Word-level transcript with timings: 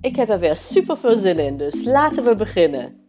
Ik 0.00 0.16
heb 0.16 0.28
er 0.28 0.38
weer 0.38 0.56
super 0.56 0.96
veel 0.96 1.16
zin 1.16 1.38
in, 1.38 1.56
dus 1.56 1.84
laten 1.84 2.24
we 2.24 2.36
beginnen. 2.36 3.06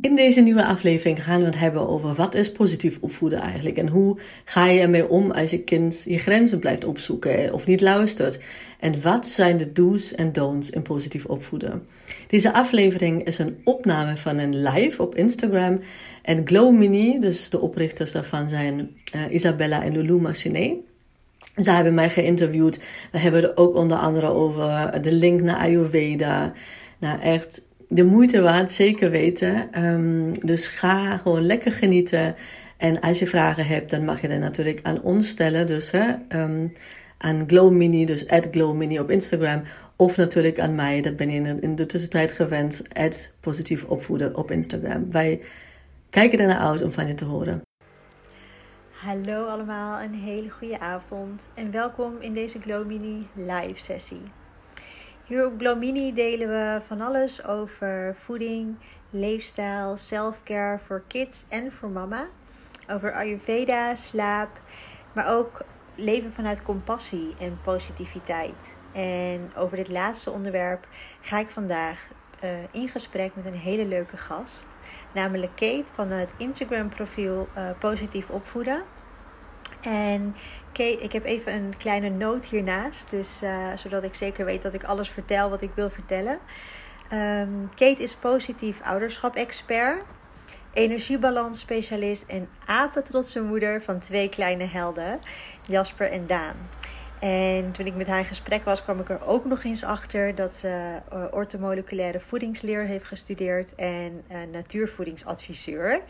In 0.00 0.16
deze 0.16 0.40
nieuwe 0.40 0.64
aflevering 0.64 1.24
gaan 1.24 1.40
we 1.40 1.46
het 1.46 1.58
hebben 1.58 1.88
over 1.88 2.14
wat 2.14 2.34
is 2.34 2.52
positief 2.52 2.98
opvoeden 3.00 3.40
eigenlijk 3.40 3.76
en 3.76 3.88
hoe 3.88 4.18
ga 4.44 4.66
je 4.66 4.80
ermee 4.80 5.08
om 5.08 5.30
als 5.30 5.50
je 5.50 5.62
kind 5.64 6.02
je 6.04 6.18
grenzen 6.18 6.58
blijft 6.58 6.84
opzoeken 6.84 7.52
of 7.52 7.66
niet 7.66 7.80
luistert. 7.80 8.38
En 8.80 9.02
wat 9.02 9.26
zijn 9.26 9.56
de 9.56 9.72
do's 9.72 10.14
en 10.14 10.32
don'ts 10.32 10.70
in 10.70 10.82
positief 10.82 11.24
opvoeden? 11.24 11.82
Deze 12.26 12.52
aflevering 12.52 13.26
is 13.26 13.38
een 13.38 13.60
opname 13.64 14.16
van 14.16 14.38
een 14.38 14.62
live 14.62 15.02
op 15.02 15.14
Instagram 15.14 15.80
en 16.22 16.46
Glow 16.46 16.74
Mini, 16.74 17.20
dus 17.20 17.50
de 17.50 17.60
oprichters 17.60 18.12
daarvan 18.12 18.48
zijn 18.48 18.96
uh, 19.14 19.34
Isabella 19.34 19.82
en 19.82 19.92
Lulu 19.92 20.20
Machiné. 20.20 20.76
Ze 21.58 21.70
hebben 21.70 21.94
mij 21.94 22.10
geïnterviewd. 22.10 22.80
We 23.12 23.18
hebben 23.18 23.42
het 23.42 23.56
ook 23.56 23.74
onder 23.74 23.96
andere 23.96 24.26
over 24.26 25.02
de 25.02 25.12
link 25.12 25.40
naar 25.40 25.56
Ayurveda. 25.56 26.52
Nou, 26.98 27.20
echt 27.20 27.66
de 27.88 28.04
moeite 28.04 28.40
waard, 28.40 28.72
zeker 28.72 29.10
weten. 29.10 29.84
Um, 29.84 30.46
dus 30.46 30.66
ga 30.66 31.16
gewoon 31.16 31.46
lekker 31.46 31.72
genieten. 31.72 32.34
En 32.76 33.00
als 33.00 33.18
je 33.18 33.26
vragen 33.26 33.66
hebt, 33.66 33.90
dan 33.90 34.04
mag 34.04 34.20
je 34.20 34.28
dat 34.28 34.38
natuurlijk 34.38 34.80
aan 34.82 35.02
ons 35.02 35.28
stellen. 35.28 35.66
Dus 35.66 35.90
hè, 35.90 36.14
um, 36.28 36.72
aan 37.18 37.44
Glow 37.46 37.72
Mini, 37.72 38.04
dus 38.04 38.28
at 38.28 38.48
Glow 38.50 38.76
Mini 38.76 38.98
op 38.98 39.10
Instagram. 39.10 39.62
Of 39.96 40.16
natuurlijk 40.16 40.60
aan 40.60 40.74
mij, 40.74 41.00
dat 41.00 41.16
ben 41.16 41.30
je 41.30 41.56
in 41.60 41.76
de 41.76 41.86
tussentijd 41.86 42.32
gewend. 42.32 42.82
Positief 43.40 43.84
opvoeden 43.84 44.36
op 44.36 44.50
Instagram. 44.50 45.10
Wij 45.10 45.40
kijken 46.10 46.38
ernaar 46.38 46.58
uit 46.58 46.82
om 46.82 46.92
van 46.92 47.06
je 47.06 47.14
te 47.14 47.24
horen. 47.24 47.62
Hallo 48.98 49.46
allemaal, 49.46 50.00
een 50.00 50.14
hele 50.14 50.50
goede 50.50 50.80
avond 50.80 51.50
en 51.54 51.70
welkom 51.70 52.20
in 52.20 52.32
deze 52.32 52.60
Glowmini 52.60 53.28
live 53.34 53.80
sessie. 53.80 54.22
Hier 55.24 55.46
op 55.46 55.58
Glowmini 55.58 56.14
delen 56.14 56.48
we 56.48 56.80
van 56.86 57.00
alles 57.00 57.44
over 57.44 58.16
voeding, 58.24 58.76
leefstijl, 59.10 59.96
selfcare 59.96 60.78
voor 60.78 61.02
kids 61.06 61.46
en 61.48 61.72
voor 61.72 61.88
mama. 61.88 62.26
Over 62.90 63.12
Ayurveda, 63.12 63.94
slaap, 63.94 64.60
maar 65.12 65.36
ook 65.36 65.64
leven 65.94 66.32
vanuit 66.32 66.62
compassie 66.62 67.34
en 67.40 67.58
positiviteit. 67.64 68.76
En 68.92 69.50
over 69.56 69.76
dit 69.76 69.88
laatste 69.88 70.30
onderwerp 70.30 70.88
ga 71.20 71.38
ik 71.38 71.48
vandaag 71.50 72.08
uh, 72.44 72.50
in 72.70 72.88
gesprek 72.88 73.34
met 73.34 73.46
een 73.46 73.58
hele 73.58 73.86
leuke 73.86 74.16
gast 74.16 74.66
namelijk 75.18 75.52
Kate 75.54 75.92
van 75.94 76.10
het 76.10 76.28
Instagram 76.36 76.88
profiel 76.88 77.48
uh, 77.56 77.70
Positief 77.78 78.28
Opvoeden. 78.28 78.82
En 79.80 80.36
Kate, 80.72 81.02
ik 81.02 81.12
heb 81.12 81.24
even 81.24 81.52
een 81.52 81.74
kleine 81.78 82.08
noot 82.08 82.44
hiernaast, 82.44 83.10
dus, 83.10 83.40
uh, 83.42 83.66
zodat 83.76 84.02
ik 84.02 84.14
zeker 84.14 84.44
weet 84.44 84.62
dat 84.62 84.74
ik 84.74 84.84
alles 84.84 85.08
vertel 85.08 85.50
wat 85.50 85.62
ik 85.62 85.70
wil 85.74 85.90
vertellen. 85.90 86.38
Um, 87.12 87.70
Kate 87.74 88.02
is 88.02 88.14
positief 88.14 88.80
ouderschap-expert, 88.82 90.04
energiebalans 90.72 91.58
specialist 91.58 92.26
en 92.26 92.48
apetrotse 92.66 93.42
moeder 93.42 93.82
van 93.82 93.98
twee 93.98 94.28
kleine 94.28 94.66
helden, 94.66 95.20
Jasper 95.62 96.10
en 96.10 96.26
Daan. 96.26 96.77
En 97.20 97.72
toen 97.72 97.86
ik 97.86 97.94
met 97.94 98.06
haar 98.06 98.18
in 98.18 98.24
gesprek 98.24 98.64
was, 98.64 98.82
kwam 98.82 99.00
ik 99.00 99.08
er 99.08 99.26
ook 99.26 99.44
nog 99.44 99.64
eens 99.64 99.84
achter 99.84 100.34
dat 100.34 100.54
ze 100.54 100.98
uh, 101.12 101.24
ortomoleculaire 101.30 102.20
voedingsleer 102.20 102.84
heeft 102.84 103.06
gestudeerd 103.06 103.74
en 103.74 104.22
uh, 104.30 104.36
natuurvoedingsadviseur. 104.52 106.00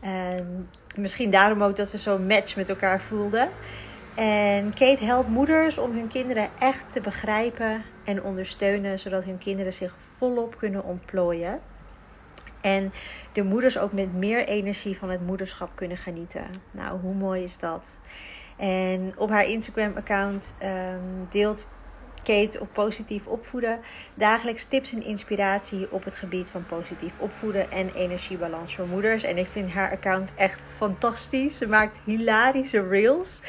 En 0.00 0.68
misschien 0.96 1.30
daarom 1.30 1.62
ook 1.62 1.76
dat 1.76 1.90
we 1.90 1.98
zo'n 1.98 2.26
match 2.26 2.56
met 2.56 2.68
elkaar 2.68 3.00
voelden. 3.00 3.48
En 4.14 4.74
Kate 4.74 5.04
helpt 5.04 5.28
moeders 5.28 5.78
om 5.78 5.92
hun 5.92 6.08
kinderen 6.08 6.48
echt 6.58 6.92
te 6.92 7.00
begrijpen 7.00 7.82
en 8.04 8.22
ondersteunen, 8.22 8.98
zodat 8.98 9.24
hun 9.24 9.38
kinderen 9.38 9.74
zich 9.74 9.94
volop 10.16 10.56
kunnen 10.58 10.84
ontplooien. 10.84 11.60
En 12.60 12.92
de 13.32 13.42
moeders 13.42 13.78
ook 13.78 13.92
met 13.92 14.14
meer 14.14 14.46
energie 14.46 14.98
van 14.98 15.10
het 15.10 15.26
moederschap 15.26 15.70
kunnen 15.74 15.96
genieten. 15.96 16.44
Nou, 16.70 17.00
hoe 17.00 17.14
mooi 17.14 17.42
is 17.42 17.58
dat? 17.58 17.84
En 18.62 19.12
op 19.16 19.30
haar 19.30 19.48
Instagram-account 19.48 20.54
ehm, 20.58 21.00
deelt 21.30 21.66
Kate 22.22 22.60
op 22.60 22.68
positief 22.72 23.26
opvoeden 23.26 23.80
dagelijks 24.14 24.64
tips 24.64 24.92
en 24.92 25.02
inspiratie 25.02 25.92
op 25.92 26.04
het 26.04 26.14
gebied 26.14 26.50
van 26.50 26.66
positief 26.66 27.12
opvoeden 27.18 27.70
en 27.70 27.94
energiebalans 27.94 28.74
voor 28.74 28.86
moeders. 28.86 29.22
En 29.22 29.38
ik 29.38 29.48
vind 29.52 29.72
haar 29.72 29.90
account 29.90 30.30
echt 30.34 30.60
fantastisch. 30.76 31.56
Ze 31.56 31.66
maakt 31.66 31.98
hilarische 32.04 32.88
reels. 32.88 33.40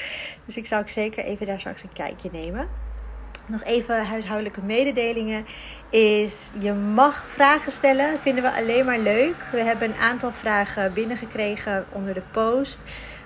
Dus 0.46 0.58
ik 0.58 0.68
zou 0.68 0.82
ook 0.82 0.90
zeker 0.90 1.24
even 1.24 1.46
daar 1.46 1.60
straks 1.60 1.84
een 1.84 1.94
kijkje 1.94 2.30
nemen. 2.32 2.68
Nog 3.46 3.64
even 3.64 4.06
huishoudelijke 4.06 4.62
mededelingen. 4.62 5.46
Is 5.90 6.52
je 6.60 6.74
mag 6.74 7.26
vragen 7.28 7.72
stellen. 7.72 8.20
Vinden 8.20 8.44
we 8.44 8.52
alleen 8.52 8.86
maar 8.86 9.00
leuk. 9.00 9.36
We 9.52 9.60
hebben 9.60 9.90
een 9.90 10.02
aantal 10.02 10.32
vragen 10.32 10.94
binnengekregen 10.94 11.86
onder 11.92 12.14
de 12.14 12.24
post. 12.32 12.82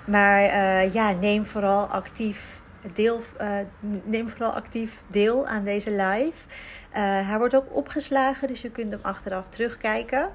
Maar 0.08 0.42
uh, 0.42 0.94
ja, 0.94 1.12
neem 1.12 1.46
vooral 1.46 1.86
actief 1.86 2.40
deel, 2.94 3.22
uh, 3.40 3.48
neem 4.04 4.28
vooral 4.28 4.52
actief 4.52 5.00
deel 5.06 5.46
aan 5.46 5.64
deze 5.64 5.90
live. 5.90 6.38
Uh, 6.96 7.28
hij 7.28 7.38
wordt 7.38 7.56
ook 7.56 7.76
opgeslagen, 7.76 8.48
dus 8.48 8.62
je 8.62 8.70
kunt 8.70 8.90
hem 8.92 9.00
achteraf 9.02 9.48
terugkijken. 9.48 10.28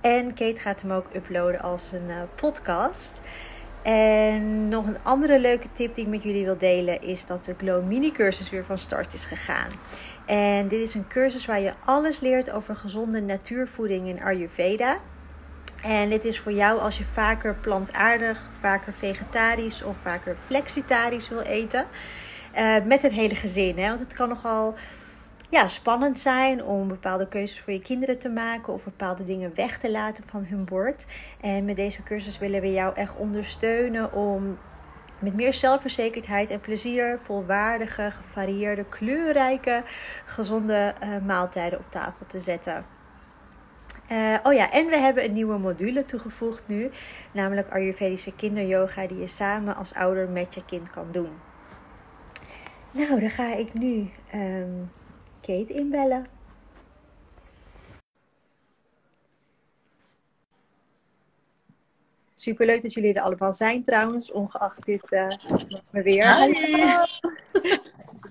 En 0.00 0.34
Kate 0.34 0.58
gaat 0.58 0.80
hem 0.80 0.90
ook 0.90 1.06
uploaden 1.14 1.60
als 1.60 1.92
een 1.92 2.10
podcast. 2.34 3.20
En 3.82 4.68
nog 4.68 4.86
een 4.86 5.02
andere 5.02 5.40
leuke 5.40 5.68
tip 5.72 5.94
die 5.94 6.04
ik 6.04 6.10
met 6.10 6.22
jullie 6.22 6.44
wil 6.44 6.58
delen 6.58 7.02
is 7.02 7.26
dat 7.26 7.44
de 7.44 7.54
Glow 7.58 7.86
Mini 7.86 8.12
cursus 8.12 8.50
weer 8.50 8.64
van 8.64 8.78
start 8.78 9.14
is 9.14 9.24
gegaan. 9.24 9.68
En 10.26 10.68
dit 10.68 10.80
is 10.80 10.94
een 10.94 11.08
cursus 11.08 11.46
waar 11.46 11.60
je 11.60 11.72
alles 11.84 12.20
leert 12.20 12.50
over 12.50 12.76
gezonde 12.76 13.20
natuurvoeding 13.20 14.08
in 14.08 14.22
Ayurveda. 14.22 14.98
En 15.84 16.08
dit 16.08 16.24
is 16.24 16.38
voor 16.38 16.52
jou 16.52 16.80
als 16.80 16.98
je 16.98 17.04
vaker 17.04 17.54
plantaardig, 17.54 18.48
vaker 18.60 18.92
vegetarisch 18.92 19.82
of 19.82 19.96
vaker 19.96 20.36
flexitarisch 20.46 21.28
wil 21.28 21.40
eten. 21.40 21.86
Uh, 22.56 22.76
met 22.84 23.02
het 23.02 23.12
hele 23.12 23.34
gezin. 23.34 23.78
Hè? 23.78 23.88
Want 23.88 23.98
het 23.98 24.12
kan 24.12 24.28
nogal 24.28 24.74
ja, 25.50 25.68
spannend 25.68 26.18
zijn 26.18 26.64
om 26.64 26.88
bepaalde 26.88 27.28
keuzes 27.28 27.60
voor 27.60 27.72
je 27.72 27.80
kinderen 27.80 28.18
te 28.18 28.28
maken 28.28 28.72
of 28.72 28.84
bepaalde 28.84 29.24
dingen 29.24 29.52
weg 29.54 29.78
te 29.78 29.90
laten 29.90 30.24
van 30.26 30.44
hun 30.44 30.64
bord. 30.64 31.06
En 31.40 31.64
met 31.64 31.76
deze 31.76 32.02
cursus 32.02 32.38
willen 32.38 32.60
we 32.60 32.72
jou 32.72 32.94
echt 32.94 33.16
ondersteunen 33.16 34.12
om 34.12 34.58
met 35.18 35.34
meer 35.34 35.54
zelfverzekerdheid 35.54 36.50
en 36.50 36.60
plezier 36.60 37.18
volwaardige, 37.22 38.10
gevarieerde, 38.10 38.84
kleurrijke, 38.84 39.82
gezonde 40.24 40.94
uh, 41.02 41.08
maaltijden 41.26 41.78
op 41.78 41.90
tafel 41.90 42.26
te 42.26 42.40
zetten. 42.40 42.93
Uh, 44.10 44.38
oh 44.42 44.52
ja, 44.52 44.70
en 44.70 44.86
we 44.86 44.96
hebben 44.96 45.24
een 45.24 45.32
nieuwe 45.32 45.58
module 45.58 46.04
toegevoegd 46.04 46.68
nu, 46.68 46.90
namelijk 47.32 47.68
Ayurvedische 47.68 48.34
kinderyoga, 48.34 49.06
die 49.06 49.18
je 49.18 49.26
samen 49.26 49.76
als 49.76 49.94
ouder 49.94 50.28
met 50.28 50.54
je 50.54 50.64
kind 50.64 50.90
kan 50.90 51.06
doen. 51.10 51.30
Nou, 52.90 53.20
dan 53.20 53.30
ga 53.30 53.54
ik 53.54 53.74
nu 53.74 54.10
um, 54.34 54.90
Kate 55.40 55.72
inbellen. 55.72 56.26
Superleuk 62.44 62.82
dat 62.82 62.94
jullie 62.94 63.14
er 63.14 63.22
allemaal 63.22 63.52
zijn 63.52 63.84
trouwens, 63.84 64.32
ongeacht 64.32 64.84
dit 64.84 65.12
uh, 65.12 65.28
weer. 65.90 66.22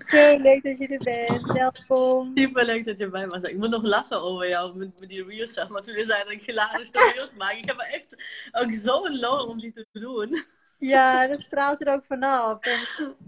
Zo 0.07 0.38
leuk 0.38 0.63
dat 0.63 0.77
je 0.77 0.88
er 0.88 1.04
bent. 1.04 1.51
Welkom. 1.51 2.31
Super 2.36 2.65
leuk 2.65 2.86
dat 2.86 2.98
je 2.98 3.10
bij 3.10 3.27
was. 3.27 3.42
Ik 3.42 3.57
moet 3.57 3.69
nog 3.69 3.83
lachen 3.83 4.21
over 4.21 4.48
jou 4.48 4.77
met, 4.77 5.00
met 5.00 5.10
die 5.10 5.25
reels, 5.25 5.54
zeg 5.54 5.68
maar. 5.68 5.81
Toen 5.81 5.95
dat 6.07 6.31
ik 6.31 6.44
hilarische 6.44 7.12
reels 7.13 7.31
maak. 7.38 7.51
Ik 7.51 7.65
heb 7.65 7.80
er 7.80 7.86
echt 7.86 8.24
ook 8.51 8.74
zo'n 8.74 9.19
lol 9.19 9.48
om 9.48 9.60
die 9.60 9.74
te 9.74 9.86
doen. 9.92 10.45
Ja, 10.77 11.27
dat 11.27 11.42
straalt 11.42 11.81
er 11.81 11.94
ook 11.94 12.06
vanaf. 12.06 12.57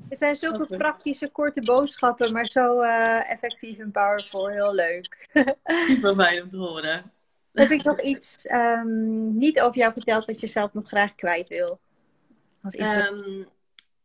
het 0.10 0.20
zijn 0.20 0.36
zulke 0.36 0.78
praktische, 0.78 1.30
korte 1.30 1.62
boodschappen, 1.62 2.34
maar 2.34 2.46
zo 2.46 2.82
uh, 2.82 3.32
effectief 3.32 3.78
en 3.78 3.92
powerful. 3.92 4.48
Heel 4.48 4.74
leuk. 4.74 5.28
Super 5.88 6.16
fijn 6.16 6.44
om 6.44 6.50
te 6.50 6.58
horen. 6.58 7.14
Heb 7.56 7.72
ik 7.72 7.84
nog 7.84 8.02
iets 8.02 8.50
um, 8.52 9.38
niet 9.38 9.60
over 9.60 9.78
jou 9.78 9.94
verteld 9.94 10.26
wat 10.26 10.40
je 10.40 10.48
zelf 10.48 10.74
nog 10.74 10.88
graag 10.88 11.16
kwijt 11.16 11.50
wil? 11.50 11.80
Um, 12.64 13.48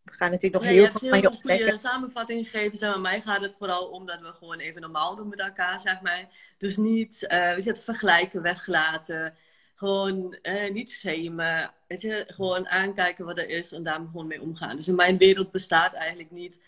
We 0.04 0.12
gaan 0.12 0.30
natuurlijk 0.30 0.62
nog 0.62 0.72
je 0.72 0.78
heel 0.78 0.86
veel 0.86 1.08
van 1.08 1.20
je 1.20 1.26
goede 1.26 1.36
ontdekken. 1.36 1.80
samenvatting 1.80 2.48
gegeven. 2.48 2.78
Zeg 2.78 2.90
maar, 2.90 3.00
mij 3.00 3.20
gaat 3.20 3.40
het 3.40 3.54
vooral 3.58 3.86
om 3.86 4.06
dat 4.06 4.20
we 4.20 4.32
gewoon 4.32 4.58
even 4.58 4.80
normaal 4.80 5.16
doen 5.16 5.28
met 5.28 5.40
elkaar, 5.40 5.80
zeg 5.80 6.00
maar. 6.00 6.28
Dus 6.58 6.76
niet, 6.76 7.26
eh 7.26 7.54
we 7.54 7.60
zitten 7.60 7.84
vergelijken 7.84 8.42
weglaten. 8.42 9.34
Gewoon 9.74 10.36
eh, 10.42 10.70
niet 10.72 10.90
shamen. 10.90 11.70
Weet 11.88 12.00
je, 12.00 12.24
gewoon 12.26 12.68
aankijken 12.68 13.24
wat 13.24 13.38
er 13.38 13.48
is 13.48 13.72
en 13.72 13.82
daar 13.82 13.94
gewoon 14.00 14.26
mee 14.26 14.40
omgaan. 14.42 14.76
Dus 14.76 14.88
in 14.88 14.94
mijn 14.94 15.18
wereld 15.18 15.50
bestaat 15.50 15.94
eigenlijk 15.94 16.30
niet, 16.30 16.60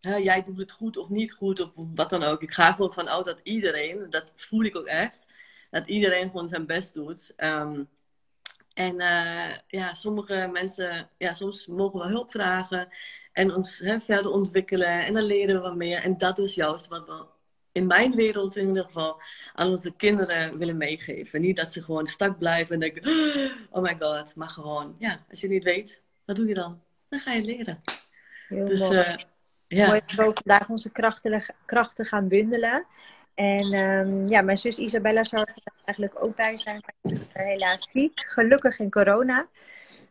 hè, 0.00 0.16
jij 0.16 0.42
doet 0.42 0.58
het 0.58 0.72
goed 0.72 0.96
of 0.96 1.08
niet 1.08 1.32
goed 1.32 1.60
of 1.60 1.70
wat 1.94 2.10
dan 2.10 2.22
ook. 2.22 2.42
Ik 2.42 2.52
ga 2.52 2.72
gewoon 2.72 2.92
vanuit 2.92 3.24
dat 3.24 3.40
iedereen, 3.42 4.06
dat 4.10 4.32
voel 4.36 4.64
ik 4.64 4.76
ook 4.76 4.86
echt, 4.86 5.26
dat 5.70 5.86
iedereen 5.86 6.30
gewoon 6.30 6.48
zijn 6.48 6.66
best 6.66 6.94
doet. 6.94 7.32
Ehm, 7.36 7.82
en 8.74 9.00
eh, 9.00 9.56
ja, 9.66 9.94
sommige 9.94 10.48
mensen, 10.52 11.08
ja, 11.18 11.32
soms 11.32 11.66
mogen 11.66 12.00
we 12.00 12.06
hulp 12.06 12.30
vragen 12.30 12.88
en 13.32 13.54
ons 13.54 13.78
hè, 13.78 14.00
verder 14.00 14.30
ontwikkelen. 14.30 15.04
En 15.04 15.14
dan 15.14 15.22
leren 15.22 15.54
we 15.54 15.60
wat 15.60 15.76
meer. 15.76 16.02
En 16.02 16.18
dat 16.18 16.38
is 16.38 16.54
juist 16.54 16.88
wat 16.88 17.06
we 17.06 17.24
in 17.72 17.86
mijn 17.86 18.14
wereld 18.14 18.56
in 18.56 18.66
ieder 18.68 18.84
geval 18.84 19.20
aan 19.54 19.70
onze 19.70 19.92
kinderen 19.96 20.58
willen 20.58 20.76
meegeven. 20.76 21.40
Niet 21.40 21.56
dat 21.56 21.72
ze 21.72 21.82
gewoon 21.82 22.06
stak 22.06 22.38
blijven 22.38 22.74
en 22.74 22.80
denken, 22.80 23.02
oh 23.70 23.82
my 23.82 23.96
god. 23.98 24.34
Maar 24.36 24.48
gewoon, 24.48 24.94
ja, 24.98 25.24
als 25.30 25.40
je 25.40 25.48
niet 25.48 25.64
weet, 25.64 26.02
wat 26.24 26.36
doe 26.36 26.46
je 26.46 26.54
dan? 26.54 26.80
Dan 27.08 27.20
ga 27.20 27.32
je 27.32 27.44
leren. 27.44 27.82
Heel 28.48 28.66
Dus 28.68 28.80
mooi. 28.80 28.98
eh, 28.98 29.14
ja. 29.66 29.86
Mooi 29.86 30.00
dat 30.06 30.16
we 30.16 30.32
vandaag 30.34 30.68
onze 30.68 30.90
krachten, 30.90 31.42
krachten 31.66 32.04
gaan 32.04 32.28
bundelen. 32.28 32.86
En 33.36 33.72
ehm, 33.72 34.28
ja, 34.28 34.42
mijn 34.42 34.58
zus 34.58 34.78
Isabella 34.78 35.24
zou 35.24 35.42
er 35.42 35.72
eigenlijk 35.84 36.22
ook 36.22 36.36
bij 36.36 36.58
zijn. 36.58 36.82
Maar 37.02 37.44
helaas 37.44 37.88
ziek. 37.92 38.24
Gelukkig 38.28 38.78
in 38.78 38.90
corona. 38.90 39.46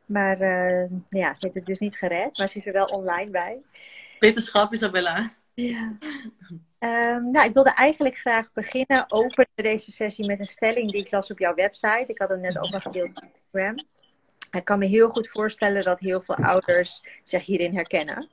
Maar 0.06 0.42
eh, 0.42 0.89
ja, 1.10 1.33
ze 1.33 1.39
heeft 1.39 1.56
het 1.56 1.66
dus 1.66 1.80
niet 1.80 1.98
gered. 1.98 2.38
Maar 2.38 2.50
ze 2.50 2.57
is 2.57 2.66
er 2.66 2.74
wel 2.74 2.86
online 2.86 3.31
bij. 3.31 3.57
Wetenschap, 4.19 4.74
Isabella. 4.74 5.31
Ja. 5.54 5.98
Ehm, 6.80 7.31
nou, 7.31 7.48
ik 7.48 7.54
wilde 7.54 7.74
eigenlijk 7.74 8.18
graag 8.18 8.51
beginnen, 8.54 9.06
openen 9.12 9.48
deze 9.56 9.92
sessie 9.92 10.28
met 10.28 10.39
een 10.39 10.45
stelling 10.45 10.92
die 10.92 11.01
ik 11.01 11.12
las 11.12 11.31
op 11.31 11.39
jouw 11.39 11.54
website. 11.54 12.06
Ik 12.07 12.19
had 12.19 12.30
hem 12.30 12.42
net 12.42 12.57
ook 12.57 12.74
al 12.74 12.80
gedeeld 12.80 13.10
op 13.10 13.24
Instagram. 13.33 13.75
Ik 14.51 14.66
kan 14.66 14.80
me 14.80 14.86
heel 14.86 15.10
goed 15.10 15.30
voorstellen 15.30 15.83
dat 15.83 16.00
heel 16.00 16.21
veel 16.21 16.36
ouders 16.36 17.04
zich 17.24 17.45
hierin 17.45 17.75
herkennen. 17.75 18.30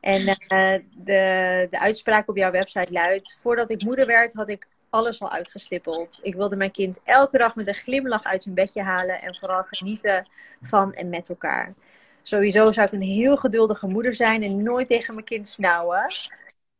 En 0.00 0.26
eh, 0.26 0.74
de, 0.94 1.66
de 1.70 1.78
uitspraak 1.78 2.28
op 2.28 2.36
jouw 2.36 2.50
website 2.50 2.92
luidt: 2.92 3.36
Voordat 3.40 3.70
ik 3.70 3.82
moeder 3.82 4.06
werd, 4.06 4.34
had 4.34 4.48
ik 4.48 4.68
alles 4.90 5.20
al 5.20 5.30
uitgestippeld. 5.30 6.18
Ik 6.22 6.34
wilde 6.34 6.56
mijn 6.56 6.70
kind 6.70 7.00
elke 7.04 7.38
dag 7.38 7.54
met 7.54 7.68
een 7.68 7.74
glimlach 7.74 8.24
uit 8.24 8.42
zijn 8.42 8.54
bedje 8.54 8.82
halen 8.82 9.20
en 9.20 9.34
vooral 9.34 9.62
genieten 9.66 10.28
van 10.60 10.94
en 10.94 11.08
met 11.08 11.28
elkaar. 11.28 11.74
Sowieso 12.22 12.72
zou 12.72 12.86
ik 12.86 12.92
een 12.92 13.02
heel 13.02 13.36
geduldige 13.36 13.86
moeder 13.86 14.14
zijn 14.14 14.42
en 14.42 14.62
nooit 14.62 14.88
tegen 14.88 15.14
mijn 15.14 15.26
kind 15.26 15.48
snauwen. 15.48 16.06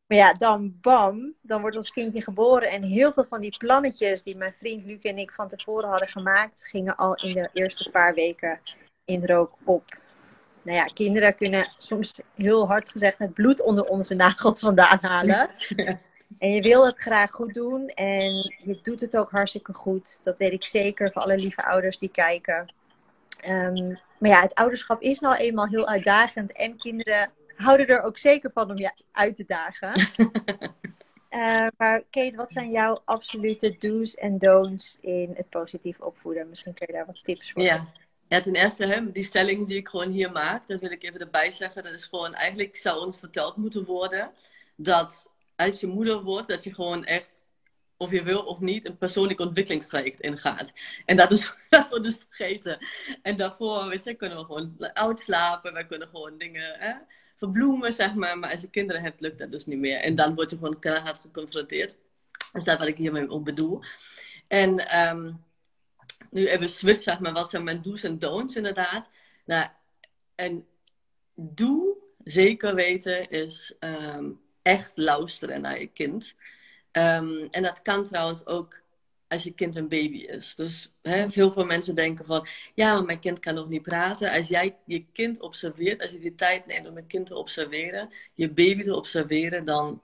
Maar 0.06 0.18
ja, 0.18 0.32
dan 0.32 0.78
bam, 0.80 1.34
dan 1.42 1.60
wordt 1.60 1.76
ons 1.76 1.90
kindje 1.90 2.22
geboren. 2.22 2.70
En 2.70 2.82
heel 2.82 3.12
veel 3.12 3.26
van 3.28 3.40
die 3.40 3.56
plannetjes 3.58 4.22
die 4.22 4.36
mijn 4.36 4.54
vriend 4.58 4.84
Luc 4.84 5.02
en 5.02 5.18
ik 5.18 5.30
van 5.30 5.48
tevoren 5.48 5.88
hadden 5.88 6.08
gemaakt, 6.08 6.66
gingen 6.66 6.96
al 6.96 7.14
in 7.14 7.34
de 7.34 7.48
eerste 7.52 7.90
paar 7.90 8.14
weken 8.14 8.60
in 9.04 9.26
rook 9.26 9.52
op. 9.64 9.99
Nou 10.62 10.76
ja, 10.76 10.84
kinderen 10.84 11.34
kunnen 11.34 11.74
soms 11.78 12.20
heel 12.34 12.66
hard 12.66 12.90
gezegd 12.90 13.18
het 13.18 13.34
bloed 13.34 13.62
onder 13.62 13.84
onze 13.84 14.14
nagels 14.14 14.60
vandaan 14.60 14.98
halen. 15.00 15.48
En 16.38 16.52
je 16.52 16.62
wil 16.62 16.86
het 16.86 16.98
graag 16.98 17.30
goed 17.30 17.54
doen 17.54 17.88
en 17.88 18.32
je 18.58 18.78
doet 18.82 19.00
het 19.00 19.16
ook 19.16 19.30
hartstikke 19.30 19.72
goed. 19.72 20.20
Dat 20.22 20.38
weet 20.38 20.52
ik 20.52 20.64
zeker 20.64 21.12
voor 21.12 21.22
alle 21.22 21.36
lieve 21.36 21.64
ouders 21.64 21.98
die 21.98 22.08
kijken. 22.08 22.66
Ehm, 23.40 23.88
maar 24.18 24.30
ja, 24.30 24.40
het 24.40 24.54
ouderschap 24.54 25.02
is 25.02 25.20
nou 25.20 25.36
eenmaal 25.36 25.66
heel 25.66 25.88
uitdagend 25.88 26.56
en 26.56 26.76
kinderen 26.76 27.30
houden 27.56 27.86
er 27.86 28.02
ook 28.02 28.18
zeker 28.18 28.50
van 28.52 28.70
om 28.70 28.76
je 28.76 28.92
uit 29.12 29.36
te 29.36 29.44
dagen. 29.46 29.92
Uh, 31.30 31.66
maar 31.78 32.02
Kate, 32.10 32.36
wat 32.36 32.52
zijn 32.52 32.70
jouw 32.70 33.02
absolute 33.04 33.76
do's 33.78 34.14
en 34.14 34.38
don'ts 34.38 34.98
in 35.00 35.30
het 35.34 35.48
positief 35.48 36.00
opvoeden? 36.00 36.48
Misschien 36.48 36.74
kun 36.74 36.86
je 36.86 36.92
daar 36.92 37.06
wat 37.06 37.24
tips 37.24 37.52
voor 37.52 37.62
Ja. 37.62 37.84
Ja, 38.30 38.40
ten 38.40 38.54
eerste, 38.54 38.86
hè, 38.86 39.12
die 39.12 39.24
stelling 39.24 39.66
die 39.66 39.76
ik 39.76 39.88
gewoon 39.88 40.10
hier 40.10 40.32
maak, 40.32 40.66
dat 40.66 40.80
wil 40.80 40.90
ik 40.90 41.02
even 41.02 41.20
erbij 41.20 41.50
zeggen. 41.50 41.82
Dat 41.82 41.92
is 41.92 42.04
gewoon, 42.04 42.34
eigenlijk 42.34 42.76
zou 42.76 43.04
ons 43.04 43.18
verteld 43.18 43.56
moeten 43.56 43.84
worden 43.84 44.30
dat 44.76 45.32
als 45.56 45.80
je 45.80 45.86
moeder 45.86 46.22
wordt, 46.22 46.48
dat 46.48 46.64
je 46.64 46.74
gewoon 46.74 47.04
echt, 47.04 47.44
of 47.96 48.10
je 48.10 48.22
wil 48.22 48.42
of 48.42 48.60
niet, 48.60 48.84
een 48.84 48.98
persoonlijk 48.98 49.40
ontwikkelingstraject 49.40 50.20
ingaat. 50.20 50.72
En 51.04 51.16
dat, 51.16 51.30
is, 51.30 51.52
dat 51.68 51.88
wordt 51.88 52.04
dus 52.04 52.18
vergeten. 52.28 52.78
En 53.22 53.36
daarvoor, 53.36 53.88
weet 53.88 54.04
je, 54.04 54.14
kunnen 54.14 54.38
we 54.38 54.44
gewoon 54.44 54.74
uitslapen, 54.78 55.74
we 55.74 55.86
kunnen 55.86 56.08
gewoon 56.08 56.38
dingen 56.38 56.78
hè, 56.78 56.94
verbloemen, 57.36 57.92
zeg 57.92 58.14
maar. 58.14 58.38
Maar 58.38 58.52
als 58.52 58.60
je 58.60 58.70
kinderen 58.70 59.02
hebt, 59.02 59.20
lukt 59.20 59.38
dat 59.38 59.52
dus 59.52 59.66
niet 59.66 59.78
meer. 59.78 59.98
En 60.00 60.14
dan 60.14 60.34
word 60.34 60.50
je 60.50 60.56
gewoon 60.56 60.78
keihard 60.78 61.18
geconfronteerd. 61.18 61.96
Dat 62.52 62.66
is 62.66 62.76
wat 62.76 62.86
ik 62.86 62.96
hiermee 62.96 63.30
ook 63.30 63.44
bedoel. 63.44 63.80
En 64.48 64.98
um, 65.08 65.44
nu 66.30 66.48
even 66.48 66.68
switch, 66.68 67.02
zeg 67.02 67.20
maar, 67.20 67.32
wat 67.32 67.50
zijn 67.50 67.64
mijn 67.64 67.82
do's 67.82 68.02
en 68.02 68.18
don'ts 68.18 68.56
inderdaad. 68.56 69.10
Nou, 69.44 69.68
en 70.34 70.66
doe, 71.34 71.96
zeker 72.24 72.74
weten, 72.74 73.30
is 73.30 73.76
um, 73.80 74.40
echt 74.62 74.96
luisteren 74.96 75.60
naar 75.60 75.80
je 75.80 75.86
kind. 75.86 76.34
Um, 76.92 77.48
en 77.50 77.62
dat 77.62 77.82
kan 77.82 78.04
trouwens 78.04 78.46
ook 78.46 78.82
als 79.28 79.42
je 79.42 79.54
kind 79.54 79.76
een 79.76 79.88
baby 79.88 80.18
is. 80.18 80.54
Dus 80.54 80.96
heel 81.02 81.52
veel 81.52 81.64
mensen 81.64 81.94
denken 81.94 82.24
van, 82.24 82.46
ja, 82.74 82.94
maar 82.94 83.04
mijn 83.04 83.20
kind 83.20 83.38
kan 83.38 83.54
nog 83.54 83.68
niet 83.68 83.82
praten. 83.82 84.30
Als 84.30 84.48
jij 84.48 84.76
je 84.84 85.04
kind 85.12 85.40
observeert, 85.40 86.02
als 86.02 86.10
je 86.10 86.18
de 86.18 86.34
tijd 86.34 86.66
neemt 86.66 86.88
om 86.88 86.96
een 86.96 87.06
kind 87.06 87.26
te 87.26 87.36
observeren, 87.36 88.10
je 88.34 88.48
baby 88.48 88.82
te 88.82 88.96
observeren, 88.96 89.64
dan 89.64 90.02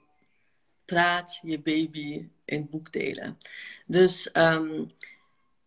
praat 0.85 1.39
je 1.43 1.61
baby 1.61 2.29
in 2.45 2.69
boekdelen. 2.71 3.39
Dus 3.87 4.31
um, 4.33 4.91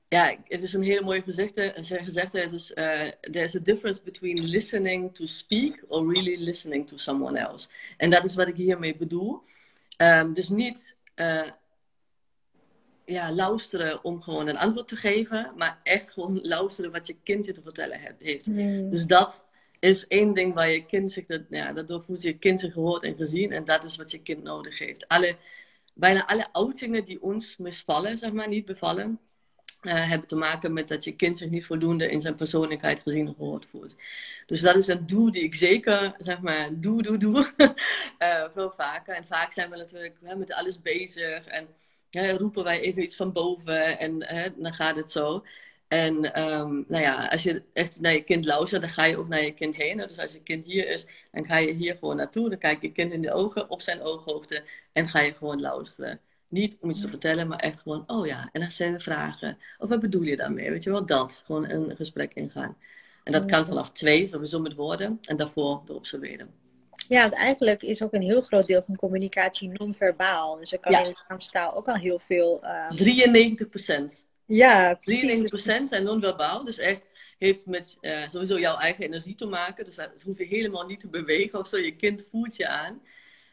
ja, 0.10 0.36
het 0.44 0.62
is 0.62 0.74
een 0.74 0.84
hele 0.84 1.02
mooie 1.02 1.22
gezegde. 1.22 1.74
gezegde 1.82 2.40
het 2.40 2.52
is, 2.52 2.72
uh, 2.72 3.08
there's 3.22 3.56
a 3.56 3.60
difference 3.60 4.02
between 4.02 4.44
listening 4.44 5.16
to 5.16 5.26
speak 5.26 5.84
or 5.88 6.14
really 6.14 6.44
listening 6.44 6.88
to 6.88 6.98
someone 6.98 7.40
else. 7.40 7.70
En 7.98 8.10
dat 8.10 8.24
is 8.24 8.36
wat 8.36 8.48
ik 8.48 8.56
hiermee 8.56 8.96
bedoel. 8.96 9.42
Um, 9.98 10.34
dus 10.34 10.50
niet 10.50 10.98
uh, 11.16 11.50
ja, 13.06 13.34
luisteren 13.34 14.04
om 14.04 14.22
gewoon 14.22 14.48
een 14.48 14.58
antwoord 14.58 14.88
te 14.88 14.96
geven, 14.96 15.54
maar 15.56 15.80
echt 15.84 16.12
gewoon 16.12 16.40
luisteren 16.42 16.92
wat 16.92 17.08
je 17.08 17.16
kindje 17.24 17.52
te 17.52 17.62
vertellen 17.62 18.00
heeft. 18.20 18.48
Mm. 18.48 18.90
Dus 18.90 19.06
dat 19.06 19.48
is 19.80 20.08
één 20.08 20.34
ding 20.34 20.54
waar 20.54 20.70
je 20.70 20.86
kind 20.86 21.12
zich, 21.12 21.26
dat, 21.26 21.42
ja, 21.50 21.74
daardoor 21.74 22.04
voelt 22.04 22.22
je 22.22 22.38
kind 22.38 22.60
zich 22.60 22.74
gehoord 22.74 23.04
en 23.04 23.16
gezien. 23.16 23.52
En 23.52 23.64
dat 23.64 23.84
is 23.84 23.96
wat 23.96 24.12
je 24.12 24.22
kind 24.22 24.44
nodig 24.44 24.80
heeft. 24.80 25.08
Alle, 25.08 25.36
bijna 25.94 26.28
alle 26.28 26.54
uitingen 26.54 27.06
die 27.06 27.22
ons 27.22 27.58
misvallen, 27.58 28.18
zeg 28.18 28.32
maar, 28.32 28.48
niet 28.48 28.66
bevallen, 28.66 29.20
uh, 29.82 30.10
hebben 30.10 30.28
te 30.28 30.36
maken 30.36 30.74
met 30.74 30.88
dat 30.88 31.04
je 31.04 31.16
kind 31.16 31.38
zich 31.38 31.50
niet 31.50 31.66
voldoende 31.66 32.10
in 32.10 32.22
zijn 32.22 32.36
persoonlijkheid 32.36 33.02
gezien 33.02 33.28
en 33.28 33.36
gehoord 33.36 33.66
voelt. 33.66 33.96
Dus 34.46 34.62
dat 34.62 34.76
is 34.76 34.88
een 34.88 35.06
doel 35.06 35.32
die 35.32 35.44
ik 35.44 35.56
zeker, 35.56 36.16
zeg 36.20 36.42
maar, 36.42 36.70
doe, 36.74 37.02
doe, 37.02 37.18
doe. 37.18 37.52
uh, 38.20 38.44
veel 38.54 38.72
vaker. 38.78 39.14
En 39.16 39.26
vaak 39.26 39.52
zijn 39.52 39.70
we 39.70 39.78
natuurlijk 39.78 40.18
hè, 40.24 40.36
met 40.36 40.54
alles 40.54 40.82
bezig 40.82 41.46
en 41.46 41.68
hè, 42.10 42.32
roepen 42.38 42.64
wij 42.64 42.80
even 42.82 43.04
iets 43.04 43.16
van 43.16 43.32
boven 43.32 44.00
en 44.00 44.26
hè, 44.26 44.50
dan 44.58 44.74
gaat 44.74 44.96
het 44.96 45.12
zo. 45.12 45.44
En 45.88 46.42
um, 46.42 46.86
nou 46.88 47.04
ja, 47.04 47.28
als 47.28 47.44
je 47.44 47.64
echt 47.74 48.00
naar 48.00 48.14
je 48.14 48.24
kind 48.24 48.46
luistert, 48.46 48.82
dan 48.82 48.90
ga 48.90 49.04
je 49.06 49.18
ook 49.18 49.28
naar 49.28 49.44
je 49.44 49.54
kind 49.54 49.76
heen. 49.76 49.98
Dus 49.98 50.18
als 50.18 50.32
je 50.32 50.44
kind 50.44 50.66
hier 50.66 50.90
is, 50.90 51.08
dan 51.32 51.46
ga 51.46 51.58
je 51.58 51.72
hier 51.74 51.98
gewoon 51.98 52.16
naartoe. 52.16 52.50
Dan 52.50 52.58
kijk 52.58 52.82
je 52.82 52.92
kind 52.92 53.12
in 53.12 53.22
de 53.22 53.34
ogen, 53.34 53.70
op 53.70 53.82
zijn 53.82 54.02
ooghoogte 54.02 54.64
en 54.92 55.08
ga 55.08 55.20
je 55.20 55.34
gewoon 55.34 55.62
luisteren. 55.62 56.22
Niet 56.50 56.78
om 56.82 56.90
iets 56.90 57.02
te 57.02 57.10
vertellen, 57.10 57.48
maar 57.48 57.60
echt 57.60 57.82
gewoon, 57.82 58.04
oh 58.08 58.26
ja, 58.26 58.50
en 58.52 58.62
dan 58.62 58.72
zijn 58.72 58.94
er 58.94 59.02
vragen. 59.02 59.58
Of 59.78 59.90
wat 59.90 60.00
bedoel 60.00 60.22
je 60.22 60.36
daarmee? 60.36 60.70
Weet 60.70 60.84
je 60.84 60.92
wel, 60.92 61.06
dat. 61.06 61.42
Gewoon 61.46 61.70
een 61.70 61.96
gesprek 61.96 62.34
ingaan. 62.34 62.78
En 63.24 63.32
dat 63.32 63.46
kan 63.46 63.68
vanaf 63.68 63.92
twee, 63.92 64.28
sowieso 64.28 64.60
met 64.60 64.74
woorden. 64.74 65.20
En 65.22 65.38
daarvoor 65.38 65.82
door 65.86 65.96
observeren. 65.96 66.50
Ja, 67.08 67.22
want 67.22 67.34
eigenlijk 67.34 67.84
is 67.84 68.02
ook 68.02 68.14
een 68.14 68.22
heel 68.22 68.42
groot 68.42 68.66
deel 68.66 68.82
van 68.82 68.96
communicatie 68.96 69.70
non-verbaal. 69.70 70.56
Dus 70.56 70.72
er 70.72 70.80
kan 70.80 70.92
ja. 70.92 71.00
in 71.00 71.08
lichaamstaal 71.08 71.76
ook 71.76 71.88
al 71.88 71.96
heel 71.96 72.20
veel... 72.20 72.64
Uh... 72.64 72.90
93 72.90 73.70
procent. 73.70 74.28
Ja, 74.46 74.94
precies. 74.94 75.22
93 75.22 75.50
procent 75.50 75.90
zijn 75.90 76.04
non-verbaal. 76.04 76.64
Dus 76.64 76.78
echt 76.78 77.08
heeft 77.38 77.66
met 77.66 77.98
uh, 78.02 78.28
sowieso 78.28 78.60
jouw 78.60 78.78
eigen 78.78 79.04
energie 79.04 79.36
te 79.36 79.46
maken. 79.46 79.86
Dus 79.86 79.96
dat 79.96 80.22
hoef 80.26 80.38
je 80.38 80.46
helemaal 80.46 80.86
niet 80.86 81.00
te 81.00 81.10
bewegen 81.10 81.60
of 81.60 81.68
zo. 81.68 81.78
Je 81.78 81.96
kind 81.96 82.28
voelt 82.32 82.56
je 82.56 82.68
aan. 82.68 83.02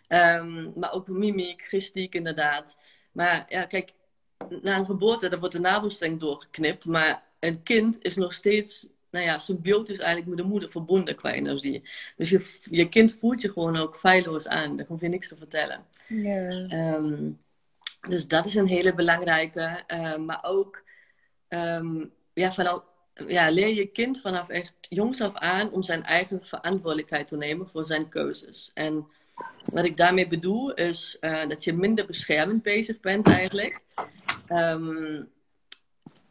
Um, 0.08 0.72
maar 0.76 0.92
ook 0.92 1.08
mimiek, 1.08 1.62
gestiek 1.62 2.14
inderdaad. 2.14 2.78
Maar 3.12 3.44
ja, 3.48 3.64
kijk, 3.64 3.92
na 4.62 4.78
een 4.78 4.86
geboorte 4.86 5.28
dan 5.28 5.38
wordt 5.38 5.54
de 5.54 5.60
navelstreng 5.60 6.20
doorgeknipt. 6.20 6.84
Maar 6.84 7.22
een 7.40 7.62
kind 7.62 7.98
is 8.02 8.16
nog 8.16 8.32
steeds, 8.32 8.86
nou 9.10 9.25
ja, 9.25 9.38
symbiotisch 9.38 9.98
eigenlijk 9.98 10.28
met 10.28 10.38
de 10.38 10.50
moeder 10.50 10.70
verbonden 10.70 11.14
qua 11.16 11.32
energie. 11.32 11.88
Dus 12.16 12.30
je, 12.30 12.58
je 12.62 12.88
kind 12.88 13.16
voelt 13.20 13.40
je 13.40 13.52
gewoon 13.52 13.76
ook 13.76 13.96
feilloos 13.96 14.48
aan. 14.48 14.76
Daar 14.76 14.86
hoef 14.86 15.00
je 15.00 15.08
niks 15.08 15.28
te 15.28 15.36
vertellen. 15.36 15.84
Ja. 16.08 16.50
Um, 16.94 17.40
dus 18.08 18.28
dat 18.28 18.44
is 18.44 18.54
een 18.54 18.68
hele 18.68 18.94
belangrijke. 18.94 19.84
Uh, 19.88 20.16
maar 20.16 20.44
ook 20.44 20.84
um, 21.48 22.12
ja, 22.34 22.52
ja, 23.26 23.50
leer 23.50 23.75
je 23.75 23.86
kind 23.86 24.20
vanaf 24.20 24.48
echt 24.48 24.75
jongs 24.80 25.20
af 25.20 25.34
aan 25.34 25.70
om 25.70 25.82
zijn 25.82 26.04
eigen 26.04 26.44
verantwoordelijkheid 26.44 27.28
te 27.28 27.36
nemen 27.36 27.68
voor 27.68 27.84
zijn 27.84 28.08
keuzes. 28.08 28.70
En 28.75 29.06
wat 29.64 29.85
ik 29.85 29.97
daarmee 29.97 30.28
bedoel 30.28 30.75
is 30.75 31.16
uh, 31.21 31.49
dat 31.49 31.64
je 31.64 31.73
minder 31.73 32.07
beschermend 32.07 32.62
bezig 32.62 33.00
bent 33.00 33.26
eigenlijk. 33.26 33.85
Um, 34.49 35.28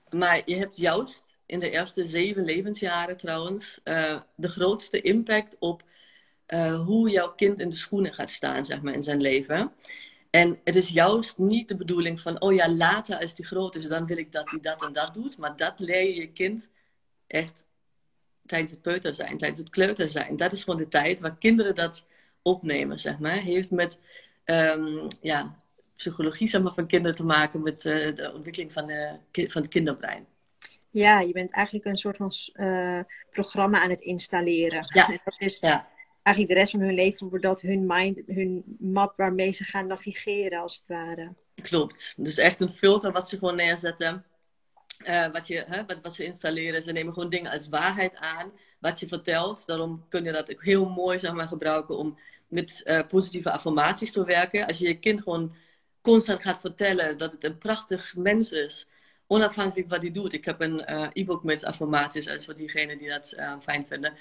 maar 0.09 0.41
je 0.45 0.55
hebt 0.55 0.77
juist 0.77 1.37
in 1.45 1.59
de 1.59 1.69
eerste 1.69 2.07
zeven 2.07 2.45
levensjaren 2.45 3.17
trouwens 3.17 3.79
uh, 3.83 4.19
de 4.35 4.49
grootste 4.49 5.01
impact 5.01 5.55
op 5.59 5.83
uh, 6.47 6.81
hoe 6.85 7.09
jouw 7.09 7.33
kind 7.35 7.59
in 7.59 7.69
de 7.69 7.75
schoenen 7.75 8.13
gaat 8.13 8.31
staan, 8.31 8.65
zeg 8.65 8.81
maar, 8.81 8.93
in 8.93 9.03
zijn 9.03 9.21
leven. 9.21 9.71
En 10.29 10.59
het 10.63 10.75
is 10.75 10.89
juist 10.89 11.37
niet 11.37 11.67
de 11.67 11.75
bedoeling 11.75 12.19
van, 12.21 12.41
oh 12.41 12.53
ja, 12.53 12.69
later 12.69 13.19
als 13.19 13.35
die 13.35 13.45
groot 13.45 13.75
is, 13.75 13.87
dan 13.87 14.05
wil 14.05 14.17
ik 14.17 14.31
dat 14.31 14.49
hij 14.49 14.59
dat 14.59 14.83
en 14.83 14.93
dat 14.93 15.13
doet. 15.13 15.37
Maar 15.37 15.55
dat 15.55 15.79
leer 15.79 16.03
je 16.03 16.15
je 16.15 16.31
kind 16.31 16.69
echt 17.27 17.65
tijdens 18.45 18.71
het 18.71 18.81
peuter 18.81 19.13
zijn, 19.13 19.37
tijdens 19.37 19.59
het 19.59 19.69
kleuter 19.69 20.09
zijn. 20.09 20.35
Dat 20.35 20.51
is 20.51 20.63
gewoon 20.63 20.79
de 20.79 20.87
tijd 20.87 21.19
waar 21.19 21.37
kinderen 21.37 21.75
dat 21.75 22.05
opnemen, 22.45 22.99
zeg 22.99 23.19
maar. 23.19 23.37
Heeft 23.37 23.71
met 23.71 23.99
um, 24.45 25.07
ja, 25.21 25.55
psychologie 25.95 26.47
zeg 26.47 26.61
maar, 26.61 26.73
van 26.73 26.87
kinderen 26.87 27.15
te 27.15 27.25
maken, 27.25 27.61
met 27.61 27.85
uh, 27.85 28.15
de 28.15 28.31
ontwikkeling 28.33 28.73
van, 28.73 28.87
de, 28.87 29.19
van 29.31 29.61
het 29.61 29.71
kinderbrein. 29.71 30.25
Ja, 30.89 31.19
je 31.19 31.31
bent 31.31 31.51
eigenlijk 31.51 31.85
een 31.85 31.97
soort 31.97 32.17
van 32.17 32.31
uh, 32.53 32.99
programma 33.31 33.81
aan 33.81 33.89
het 33.89 34.01
installeren. 34.01 34.85
Ja. 34.87 35.07
dat 35.07 35.35
is 35.37 35.59
ja. 35.59 35.87
eigenlijk 36.23 36.55
de 36.55 36.59
rest 36.59 36.71
van 36.71 36.79
hun 36.79 36.93
leven 36.93 37.29
wordt 37.29 37.43
dat 37.43 37.61
hun 37.61 37.85
mind, 37.85 38.21
hun 38.27 38.63
map 38.79 39.13
waarmee 39.17 39.51
ze 39.51 39.63
gaan 39.63 39.87
navigeren, 39.87 40.61
als 40.61 40.75
het 40.75 40.87
ware. 40.87 41.33
Klopt. 41.61 42.13
Dus 42.17 42.37
echt 42.37 42.61
een 42.61 42.71
filter 42.71 43.11
wat 43.11 43.29
ze 43.29 43.37
gewoon 43.37 43.55
neerzetten. 43.55 44.25
Uh, 45.07 45.31
wat, 45.31 45.47
je, 45.47 45.65
hè, 45.67 45.85
wat, 45.85 46.01
wat 46.01 46.13
ze 46.13 46.23
installeren. 46.23 46.81
Ze 46.81 46.91
nemen 46.91 47.13
gewoon 47.13 47.29
dingen 47.29 47.51
als 47.51 47.69
waarheid 47.69 48.15
aan. 48.15 48.51
Wat 48.79 48.99
je 48.99 49.07
vertelt. 49.07 49.65
Daarom 49.65 50.05
kun 50.09 50.23
je 50.23 50.31
dat 50.31 50.51
ook 50.51 50.63
heel 50.63 50.89
mooi 50.89 51.19
zeg 51.19 51.33
maar, 51.33 51.47
gebruiken 51.47 51.97
om 51.97 52.17
met 52.47 52.81
uh, 52.85 53.07
positieve 53.07 53.51
affirmaties 53.51 54.11
te 54.11 54.25
werken. 54.25 54.67
Als 54.67 54.77
je 54.77 54.87
je 54.87 54.99
kind 54.99 55.21
gewoon 55.21 55.55
constant 56.01 56.41
gaat 56.41 56.59
vertellen 56.59 57.17
dat 57.17 57.31
het 57.31 57.43
een 57.43 57.57
prachtig 57.57 58.15
mens 58.15 58.51
is. 58.51 58.87
Onafhankelijk 59.27 59.89
wat 59.89 60.01
hij 60.01 60.11
doet. 60.11 60.33
Ik 60.33 60.45
heb 60.45 60.61
een 60.61 60.91
uh, 60.91 61.07
e-book 61.13 61.43
met 61.43 61.63
affirmaties. 61.63 62.29
Als 62.29 62.45
voor 62.45 62.55
diegenen 62.55 62.97
die 62.97 63.09
dat 63.09 63.35
fijn 63.61 63.87
vinden. 63.87 64.13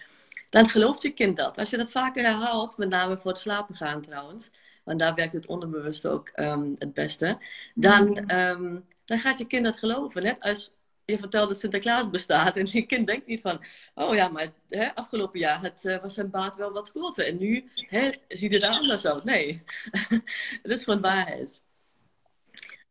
Dan 0.50 0.69
gelooft 0.69 1.02
je 1.02 1.11
kind 1.11 1.37
dat. 1.37 1.59
Als 1.59 1.71
je 1.71 1.76
dat 1.76 1.90
vaker 1.90 2.23
herhaalt. 2.23 2.78
Met 2.78 2.88
name 2.88 3.19
voor 3.19 3.31
het 3.31 3.40
slapen 3.40 3.75
gaan 3.75 4.00
trouwens 4.00 4.50
want 4.85 4.99
daar 4.99 5.14
werkt 5.14 5.33
het 5.33 5.47
onderbewust 5.47 6.07
ook 6.07 6.31
um, 6.35 6.75
het 6.78 6.95
beste, 6.95 7.38
dan, 7.75 8.31
um, 8.35 8.85
dan 9.04 9.19
gaat 9.19 9.38
je 9.38 9.47
kind 9.47 9.64
dat 9.64 9.78
geloven. 9.78 10.23
Net 10.23 10.40
als 10.40 10.73
je 11.04 11.18
vertelt 11.18 11.49
dat 11.49 11.58
Sinterklaas 11.58 12.11
bestaat 12.11 12.56
en 12.56 12.66
je 12.70 12.82
kind 12.82 13.06
denkt 13.06 13.26
niet 13.26 13.40
van, 13.40 13.61
oh 13.94 14.14
ja, 14.14 14.28
maar 14.28 14.52
hè, 14.68 14.94
afgelopen 14.94 15.40
jaar 15.40 15.62
het, 15.62 15.84
uh, 15.84 16.00
was 16.02 16.14
zijn 16.14 16.30
baard 16.30 16.56
wel 16.56 16.73
wat 16.73 16.90
groter 16.90 17.26
en 17.26 17.38
nu 17.38 17.70
hè, 17.75 18.11
ziet 18.28 18.52
het 18.52 18.62
er 18.62 18.68
anders 18.68 19.06
uit. 19.06 19.25
Nee, 19.25 19.62
het 20.62 20.73
is 20.73 20.84
gewoon 20.84 21.00
waarheid. 21.00 21.62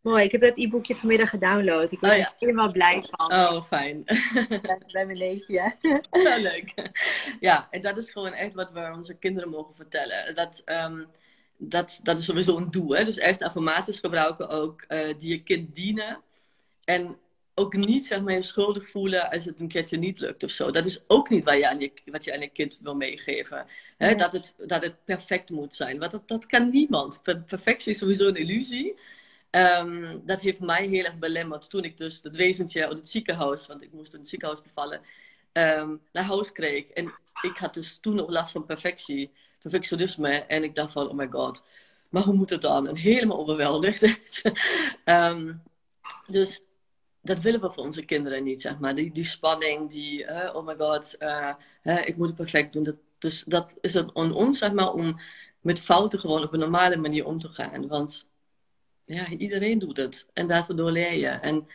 Mooi, 0.02 0.24
ik 0.24 0.32
heb 0.32 0.42
dat 0.42 0.58
e-boekje 0.58 0.96
vanmiddag 0.96 1.30
gedownload. 1.30 1.92
Ik 1.92 2.00
ben 2.00 2.12
oh, 2.12 2.18
ja. 2.18 2.26
er 2.26 2.34
helemaal 2.38 2.72
blij 2.72 3.04
van. 3.10 3.34
Oh, 3.34 3.66
fijn. 3.66 4.04
Bij 4.92 5.06
mijn 5.06 5.18
neefje. 5.18 5.76
Ja, 6.12 6.38
leuk. 6.38 6.92
Ja, 7.40 7.68
en 7.72 7.82
dat 7.82 7.98
is 7.98 8.12
gewoon 8.12 8.34
echt 8.34 8.54
wat 8.54 8.72
we 8.72 8.92
onze 8.96 9.14
kinderen 9.14 9.50
mogen 9.50 9.76
vertellen. 9.76 10.36
Dat, 10.36 10.62
um, 10.66 11.08
dat, 11.58 12.00
dat 12.04 12.18
is 12.18 12.26
sowieso 12.26 12.58
een 12.58 12.72
doel. 12.72 12.90
Hè? 12.90 13.06
Dus 13.06 13.18
echt 13.18 13.42
affirmaties 13.42 14.00
gebruiken 14.00 14.50
ook 14.50 14.86
uh, 14.88 15.14
die 15.18 15.30
je 15.30 15.44
kind 15.44 15.76
dienen. 15.76 16.22
En 16.84 17.18
ook 17.56 17.76
niet 17.76 18.06
zeg 18.06 18.22
maar, 18.22 18.34
je 18.34 18.42
schuldig 18.42 18.90
voelen 18.90 19.30
als 19.30 19.46
het 19.46 19.60
een 19.60 19.68
keertje 19.68 19.98
niet 19.98 20.20
lukt 20.20 20.44
of 20.44 20.52
zo. 20.52 20.72
Dat 20.72 20.86
is 20.86 21.04
ook 21.08 21.30
niet 21.30 21.44
wat 21.44 21.58
je 21.58 21.70
aan 21.70 21.80
je, 21.80 21.92
wat 22.06 22.24
je, 22.24 22.34
aan 22.34 22.40
je 22.40 22.50
kind 22.50 22.80
wil 22.82 22.96
meegeven. 22.96 23.66
Hè? 23.98 24.16
Dat, 24.16 24.34
het, 24.34 24.56
dat 24.58 24.82
het 24.82 25.06
perfect 25.06 25.50
moet 25.50 25.74
zijn. 25.74 26.00
Want 26.00 26.12
dat, 26.12 26.28
dat 26.28 26.46
kan 26.46 26.70
niemand. 26.70 27.22
Perfectie 27.46 27.92
is 27.92 27.98
sowieso 27.98 28.28
een 28.28 28.36
illusie. 28.36 29.00
Um, 29.52 30.22
dat 30.26 30.40
heeft 30.40 30.60
mij 30.60 30.88
heel 30.88 31.04
erg 31.04 31.18
belemmerd 31.18 31.70
toen 31.70 31.84
ik 31.84 31.98
dus 31.98 32.20
het 32.24 32.36
wezentje 32.36 32.88
uit 32.88 32.98
het 32.98 33.08
ziekenhuis, 33.08 33.68
want 33.68 33.82
ik 33.82 33.94
moest 33.94 34.14
in 34.14 34.20
het 34.20 34.30
ziekenhuis 34.30 34.62
bevallen, 34.62 35.02
um, 35.54 36.02
naar 36.12 36.24
huis 36.24 36.52
kreeg. 36.52 36.90
En 36.90 37.14
ik 37.42 37.58
had 37.58 37.74
dus 37.74 37.98
toen 37.98 38.16
nog 38.16 38.30
last 38.30 38.52
van 38.52 38.66
perfectie 38.66 39.32
perfectionisme. 39.62 40.30
En 40.30 40.64
ik 40.64 40.76
dacht 40.76 40.92
van, 40.92 41.10
oh 41.10 41.16
my 41.16 41.28
god, 41.30 41.66
maar 42.10 42.24
hoe 42.24 42.34
moet 42.34 42.50
het 42.50 42.62
dan? 42.62 42.88
En 42.88 42.96
helemaal 42.96 43.38
overweldigd. 43.38 44.42
um, 45.06 45.64
dus 46.28 46.64
dat 47.24 47.40
willen 47.40 47.62
we 47.62 47.72
voor 47.72 47.84
onze 47.84 48.06
kinderen 48.06 48.44
niet, 48.44 48.62
zeg 48.62 48.80
maar. 48.80 48.96
Die, 48.96 49.12
die 49.12 49.26
spanning, 49.26 49.90
die, 49.90 50.28
oh 50.56 50.66
my 50.66 50.76
god, 50.76 51.16
uh, 51.20 51.54
ik 52.06 52.18
moet 52.18 52.28
het 52.28 52.36
perfect 52.36 52.74
doen. 52.74 52.84
Dat, 52.84 52.96
dus 53.18 53.44
dat 53.44 53.78
is 53.82 53.94
het 53.94 54.14
aan 54.14 54.34
ons, 54.34 54.58
zeg 54.58 54.74
maar, 54.74 54.94
om 54.94 55.20
met 55.62 55.80
fouten 55.80 56.20
gewoon 56.20 56.44
op 56.44 56.54
een 56.54 56.60
normale 56.60 56.98
manier 56.98 57.26
om 57.26 57.40
te 57.40 57.50
gaan. 57.50 57.88
Want 57.88 58.28
ja, 59.06 59.30
iedereen 59.30 59.80
doet 59.80 59.98
het. 59.98 60.28
En 60.34 60.48
daarvoor 60.48 60.92
leer 60.92 61.14
je. 61.14 61.28
En 61.28 61.68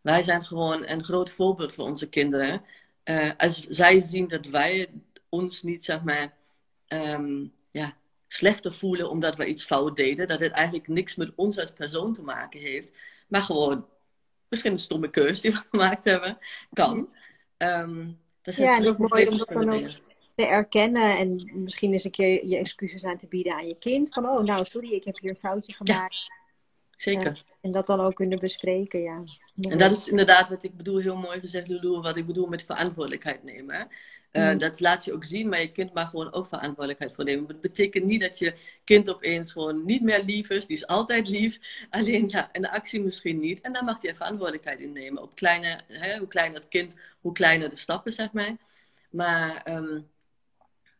wij 0.00 0.22
zijn 0.22 0.44
gewoon 0.44 0.86
een 0.86 1.04
groot 1.04 1.30
voorbeeld 1.30 1.72
voor 1.72 1.84
onze 1.84 2.08
kinderen. 2.08 2.62
Uh, 3.04 3.30
als 3.36 3.66
zij 3.68 4.00
zien 4.00 4.28
dat 4.28 4.46
wij 4.46 4.88
ons 5.28 5.62
niet, 5.62 5.84
zeg 5.84 6.02
maar, 6.02 6.34
um, 6.88 7.52
ja, 7.70 7.96
slechter 8.28 8.74
voelen 8.74 9.10
omdat 9.10 9.36
we 9.36 9.46
iets 9.46 9.64
fout 9.64 9.96
deden. 9.96 10.28
Dat 10.28 10.40
het 10.40 10.52
eigenlijk 10.52 10.88
niks 10.88 11.14
met 11.14 11.32
ons 11.34 11.58
als 11.58 11.72
persoon 11.72 12.12
te 12.12 12.22
maken 12.22 12.60
heeft. 12.60 12.92
Maar 13.28 13.42
gewoon 13.42 13.86
misschien 14.54 14.72
een 14.72 14.78
stomme 14.78 15.10
keuze 15.10 15.42
die 15.42 15.50
we 15.50 15.56
gemaakt 15.70 16.04
hebben. 16.04 16.38
Kan. 16.72 17.08
Um, 17.58 18.18
dat 18.42 18.56
ja, 18.56 18.76
en 18.76 18.88
ook 18.88 18.98
mooi 18.98 19.28
om 19.28 19.38
dat 19.38 19.48
dan 19.48 19.72
ook 19.72 19.88
te 20.34 20.46
erkennen. 20.46 21.16
En 21.16 21.50
misschien 21.54 21.92
eens 21.92 22.04
een 22.04 22.10
keer 22.10 22.46
je 22.46 22.56
excuses 22.56 23.04
aan 23.04 23.18
te 23.18 23.26
bieden 23.26 23.54
aan 23.54 23.66
je 23.66 23.78
kind. 23.78 24.12
Van, 24.12 24.28
oh, 24.28 24.44
nou, 24.44 24.64
sorry, 24.64 24.92
ik 24.92 25.04
heb 25.04 25.18
hier 25.18 25.30
een 25.30 25.36
foutje 25.36 25.72
gemaakt. 25.72 26.30
zeker. 26.96 27.26
Uh, 27.26 27.54
en 27.60 27.72
dat 27.72 27.86
dan 27.86 28.00
ook 28.00 28.14
kunnen 28.14 28.38
bespreken, 28.38 29.00
ja. 29.00 29.22
En 29.60 29.78
dat 29.78 29.90
is 29.90 30.08
inderdaad 30.08 30.48
wat 30.48 30.64
ik 30.64 30.76
bedoel, 30.76 30.98
heel 30.98 31.16
mooi 31.16 31.40
gezegd, 31.40 31.68
Lulu, 31.68 32.00
wat 32.00 32.16
ik 32.16 32.26
bedoel 32.26 32.46
met 32.46 32.64
verantwoordelijkheid 32.64 33.42
nemen. 33.42 33.88
Uh, 34.36 34.58
Dat 34.58 34.80
laat 34.80 35.04
je 35.04 35.12
ook 35.12 35.24
zien, 35.24 35.48
maar 35.48 35.60
je 35.60 35.72
kind 35.72 35.92
mag 35.94 36.10
gewoon 36.10 36.32
ook 36.32 36.46
verantwoordelijkheid 36.46 37.14
voor 37.14 37.24
nemen. 37.24 37.48
Het 37.48 37.60
betekent 37.60 38.04
niet 38.04 38.20
dat 38.20 38.38
je 38.38 38.54
kind 38.84 39.10
opeens 39.10 39.52
gewoon 39.52 39.84
niet 39.84 40.02
meer 40.02 40.22
lief 40.24 40.50
is. 40.50 40.66
Die 40.66 40.76
is 40.76 40.86
altijd 40.86 41.28
lief. 41.28 41.58
Alleen 41.90 42.28
ja, 42.28 42.48
in 42.52 42.62
de 42.62 42.70
actie 42.70 43.02
misschien 43.02 43.38
niet. 43.40 43.60
En 43.60 43.72
dan 43.72 43.84
mag 43.84 44.02
je 44.02 44.14
verantwoordelijkheid 44.14 44.80
innemen. 44.80 45.22
Op 45.22 45.34
kleine, 45.34 45.80
hè, 45.88 46.18
hoe 46.18 46.28
kleiner 46.28 46.60
het 46.60 46.68
kind, 46.68 46.96
hoe 47.20 47.32
kleiner 47.32 47.70
de 47.70 47.76
stappen, 47.76 48.12
zeg 48.12 48.32
maar. 48.32 48.56
Maar 49.10 49.66
um, 49.68 50.10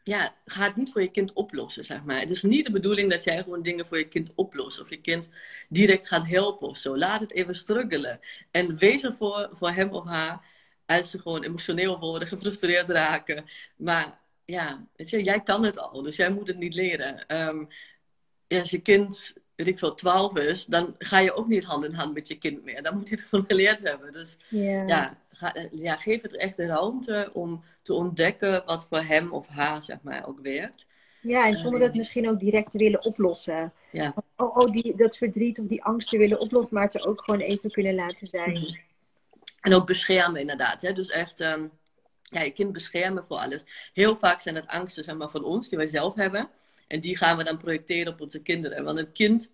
ja, 0.02 0.34
ga 0.44 0.64
het 0.64 0.76
niet 0.76 0.92
voor 0.92 1.02
je 1.02 1.10
kind 1.10 1.32
oplossen, 1.32 1.84
zeg 1.84 2.04
maar. 2.04 2.20
Het 2.20 2.30
is 2.30 2.42
niet 2.42 2.64
de 2.64 2.72
bedoeling 2.72 3.10
dat 3.10 3.24
jij 3.24 3.42
gewoon 3.42 3.62
dingen 3.62 3.86
voor 3.86 3.98
je 3.98 4.08
kind 4.08 4.30
oplost. 4.34 4.80
Of 4.80 4.90
je 4.90 5.00
kind 5.00 5.30
direct 5.68 6.08
gaat 6.08 6.28
helpen 6.28 6.68
of 6.68 6.76
zo. 6.78 6.98
Laat 6.98 7.20
het 7.20 7.32
even 7.32 7.54
struggelen. 7.54 8.20
En 8.50 8.76
wees 8.78 9.02
er 9.02 9.14
voor, 9.14 9.50
voor 9.52 9.70
hem 9.70 9.88
of 9.90 10.04
haar 10.04 10.52
gewoon 10.86 11.42
emotioneel 11.42 11.98
worden, 11.98 12.28
gefrustreerd 12.28 12.88
raken. 12.88 13.44
Maar 13.76 14.18
ja, 14.44 14.86
weet 14.96 15.10
je, 15.10 15.22
jij 15.22 15.40
kan 15.40 15.64
het 15.64 15.78
al, 15.78 16.02
dus 16.02 16.16
jij 16.16 16.30
moet 16.30 16.46
het 16.46 16.58
niet 16.58 16.74
leren. 16.74 17.46
Um, 17.48 17.68
ja, 18.46 18.58
als 18.58 18.70
je 18.70 18.80
kind, 18.80 19.32
weet 19.54 19.66
ik 19.66 19.78
veel, 19.78 19.94
12 19.94 20.36
is, 20.36 20.64
dan 20.66 20.94
ga 20.98 21.18
je 21.18 21.34
ook 21.34 21.48
niet 21.48 21.64
hand 21.64 21.84
in 21.84 21.92
hand 21.92 22.14
met 22.14 22.28
je 22.28 22.38
kind 22.38 22.64
meer. 22.64 22.82
Dan 22.82 22.96
moet 22.96 23.08
je 23.08 23.14
het 23.14 23.24
gewoon 23.28 23.44
geleerd 23.48 23.78
hebben. 23.82 24.12
Dus 24.12 24.36
yeah. 24.48 24.88
ja, 24.88 25.18
ga, 25.32 25.54
ja, 25.70 25.96
geef 25.96 26.22
het 26.22 26.36
echt 26.36 26.56
de 26.56 26.66
ruimte 26.66 27.30
om 27.32 27.64
te 27.82 27.94
ontdekken 27.94 28.62
wat 28.66 28.86
voor 28.88 29.02
hem 29.02 29.32
of 29.32 29.46
haar, 29.46 29.82
zeg 29.82 29.98
maar, 30.02 30.28
ook 30.28 30.40
werkt. 30.40 30.86
Ja, 31.20 31.46
en 31.46 31.58
zonder 31.58 31.80
dat 31.80 31.88
ehm, 31.88 31.98
misschien 31.98 32.28
ook 32.28 32.40
direct 32.40 32.70
te 32.70 32.78
willen 32.78 33.04
oplossen. 33.04 33.72
Ja. 33.92 34.14
Oh, 34.36 34.56
oh 34.56 34.72
die, 34.72 34.96
dat 34.96 35.16
verdriet 35.16 35.58
of 35.58 35.66
die 35.66 35.84
angst 35.84 36.08
te 36.08 36.18
willen 36.18 36.40
oplossen, 36.40 36.74
maar 36.74 36.82
het 36.82 36.94
er 36.94 37.06
ook 37.06 37.24
gewoon 37.24 37.40
even 37.40 37.70
kunnen 37.70 37.94
laten 37.94 38.26
zijn. 38.26 38.78
En 39.64 39.74
ook 39.74 39.86
beschermen 39.86 40.40
inderdaad. 40.40 40.82
Hè? 40.82 40.92
Dus 40.92 41.10
echt 41.10 41.40
um, 41.40 41.70
ja, 42.22 42.42
je 42.42 42.50
kind 42.50 42.72
beschermen 42.72 43.24
voor 43.24 43.36
alles. 43.36 43.64
Heel 43.92 44.16
vaak 44.16 44.40
zijn 44.40 44.54
het 44.54 44.66
angsten 44.66 45.04
zeg 45.04 45.16
maar, 45.16 45.30
van 45.30 45.44
ons, 45.44 45.68
die 45.68 45.78
wij 45.78 45.86
zelf 45.86 46.14
hebben. 46.14 46.50
En 46.86 47.00
die 47.00 47.16
gaan 47.16 47.36
we 47.36 47.44
dan 47.44 47.58
projecteren 47.58 48.12
op 48.12 48.20
onze 48.20 48.42
kinderen. 48.42 48.84
Want 48.84 48.98
een 48.98 49.12
kind, 49.12 49.52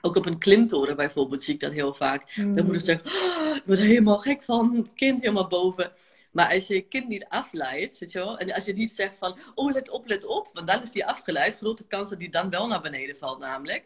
ook 0.00 0.16
op 0.16 0.26
een 0.26 0.38
klimtoren 0.38 0.96
bijvoorbeeld, 0.96 1.42
zie 1.42 1.54
ik 1.54 1.60
dat 1.60 1.72
heel 1.72 1.94
vaak. 1.94 2.36
Mm. 2.36 2.54
Dan 2.54 2.64
moet 2.64 2.74
je 2.74 2.80
zeggen, 2.80 3.10
oh, 3.10 3.56
ik 3.56 3.62
word 3.66 3.78
er 3.78 3.84
helemaal 3.84 4.18
gek 4.18 4.42
van, 4.42 4.76
het 4.76 4.94
kind 4.94 5.20
helemaal 5.20 5.48
boven. 5.48 5.92
Maar 6.32 6.54
als 6.54 6.66
je 6.66 6.74
je 6.74 6.88
kind 6.88 7.08
niet 7.08 7.26
afleidt, 7.28 7.98
weet 7.98 8.12
je 8.12 8.18
wel, 8.18 8.38
en 8.38 8.52
als 8.52 8.64
je 8.64 8.72
niet 8.72 8.90
zegt 8.90 9.14
van, 9.18 9.38
oh 9.54 9.72
let 9.72 9.90
op, 9.90 10.06
let 10.06 10.24
op, 10.24 10.50
want 10.52 10.66
dan 10.66 10.82
is 10.82 10.90
die 10.90 11.06
afgeleid, 11.06 11.56
grote 11.56 11.86
kans 11.86 12.10
dat 12.10 12.18
die 12.18 12.30
dan 12.30 12.50
wel 12.50 12.66
naar 12.66 12.82
beneden 12.82 13.16
valt 13.16 13.38
namelijk. 13.38 13.84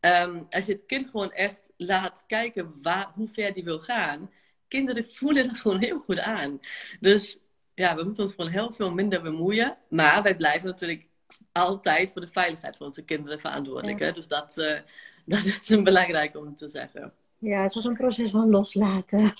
Um, 0.00 0.46
als 0.50 0.66
je 0.66 0.72
het 0.72 0.86
kind 0.86 1.08
gewoon 1.08 1.32
echt 1.32 1.72
laat 1.76 2.24
kijken 2.26 2.74
waar, 2.82 3.10
hoe 3.14 3.28
ver 3.28 3.54
die 3.54 3.64
wil 3.64 3.80
gaan, 3.80 4.30
kinderen 4.68 5.06
voelen 5.06 5.46
dat 5.46 5.60
gewoon 5.60 5.80
heel 5.80 5.98
goed 5.98 6.18
aan. 6.18 6.60
Dus 7.00 7.38
ja, 7.74 7.96
we 7.96 8.04
moeten 8.04 8.22
ons 8.22 8.34
gewoon 8.34 8.50
heel 8.50 8.72
veel 8.72 8.92
minder 8.92 9.22
bemoeien. 9.22 9.76
Maar 9.88 10.22
wij 10.22 10.36
blijven 10.36 10.66
natuurlijk 10.66 11.06
altijd 11.52 12.12
voor 12.12 12.20
de 12.20 12.28
veiligheid 12.28 12.76
van 12.76 12.86
onze 12.86 13.04
kinderen 13.04 13.40
verantwoordelijk. 13.40 13.98
Hè? 13.98 14.12
Dus 14.12 14.28
dat, 14.28 14.56
uh, 14.56 14.78
dat 15.34 15.44
is 15.44 15.68
een 15.68 15.84
belangrijk 15.84 16.36
om 16.36 16.54
te 16.54 16.68
zeggen. 16.68 17.12
Ja, 17.38 17.62
het 17.62 17.74
is 17.74 17.84
een 17.84 17.96
proces 17.96 18.30
van 18.30 18.50
loslaten. 18.50 19.34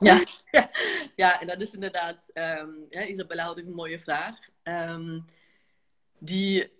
ja, 0.00 0.24
ja, 0.50 0.70
ja, 1.16 1.40
en 1.40 1.46
dat 1.46 1.60
is 1.60 1.72
inderdaad, 1.72 2.30
um, 2.34 2.86
ja, 2.90 3.06
Isabella 3.06 3.44
had 3.44 3.58
ook 3.58 3.66
een 3.66 3.74
mooie 3.74 4.00
vraag. 4.00 4.36
Ehm, 4.62 5.20
die, 6.18 6.72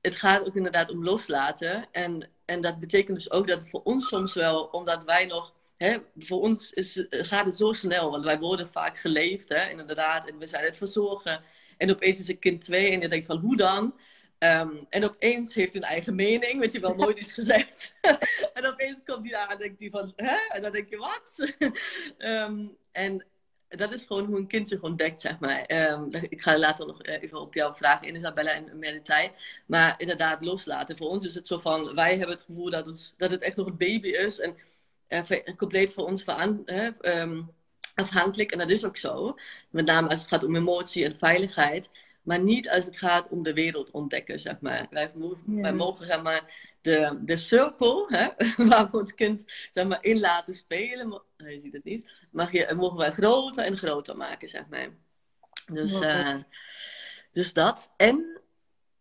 het 0.00 0.16
gaat 0.16 0.46
ook 0.46 0.56
inderdaad 0.56 0.90
om 0.90 1.04
loslaten. 1.04 1.86
En, 1.92 2.30
en 2.44 2.60
dat 2.60 2.80
betekent 2.80 3.16
dus 3.16 3.30
ook 3.30 3.46
dat 3.46 3.58
het 3.58 3.70
voor 3.70 3.82
ons 3.82 4.08
soms 4.08 4.34
wel, 4.34 4.64
omdat 4.64 5.04
wij 5.04 5.26
nog 5.26 5.54
Hè, 5.76 5.96
voor 6.18 6.40
ons 6.40 6.72
is, 6.72 7.06
gaat 7.10 7.44
het 7.44 7.56
zo 7.56 7.72
snel, 7.72 8.10
want 8.10 8.24
wij 8.24 8.38
worden 8.38 8.68
vaak 8.68 8.98
geleefd, 8.98 9.48
hè, 9.48 9.70
inderdaad, 9.70 10.28
en 10.28 10.38
we 10.38 10.46
zijn 10.46 10.64
het 10.64 10.76
verzorgen. 10.76 11.42
En 11.76 11.90
opeens 11.90 12.18
is 12.18 12.28
een 12.28 12.38
kind 12.38 12.60
twee 12.60 12.90
en 12.90 13.00
je 13.00 13.08
denkt 13.08 13.26
van, 13.26 13.38
hoe 13.38 13.56
dan? 13.56 13.94
Um, 14.38 14.86
en 14.88 15.04
opeens 15.04 15.54
heeft 15.54 15.74
hij 15.74 15.82
een 15.82 15.88
eigen 15.88 16.14
mening, 16.14 16.60
weet 16.60 16.72
je 16.72 16.80
wel, 16.80 16.94
nooit 17.04 17.18
iets 17.18 17.32
gezegd. 17.32 17.94
en 18.54 18.66
opeens 18.66 19.02
komt 19.04 19.22
hij 19.22 19.30
daar 19.30 19.50
en 19.50 19.58
denkt 19.58 19.80
hij 19.80 19.90
van, 19.90 20.12
hè? 20.16 20.36
En 20.48 20.62
dan 20.62 20.72
denk 20.72 20.88
je, 20.88 20.96
wat? 20.96 21.54
um, 22.18 22.76
en 22.92 23.26
dat 23.68 23.92
is 23.92 24.04
gewoon 24.04 24.24
hoe 24.24 24.36
een 24.36 24.46
kind 24.46 24.68
zich 24.68 24.82
ontdekt, 24.82 25.20
zeg 25.20 25.38
maar. 25.38 25.90
Um, 25.92 26.08
ik 26.28 26.42
ga 26.42 26.58
later 26.58 26.86
nog 26.86 27.02
even 27.02 27.40
op 27.40 27.54
jouw 27.54 27.74
vraag 27.74 28.02
in, 28.02 28.16
Isabella, 28.16 28.52
en 28.52 28.78
meer 28.78 28.92
detail. 28.92 29.30
Maar 29.66 29.94
inderdaad, 30.00 30.44
loslaten. 30.44 30.96
Voor 30.96 31.08
ons 31.08 31.26
is 31.26 31.34
het 31.34 31.46
zo 31.46 31.58
van, 31.58 31.94
wij 31.94 32.10
hebben 32.10 32.36
het 32.36 32.44
gevoel 32.44 32.70
dat 32.70 32.86
het, 32.86 33.14
dat 33.16 33.30
het 33.30 33.42
echt 33.42 33.56
nog 33.56 33.66
een 33.66 33.76
baby 33.76 34.08
is. 34.08 34.40
En 34.40 34.56
uh, 35.08 35.56
compleet 35.56 35.92
voor 35.92 36.04
ons 36.04 36.22
veran, 36.22 36.64
afhankelijk. 37.94 38.52
En 38.52 38.58
dat 38.58 38.70
is 38.70 38.84
ook 38.84 38.96
zo. 38.96 39.38
Met 39.70 39.86
name 39.86 40.08
als 40.08 40.20
het 40.20 40.28
gaat 40.28 40.44
om 40.44 40.56
emotie 40.56 41.04
en 41.04 41.18
veiligheid. 41.18 41.90
Maar 42.22 42.40
niet 42.40 42.68
als 42.68 42.84
het 42.84 42.96
gaat 42.96 43.28
om 43.28 43.42
de 43.42 43.52
wereld 43.52 43.90
ontdekken, 43.90 44.40
zeg 44.40 44.60
maar. 44.60 44.86
Wij, 44.90 45.12
wij 45.44 45.72
mogen, 45.72 46.06
zeg 46.06 46.22
maar, 46.22 46.70
de, 46.86 47.18
de 47.20 47.36
cirkel, 47.36 48.08
hè, 48.08 48.28
waar 48.68 48.90
we 48.90 48.98
ons 48.98 49.14
kind 49.14 49.44
zeg 49.70 49.86
maar, 49.86 50.04
in 50.04 50.20
laten 50.20 50.54
spelen, 50.54 51.22
je 51.36 51.58
ziet 51.58 51.72
het 51.72 51.84
niet, 51.84 52.22
mag 52.30 52.52
je, 52.52 52.72
mogen 52.76 52.98
wij 52.98 53.12
groter 53.12 53.64
en 53.64 53.76
groter 53.76 54.16
maken, 54.16 54.48
zeg 54.48 54.68
maar. 54.68 54.88
Dus, 55.72 56.00
uh, 56.00 56.36
dus 57.32 57.52
dat. 57.52 57.94
En 57.96 58.40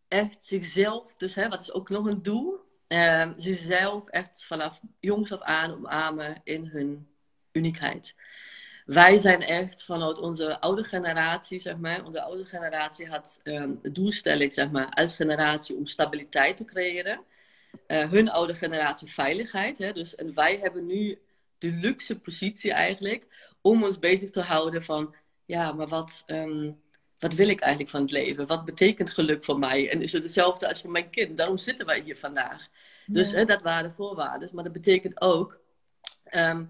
echt 0.08 0.46
zichzelf, 0.46 1.16
dus 1.18 1.36
hè, 1.36 1.50
wat 1.50 1.62
is 1.62 1.72
ook 1.72 1.90
nog 1.90 2.06
een 2.06 2.22
doel, 2.22 2.60
uh, 2.88 3.30
zichzelf 3.38 4.08
echt 4.10 4.46
vanaf 4.46 4.82
jongs 5.00 5.32
af 5.32 5.42
aan 5.42 5.72
omarmen 5.74 6.42
in 6.44 6.66
hun 6.66 7.08
uniekheid 7.52 8.16
wij 8.86 9.18
zijn 9.18 9.42
echt 9.42 9.86
vanuit 9.86 10.20
onze 10.20 10.60
oude 10.60 10.84
generatie, 10.84 11.60
zeg 11.60 11.78
maar. 11.78 12.06
Onze 12.06 12.22
oude 12.22 12.46
generatie 12.46 13.08
had 13.08 13.40
um, 13.44 13.80
de 13.82 13.92
doelstelling, 13.92 14.54
zeg 14.54 14.72
maar, 14.72 14.90
als 14.90 15.16
generatie 15.16 15.76
om 15.76 15.86
stabiliteit 15.86 16.58
te 16.58 16.66
creëren. 16.66 17.22
Uh, 17.88 18.10
hun 18.10 18.30
oude 18.30 18.54
generatie 18.54 19.14
veiligheid. 19.14 19.78
Hè? 19.78 19.94
Dus, 19.94 20.16
en 20.16 20.34
wij 20.34 20.58
hebben 20.62 20.86
nu 20.86 21.20
de 21.58 21.72
luxe 21.72 22.20
positie 22.20 22.72
eigenlijk 22.72 23.28
om 23.62 23.84
ons 23.84 24.00
bezig 24.00 24.30
te 24.30 24.42
houden 24.42 24.84
van, 24.84 25.16
ja, 25.46 25.72
maar 25.72 25.88
wat, 25.88 26.24
um, 26.28 26.82
wat 27.20 27.34
wil 27.34 27.48
ik 27.48 27.60
eigenlijk 27.60 27.92
van 27.92 28.02
het 28.02 28.12
leven? 28.12 28.48
Wat 28.48 28.66
betekent 28.66 29.10
geluk 29.10 29.44
voor 29.44 29.60
mij? 29.60 29.90
En 29.90 30.02
is 30.02 30.12
het 30.12 30.24
hetzelfde 30.24 30.68
als 30.68 30.82
voor 30.82 30.92
mijn 30.92 31.10
kind? 31.10 31.38
Daarom 31.38 31.58
zitten 31.58 31.86
wij 31.86 32.00
hier 32.00 32.18
vandaag. 32.18 32.68
Dus 33.06 33.32
hè, 33.32 33.46
dat 33.46 33.62
waren 33.62 33.94
voorwaarden. 33.94 34.50
Maar 34.54 34.64
dat 34.64 34.74
betekent 34.74 35.22
ook 35.22 35.60
um, 36.32 36.70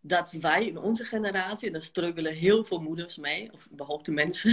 dat 0.00 0.32
wij 0.32 0.66
in 0.66 0.78
onze 0.78 1.04
generatie, 1.04 1.66
en 1.66 1.72
daar 1.72 1.82
struggelen 1.82 2.32
heel 2.32 2.64
veel 2.64 2.80
moeders 2.80 3.16
mee, 3.16 3.52
of 3.52 3.68
überhaupt 3.72 4.04
de 4.04 4.12
mensen 4.12 4.50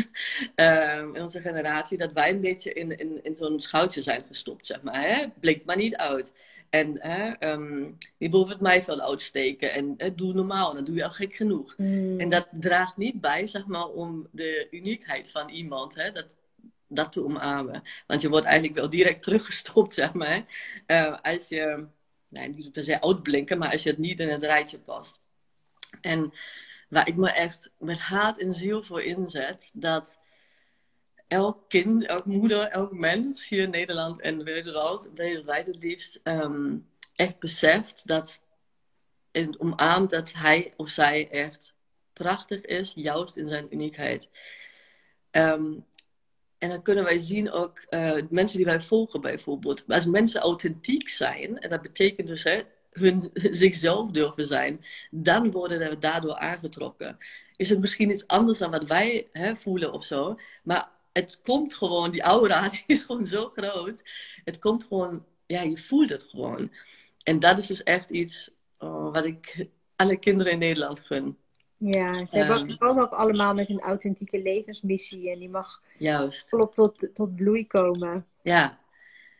um, 0.55 1.09
in 1.15 1.21
onze 1.21 1.41
generatie, 1.41 1.97
dat 1.97 2.13
wij 2.13 2.29
een 2.29 2.41
beetje 2.41 2.73
in, 2.73 2.97
in, 2.97 3.23
in 3.23 3.35
zo'n 3.35 3.59
schoutje 3.59 4.01
zijn 4.01 4.23
gestopt, 4.27 4.65
zeg 4.65 4.81
maar. 4.81 5.01
Hè? 5.01 5.25
Blinkt 5.39 5.65
maar 5.65 5.77
niet 5.77 5.95
uit. 5.95 6.33
En 6.73 6.97
hè, 6.99 7.51
um, 7.51 7.97
je 8.17 8.29
boven 8.29 8.51
het 8.51 8.61
mijveld 8.61 9.01
uitsteken 9.01 9.71
en 9.71 9.93
hè, 9.97 10.15
doe 10.15 10.33
normaal, 10.33 10.73
dan 10.73 10.83
doe 10.83 10.95
je 10.95 11.03
al 11.03 11.11
gek 11.11 11.35
genoeg. 11.35 11.77
Mm. 11.77 12.19
En 12.19 12.29
dat 12.29 12.47
draagt 12.51 12.97
niet 12.97 13.21
bij, 13.21 13.47
zeg 13.47 13.65
maar, 13.65 13.87
om 13.87 14.27
de 14.31 14.67
uniekheid 14.71 15.31
van 15.31 15.49
iemand, 15.49 15.95
hè? 15.95 16.11
Dat, 16.11 16.37
dat 16.87 17.11
te 17.11 17.23
omarmen. 17.23 17.83
Want 18.07 18.21
je 18.21 18.29
wordt 18.29 18.45
eigenlijk 18.45 18.75
wel 18.75 18.89
direct 18.89 19.23
teruggestopt, 19.23 19.93
zeg 20.03 20.13
maar. 20.13 20.45
Uh, 20.87 21.17
als 21.21 21.49
je, 21.49 21.85
nee, 22.27 22.49
niet 22.49 22.71
per 22.71 22.83
se 22.83 23.01
uitblinken, 23.01 23.57
maar 23.57 23.71
als 23.71 23.83
je 23.83 23.89
het 23.89 23.99
niet 23.99 24.19
in 24.19 24.29
het 24.29 24.43
rijtje 24.43 24.79
past. 24.79 25.19
En 26.01 26.33
waar 26.89 27.07
ik 27.07 27.15
me 27.15 27.31
echt 27.31 27.71
met 27.77 27.99
haat 27.99 28.37
en 28.37 28.53
ziel 28.53 28.83
voor 28.83 29.01
inzet, 29.01 29.71
dat 29.73 30.19
elk 31.33 31.57
kind, 31.67 32.05
elk 32.05 32.25
moeder, 32.25 32.61
elk 32.61 32.91
mens 32.91 33.49
hier 33.49 33.61
in 33.61 33.69
Nederland 33.69 34.21
en 34.21 34.43
wereldwijd, 34.43 35.09
wereldwijd 35.15 35.65
het 35.65 35.75
liefst, 35.75 36.19
um, 36.23 36.87
echt 37.15 37.39
beseft 37.39 38.07
dat 38.07 38.41
en 39.31 39.59
omarmt 39.59 40.09
dat 40.09 40.33
hij 40.33 40.73
of 40.77 40.89
zij 40.89 41.29
echt 41.29 41.73
prachtig 42.13 42.61
is, 42.61 42.93
juist 42.95 43.37
in 43.37 43.47
zijn 43.47 43.67
uniekheid. 43.69 44.29
Um, 45.31 45.85
en 46.57 46.69
dan 46.69 46.81
kunnen 46.81 47.03
wij 47.03 47.19
zien 47.19 47.51
ook 47.51 47.85
uh, 47.89 48.17
mensen 48.29 48.57
die 48.57 48.65
wij 48.65 48.81
volgen 48.81 49.21
bijvoorbeeld. 49.21 49.83
Als 49.87 50.05
mensen 50.05 50.41
authentiek 50.41 51.09
zijn, 51.09 51.59
en 51.59 51.69
dat 51.69 51.81
betekent 51.81 52.27
dus 52.27 52.43
hè, 52.43 52.61
hun 52.91 53.29
zichzelf 53.63 54.11
durven 54.11 54.45
zijn, 54.45 54.85
dan 55.11 55.51
worden 55.51 55.89
we 55.89 55.97
daardoor 55.97 56.35
aangetrokken. 56.35 57.17
Is 57.55 57.69
het 57.69 57.79
misschien 57.79 58.09
iets 58.09 58.27
anders 58.27 58.59
dan 58.59 58.71
wat 58.71 58.83
wij 58.83 59.27
hè, 59.31 59.55
voelen 59.55 59.93
of 59.93 60.03
zo, 60.03 60.39
maar 60.63 60.91
het 61.13 61.41
komt 61.41 61.73
gewoon, 61.73 62.11
die 62.11 62.21
aura 62.21 62.69
die 62.69 62.83
is 62.85 63.03
gewoon 63.03 63.25
zo 63.25 63.49
groot. 63.49 64.01
Het 64.43 64.59
komt 64.59 64.83
gewoon, 64.83 65.25
ja, 65.45 65.61
je 65.61 65.77
voelt 65.77 66.09
het 66.09 66.23
gewoon. 66.23 66.71
En 67.23 67.39
dat 67.39 67.57
is 67.57 67.67
dus 67.67 67.83
echt 67.83 68.09
iets 68.09 68.51
oh, 68.77 69.11
wat 69.11 69.25
ik 69.25 69.67
alle 69.95 70.17
kinderen 70.17 70.51
in 70.51 70.59
Nederland 70.59 70.99
gun. 70.99 71.37
Ja, 71.77 72.25
ze 72.25 72.39
um, 72.39 72.77
komen 72.77 73.03
ook 73.03 73.13
allemaal 73.13 73.53
met 73.53 73.69
een 73.69 73.79
authentieke 73.79 74.41
levensmissie 74.41 75.31
en 75.31 75.39
die 75.39 75.49
mag 75.49 75.81
juist. 75.97 76.49
volop 76.49 76.73
tot, 76.73 77.09
tot 77.13 77.35
bloei 77.35 77.67
komen. 77.67 78.27
Ja, 78.41 78.79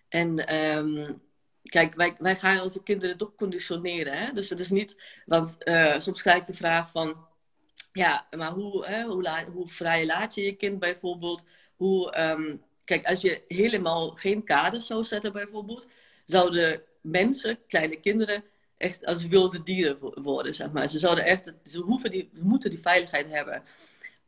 en 0.10 0.56
um, 0.56 1.22
kijk, 1.64 1.96
wij, 1.96 2.16
wij 2.18 2.36
gaan 2.36 2.62
onze 2.62 2.84
kinderen 2.84 3.18
toch 3.18 3.36
conditioneren. 3.36 4.18
Hè? 4.18 4.34
Dus 4.34 4.50
het 4.50 4.60
is 4.60 4.70
niet, 4.70 5.02
want 5.26 5.58
uh, 5.64 6.00
soms 6.00 6.22
krijg 6.22 6.38
ik 6.38 6.48
de 6.48 6.54
vraag 6.54 6.90
van, 6.90 7.16
ja, 7.94 8.28
maar 8.38 8.52
hoe, 8.52 8.86
hè, 8.86 9.04
hoe, 9.04 9.46
hoe 9.54 9.70
vrij 9.70 10.06
laat 10.06 10.36
je 10.36 10.44
je 10.44 10.56
kind 10.56 10.80
bijvoorbeeld? 10.80 11.46
Hoe, 11.76 12.20
um, 12.20 12.62
kijk, 12.86 13.06
als 13.06 13.22
je 13.22 13.42
helemaal 13.48 14.10
geen 14.10 14.44
kaders 14.44 14.88
zou 14.88 15.04
zetten 15.04 15.32
bijvoorbeeld, 15.32 15.88
zouden 16.26 16.82
mensen, 17.02 17.60
kleine 17.68 18.00
kinderen, 18.00 18.44
echt 18.78 19.06
als 19.06 19.28
wilde 19.28 19.64
dieren 19.64 20.24
worden, 20.24 20.56
zeg 20.56 20.72
maar. 20.72 20.90
Ze 20.90 21.00
zouden 21.00 21.24
echt, 21.26 21.54
ze, 21.64 21.80
hoeven 21.80 22.12
die, 22.12 22.30
moeten 22.34 22.70
die 22.70 22.80
veiligheid 22.80 23.30
hebben. 23.30 23.64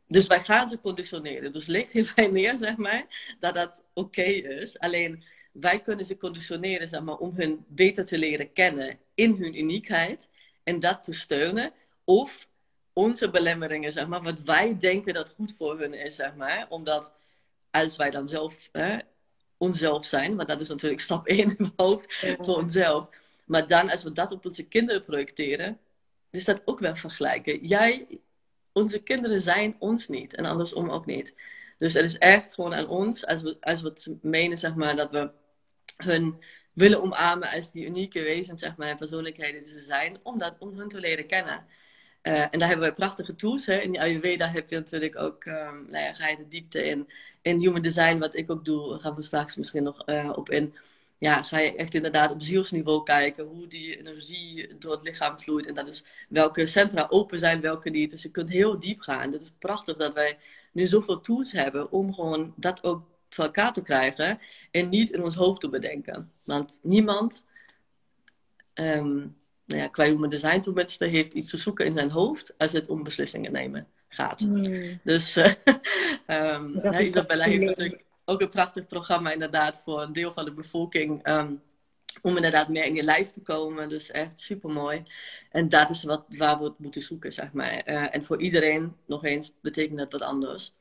Dus 0.08 0.26
wij 0.26 0.42
gaan 0.42 0.68
ze 0.68 0.80
conditioneren. 0.80 1.52
Dus 1.52 1.66
ligt 1.66 1.92
hierbij 1.92 2.26
neer, 2.26 2.56
zeg 2.66 2.76
maar, 2.76 3.34
dat 3.38 3.54
dat 3.54 3.84
oké 3.94 4.22
is. 4.22 4.78
Alleen 4.78 5.24
wij 5.52 5.80
kunnen 5.80 6.04
ze 6.04 6.16
conditioneren 6.16 6.88
zeg 6.88 7.00
maar, 7.00 7.16
om 7.16 7.32
hun 7.34 7.64
beter 7.68 8.04
te 8.04 8.18
leren 8.18 8.52
kennen 8.52 8.98
in 9.14 9.32
hun 9.32 9.58
uniekheid 9.58 10.30
en 10.62 10.80
dat 10.80 11.04
te 11.04 11.12
steunen. 11.12 11.72
Of 12.04 12.48
onze 12.96 13.30
belemmeringen, 13.30 13.92
zeg 13.92 14.06
maar, 14.06 14.22
wat 14.22 14.40
wij 14.40 14.76
denken 14.78 15.14
dat 15.14 15.34
goed 15.36 15.54
voor 15.56 15.78
hun 15.78 15.94
is, 15.94 16.16
zeg 16.16 16.34
maar. 16.34 16.66
Omdat 16.68 17.14
als 17.70 17.96
wij 17.96 18.10
dan 18.10 18.28
zelf 18.28 18.68
hè, 18.72 18.98
onszelf 19.56 20.04
zijn, 20.04 20.36
want 20.36 20.48
dat 20.48 20.60
is 20.60 20.68
natuurlijk 20.68 21.00
stap 21.00 21.26
1 21.28 21.38
in 21.38 21.54
mijn 21.58 21.72
hoofd 21.76 22.14
voor 22.16 22.56
onszelf. 22.56 23.08
Maar 23.44 23.66
dan, 23.66 23.90
als 23.90 24.02
we 24.02 24.12
dat 24.12 24.32
op 24.32 24.44
onze 24.44 24.68
kinderen 24.68 25.04
projecteren, 25.04 25.78
is 26.30 26.44
dat 26.44 26.62
ook 26.64 26.78
wel 26.78 26.96
vergelijken. 26.96 27.66
Jij, 27.66 28.06
onze 28.72 29.02
kinderen 29.02 29.40
zijn 29.40 29.76
ons 29.78 30.08
niet 30.08 30.34
en 30.34 30.44
andersom 30.44 30.90
ook 30.90 31.06
niet. 31.06 31.34
Dus 31.78 31.92
het 31.92 32.04
is 32.04 32.18
echt 32.18 32.54
gewoon 32.54 32.74
aan 32.74 32.88
ons, 32.88 33.26
als 33.26 33.42
we, 33.42 33.56
als 33.60 33.82
we 33.82 34.18
menen, 34.22 34.58
zeg 34.58 34.74
maar, 34.74 34.96
dat 34.96 35.10
we 35.10 35.30
hun 35.96 36.42
willen 36.72 37.02
omarmen 37.02 37.48
als 37.48 37.72
die 37.72 37.86
unieke 37.86 38.22
wezens, 38.22 38.60
zeg 38.60 38.76
maar, 38.76 38.88
en 38.88 38.96
persoonlijkheden 38.96 39.62
die 39.62 39.72
ze 39.72 39.80
zijn, 39.80 40.18
om, 40.22 40.38
dat, 40.38 40.54
om 40.58 40.78
hun 40.78 40.88
te 40.88 41.00
leren 41.00 41.26
kennen. 41.26 41.66
Uh, 42.26 42.40
en 42.50 42.58
daar 42.58 42.68
hebben 42.68 42.88
we 42.88 42.94
prachtige 42.94 43.34
tools. 43.34 43.66
Hè. 43.66 43.78
In 43.78 43.90
die 43.90 44.00
Ayurveda 44.00 44.48
heb 44.48 44.68
je 44.68 44.76
natuurlijk 44.76 45.18
ook, 45.18 45.44
um, 45.44 45.82
nou 45.90 46.04
ja, 46.04 46.14
ga 46.14 46.28
je 46.28 46.36
de 46.36 46.48
diepte 46.48 46.84
in. 46.84 47.08
In 47.42 47.58
human 47.58 47.82
design, 47.82 48.18
wat 48.18 48.36
ik 48.36 48.50
ook 48.50 48.64
doe, 48.64 48.90
daar 48.90 48.98
gaan 48.98 49.14
we 49.14 49.22
straks 49.22 49.56
misschien 49.56 49.82
nog 49.82 50.08
uh, 50.08 50.32
op 50.34 50.50
in. 50.50 50.74
Ja, 51.18 51.42
ga 51.42 51.58
je 51.58 51.76
echt 51.76 51.94
inderdaad 51.94 52.30
op 52.30 52.42
zielsniveau 52.42 53.02
kijken 53.02 53.44
hoe 53.44 53.66
die 53.66 53.98
energie 53.98 54.78
door 54.78 54.92
het 54.92 55.02
lichaam 55.02 55.40
vloeit. 55.40 55.66
En 55.66 55.74
dat 55.74 55.88
is 55.88 56.04
welke 56.28 56.66
centra 56.66 57.06
open 57.08 57.38
zijn, 57.38 57.60
welke 57.60 57.90
niet. 57.90 58.10
Dus 58.10 58.22
je 58.22 58.30
kunt 58.30 58.48
heel 58.48 58.78
diep 58.78 59.00
gaan. 59.00 59.32
Het 59.32 59.42
is 59.42 59.52
prachtig 59.58 59.96
dat 59.96 60.14
wij 60.14 60.38
nu 60.72 60.86
zoveel 60.86 61.20
tools 61.20 61.52
hebben 61.52 61.90
om 61.92 62.14
gewoon 62.14 62.52
dat 62.56 62.84
ook 62.84 63.02
voor 63.30 63.44
elkaar 63.44 63.72
te 63.72 63.82
krijgen 63.82 64.38
en 64.70 64.88
niet 64.88 65.10
in 65.10 65.22
ons 65.22 65.34
hoofd 65.34 65.60
te 65.60 65.68
bedenken. 65.68 66.32
Want 66.44 66.78
niemand, 66.82 67.46
um, 68.74 69.36
nou 69.66 69.80
ja, 69.80 69.88
qua 69.88 70.04
human 70.04 70.30
design 70.30 70.84
heeft 70.98 71.34
iets 71.34 71.50
te 71.50 71.56
zoeken 71.56 71.86
in 71.86 71.92
zijn 71.92 72.10
hoofd 72.10 72.54
als 72.58 72.72
het 72.72 72.88
om 72.88 73.02
beslissingen 73.02 73.52
nemen 73.52 73.86
gaat. 74.08 74.40
Hmm. 74.40 75.00
Dus 75.02 75.36
uh, 75.36 75.52
um, 76.26 76.74
Isabella 76.76 77.44
heeft 77.44 77.64
natuurlijk 77.64 78.04
ook 78.24 78.40
een 78.40 78.48
prachtig 78.48 78.86
programma 78.86 79.32
inderdaad 79.32 79.80
voor 79.84 80.02
een 80.02 80.12
deel 80.12 80.32
van 80.32 80.44
de 80.44 80.52
bevolking. 80.52 81.28
Um, 81.28 81.62
om 82.22 82.36
inderdaad 82.36 82.68
meer 82.68 82.84
in 82.84 82.94
je 82.94 83.02
lijf 83.02 83.30
te 83.30 83.40
komen. 83.40 83.88
Dus 83.88 84.10
echt 84.10 84.40
super 84.40 84.70
mooi. 84.70 85.02
En 85.50 85.68
dat 85.68 85.90
is 85.90 86.04
wat, 86.04 86.24
waar 86.28 86.58
we 86.58 86.64
het 86.64 86.78
moeten 86.78 87.02
zoeken, 87.02 87.32
zeg 87.32 87.52
maar. 87.52 87.70
Eh, 87.70 88.14
en 88.14 88.24
voor 88.24 88.40
iedereen, 88.40 88.96
nog 89.06 89.24
eens, 89.24 89.52
betekent 89.62 89.98
dat 89.98 90.12
wat 90.12 90.22
anders. 90.22 90.74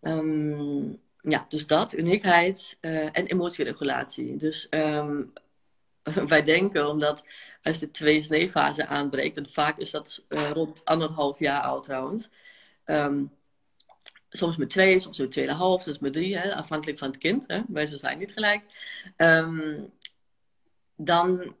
Ehm, 0.00 0.90
ja, 1.20 1.46
dus 1.48 1.66
dat, 1.66 1.96
uniekheid 1.96 2.76
uh, 2.80 3.04
en 3.04 3.26
emotieregulatie. 3.26 4.36
Dus 4.36 4.68
ehm, 4.68 5.22
wij 6.28 6.42
denken, 6.42 6.88
omdat 6.88 7.26
als 7.62 7.78
de 7.78 7.90
twee 7.90 8.22
sneefase 8.22 8.86
aanbreekt, 8.86 9.36
en 9.36 9.48
vaak 9.50 9.78
is 9.78 9.90
dat 9.90 10.24
uh, 10.28 10.50
rond 10.50 10.84
anderhalf 10.84 11.38
jaar 11.38 11.62
oud 11.62 11.84
trouwens. 11.84 12.30
Um, 12.86 13.32
soms 14.30 14.56
met 14.56 14.70
twee, 14.70 14.98
soms 14.98 15.18
met 15.18 15.30
tweeënhalf, 15.30 15.82
soms 15.82 15.98
met 15.98 16.12
drie, 16.12 16.38
hè, 16.38 16.54
afhankelijk 16.54 16.98
van 16.98 17.08
het 17.08 17.18
kind. 17.18 17.44
Hè. 17.46 17.60
Wij 17.68 17.86
zijn 17.86 18.18
niet 18.18 18.32
gelijk. 18.32 18.62
Um, 19.16 19.92
dan 20.96 21.54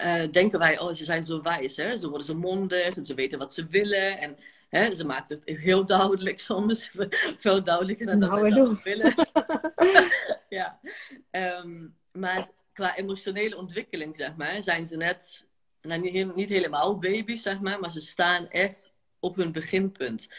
uh, 0.00 0.30
denken 0.30 0.58
wij, 0.58 0.78
oh, 0.78 0.92
ze 0.92 1.04
zijn 1.04 1.24
zo 1.24 1.42
wijs. 1.42 1.76
Hè? 1.76 1.96
Ze 1.96 2.08
worden 2.08 2.26
zo 2.26 2.34
mondig 2.34 2.96
en 2.96 3.04
ze 3.04 3.14
weten 3.14 3.38
wat 3.38 3.54
ze 3.54 3.66
willen. 3.66 4.18
En 4.18 4.36
hè, 4.68 4.94
ze 4.94 5.06
maken 5.06 5.36
het 5.36 5.58
heel 5.58 5.86
duidelijk 5.86 6.40
soms. 6.50 6.90
Veel 7.38 7.64
duidelijker 7.64 8.06
dan 8.06 8.18
nou, 8.18 8.40
wij 8.40 8.50
zelf 8.50 8.82
willen. 8.82 9.14
ja. 10.48 10.80
Um, 11.30 11.96
maar 12.12 12.48
qua 12.74 12.96
emotionele 12.96 13.56
ontwikkeling, 13.56 14.16
zeg 14.16 14.36
maar, 14.36 14.62
zijn 14.62 14.86
ze 14.86 14.96
net, 14.96 15.44
nou, 15.82 16.00
niet, 16.34 16.48
helemaal 16.48 16.98
baby's, 16.98 17.42
zeg 17.42 17.60
maar, 17.60 17.80
maar 17.80 17.90
ze 17.90 18.00
staan 18.00 18.48
echt 18.48 18.92
op 19.18 19.36
hun 19.36 19.52
beginpunt. 19.52 20.32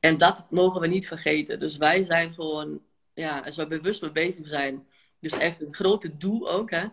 En 0.00 0.18
dat 0.18 0.46
mogen 0.50 0.80
we 0.80 0.86
niet 0.86 1.06
vergeten. 1.06 1.60
Dus 1.60 1.76
wij 1.76 2.02
zijn 2.02 2.34
gewoon, 2.34 2.80
ja, 3.14 3.38
als 3.38 3.56
we 3.56 3.66
bewust 3.66 4.02
mee 4.02 4.12
bezig 4.12 4.46
zijn, 4.46 4.86
dus 5.20 5.32
echt 5.32 5.60
een 5.60 5.74
grote 5.74 6.16
doel 6.16 6.50
ook, 6.50 6.70
hè, 6.70 6.86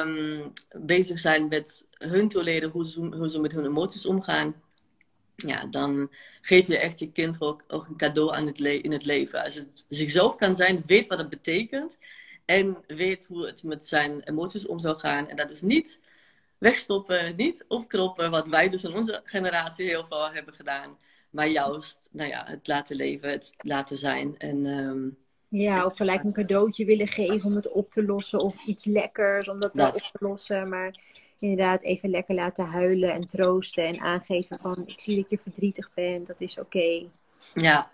um, 0.00 0.52
bezig 0.70 1.18
zijn 1.18 1.48
met 1.48 1.86
hun 1.90 2.28
te 2.28 2.42
leren 2.42 2.70
hoe 2.70 2.86
ze, 2.86 3.00
hoe 3.00 3.28
ze 3.28 3.40
met 3.40 3.52
hun 3.52 3.64
emoties 3.64 4.06
omgaan. 4.06 4.62
Ja, 5.36 5.66
dan 5.66 6.10
geef 6.40 6.66
je 6.66 6.78
echt 6.78 6.98
je 6.98 7.12
kind 7.12 7.40
ook, 7.40 7.64
ook 7.68 7.86
een 7.86 7.96
cadeau 7.96 8.34
aan 8.34 8.46
het 8.46 8.60
in 8.60 8.92
het 8.92 9.04
leven. 9.04 9.44
Als 9.44 9.54
het 9.54 9.86
zichzelf 9.88 10.36
kan 10.36 10.56
zijn, 10.56 10.82
weet 10.86 11.06
wat 11.06 11.18
het 11.18 11.28
betekent. 11.28 11.98
En 12.44 12.76
weet 12.86 13.26
hoe 13.26 13.46
het 13.46 13.62
met 13.62 13.86
zijn 13.86 14.20
emoties 14.20 14.66
om 14.66 14.78
zou 14.78 14.98
gaan. 14.98 15.28
En 15.28 15.36
dat 15.36 15.50
is 15.50 15.62
niet 15.62 16.00
wegstoppen, 16.58 17.36
niet 17.36 17.64
opkroppen, 17.68 18.30
wat 18.30 18.48
wij 18.48 18.68
dus 18.68 18.84
in 18.84 18.94
onze 18.94 19.20
generatie 19.24 19.86
heel 19.86 20.06
veel 20.06 20.30
hebben 20.30 20.54
gedaan. 20.54 20.98
Maar 21.30 21.48
juist, 21.48 22.08
nou 22.12 22.28
ja, 22.28 22.44
het 22.46 22.66
laten 22.66 22.96
leven, 22.96 23.30
het 23.30 23.54
laten 23.58 23.96
zijn. 23.96 24.38
En 24.38 24.66
um, 24.66 25.16
ja, 25.48 25.84
of 25.84 25.96
gelijk 25.96 26.24
een 26.24 26.32
cadeautje 26.32 26.84
willen 26.84 27.08
geven 27.08 27.44
om 27.44 27.54
het 27.54 27.70
op 27.70 27.90
te 27.90 28.04
lossen. 28.04 28.38
Of 28.38 28.64
iets 28.66 28.84
lekkers 28.84 29.48
om 29.48 29.60
dat, 29.60 29.74
dat. 29.74 29.94
op 29.94 30.10
te 30.12 30.24
lossen. 30.24 30.68
Maar 30.68 30.94
inderdaad 31.38 31.82
even 31.82 32.10
lekker 32.10 32.34
laten 32.34 32.64
huilen 32.64 33.12
en 33.12 33.28
troosten. 33.28 33.84
En 33.84 34.00
aangeven 34.00 34.58
van 34.58 34.82
ik 34.86 35.00
zie 35.00 35.16
dat 35.16 35.30
je 35.30 35.38
verdrietig 35.38 35.90
bent. 35.94 36.26
Dat 36.26 36.40
is 36.40 36.58
oké. 36.58 37.02
Ja. 37.54 37.90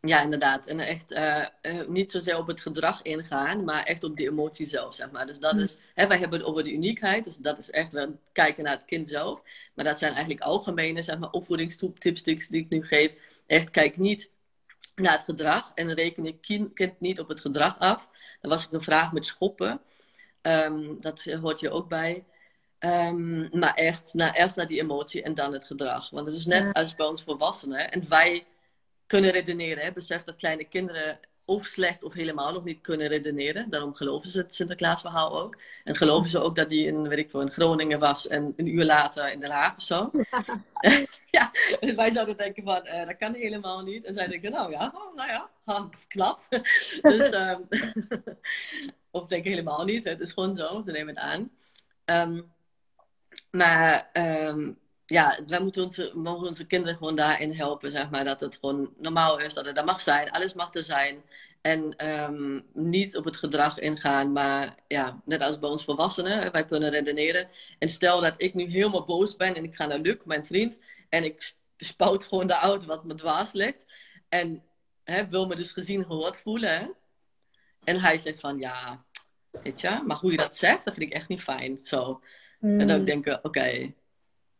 Ja, 0.00 0.22
inderdaad. 0.22 0.66
En 0.66 0.80
echt 0.80 1.12
uh, 1.12 1.46
niet 1.86 2.10
zozeer 2.10 2.38
op 2.38 2.46
het 2.46 2.60
gedrag 2.60 3.02
ingaan. 3.02 3.64
Maar 3.64 3.84
echt 3.84 4.04
op 4.04 4.16
die 4.16 4.28
emotie 4.28 4.66
zelf, 4.66 4.94
zeg 4.94 5.10
maar. 5.10 5.26
Dus 5.26 5.38
dat 5.38 5.52
hm. 5.52 5.58
is, 5.58 5.78
hè, 5.94 6.06
wij 6.06 6.18
hebben 6.18 6.38
het 6.38 6.48
over 6.48 6.64
de 6.64 6.72
uniekheid. 6.72 7.24
Dus 7.24 7.36
dat 7.36 7.58
is 7.58 7.70
echt 7.70 7.92
wel 7.92 8.20
kijken 8.32 8.64
naar 8.64 8.74
het 8.74 8.84
kind 8.84 9.08
zelf. 9.08 9.42
Maar 9.74 9.84
dat 9.84 9.98
zijn 9.98 10.12
eigenlijk 10.12 10.42
algemene, 10.42 11.02
zeg 11.02 11.18
maar, 11.18 11.30
opvoedingstips 11.30 12.22
die 12.22 12.60
ik 12.60 12.68
nu 12.68 12.84
geef. 12.84 13.12
Echt 13.46 13.70
kijk 13.70 13.96
niet 13.96 14.30
naar 14.94 15.12
het 15.12 15.24
gedrag 15.24 15.72
en 15.74 15.94
reken 15.94 16.24
je 16.24 16.38
kind 16.74 17.00
niet 17.00 17.20
op 17.20 17.28
het 17.28 17.40
gedrag 17.40 17.78
af. 17.78 18.08
Dan 18.40 18.50
was 18.50 18.64
ik 18.64 18.72
een 18.72 18.82
vraag 18.82 19.12
met 19.12 19.26
schoppen. 19.26 19.80
Um, 20.42 21.00
dat 21.00 21.24
hoort 21.24 21.60
je 21.60 21.70
ook 21.70 21.88
bij. 21.88 22.24
Um, 22.78 23.48
maar 23.52 23.74
echt, 23.74 24.14
nou, 24.14 24.32
eerst 24.32 24.56
naar 24.56 24.66
die 24.66 24.80
emotie 24.80 25.22
en 25.22 25.34
dan 25.34 25.52
het 25.52 25.64
gedrag. 25.64 26.10
Want 26.10 26.26
het 26.26 26.36
is 26.36 26.46
net 26.46 26.72
als 26.72 26.94
bij 26.94 27.06
ons 27.06 27.22
volwassenen. 27.22 27.90
En 27.90 28.08
wij 28.08 28.46
kunnen 29.08 29.30
redeneren. 29.30 29.84
Hè? 29.84 29.92
Besef 29.92 30.22
dat 30.22 30.36
kleine 30.36 30.64
kinderen 30.64 31.18
of 31.48 31.66
slecht 31.66 32.02
of 32.02 32.12
helemaal 32.12 32.52
nog 32.52 32.64
niet 32.64 32.80
kunnen 32.80 33.08
redeneren. 33.08 33.68
Daarom 33.68 33.94
geloven 33.94 34.28
ze 34.28 34.38
het 34.38 34.54
Sinterklaasverhaal 34.54 35.40
ook. 35.40 35.58
En 35.84 35.96
geloven 35.96 36.30
ze 36.30 36.40
ook 36.40 36.56
dat 36.56 36.68
die 36.68 36.86
in, 36.86 37.08
weet 37.08 37.18
ik 37.18 37.30
veel, 37.30 37.40
in 37.40 37.50
Groningen 37.50 37.98
was 37.98 38.26
en 38.26 38.52
een 38.56 38.66
uur 38.66 38.84
later 38.84 39.32
in 39.32 39.40
Den 39.40 39.50
Haag 39.50 39.74
of 39.76 39.82
zo. 39.82 40.10
ja, 41.36 41.50
en 41.80 41.96
wij 41.96 42.10
zouden 42.10 42.36
denken 42.36 42.62
van, 42.62 42.86
uh, 42.86 43.06
dat 43.06 43.16
kan 43.16 43.34
helemaal 43.34 43.82
niet. 43.82 44.04
En 44.04 44.14
zij 44.14 44.26
denken, 44.26 44.50
nou 44.50 44.70
ja, 44.70 44.92
oh, 44.94 45.14
nou 45.14 45.28
ja, 45.28 45.50
knap. 46.08 46.40
dus, 47.00 47.32
um, 47.32 47.68
of 49.10 49.26
denken 49.26 49.50
helemaal 49.50 49.84
niet, 49.84 50.04
het 50.04 50.20
is 50.20 50.32
gewoon 50.32 50.54
zo, 50.54 50.82
ze 50.82 50.90
nemen 50.90 51.14
het 51.14 51.24
aan. 51.24 51.50
Um, 52.04 52.52
maar 53.50 54.10
um, 54.12 54.78
ja, 55.10 55.38
wij 55.46 55.60
moeten 55.60 55.82
onze, 55.82 56.12
mogen 56.14 56.48
onze 56.48 56.66
kinderen 56.66 56.96
gewoon 56.96 57.16
daarin 57.16 57.52
helpen, 57.52 57.90
zeg 57.90 58.10
maar. 58.10 58.24
Dat 58.24 58.40
het 58.40 58.58
gewoon 58.60 58.92
normaal 58.96 59.40
is, 59.40 59.54
dat 59.54 59.66
het 59.66 59.78
er 59.78 59.84
mag 59.84 60.00
zijn, 60.00 60.30
alles 60.30 60.54
mag 60.54 60.74
er 60.74 60.82
zijn. 60.82 61.22
En 61.60 62.06
um, 62.08 62.66
niet 62.72 63.16
op 63.16 63.24
het 63.24 63.36
gedrag 63.36 63.78
ingaan, 63.78 64.32
maar 64.32 64.74
ja, 64.88 65.20
net 65.24 65.40
als 65.40 65.58
bij 65.58 65.68
ons 65.68 65.84
volwassenen, 65.84 66.52
wij 66.52 66.64
kunnen 66.64 66.90
redeneren. 66.90 67.48
En 67.78 67.88
stel 67.88 68.20
dat 68.20 68.34
ik 68.36 68.54
nu 68.54 68.64
helemaal 68.64 69.04
boos 69.04 69.36
ben 69.36 69.54
en 69.54 69.64
ik 69.64 69.74
ga 69.74 69.86
naar 69.86 69.98
Luc, 69.98 70.16
mijn 70.24 70.46
vriend, 70.46 70.80
en 71.08 71.24
ik 71.24 71.54
spout 71.76 72.24
gewoon 72.24 72.46
de 72.46 72.54
auto 72.54 72.86
wat 72.86 73.04
me 73.04 73.14
dwaas 73.14 73.52
ligt. 73.52 73.86
En 74.28 74.62
hè, 75.04 75.28
wil 75.28 75.46
me 75.46 75.56
dus 75.56 75.72
gezien 75.72 76.04
gehoord 76.04 76.38
voelen. 76.38 76.78
Hè? 76.78 76.86
En 77.84 78.00
hij 78.00 78.18
zegt 78.18 78.40
van 78.40 78.58
ja, 78.58 79.04
weet 79.50 79.80
je, 79.80 80.02
maar 80.06 80.16
hoe 80.16 80.30
je 80.30 80.36
dat 80.36 80.56
zegt, 80.56 80.84
dat 80.84 80.94
vind 80.94 81.10
ik 81.10 81.16
echt 81.16 81.28
niet 81.28 81.42
fijn. 81.42 81.78
Zo. 81.78 82.20
En 82.60 82.86
dan 82.86 82.98
mm. 82.98 83.04
denk 83.04 83.26
ik, 83.26 83.38
oké, 83.42 83.94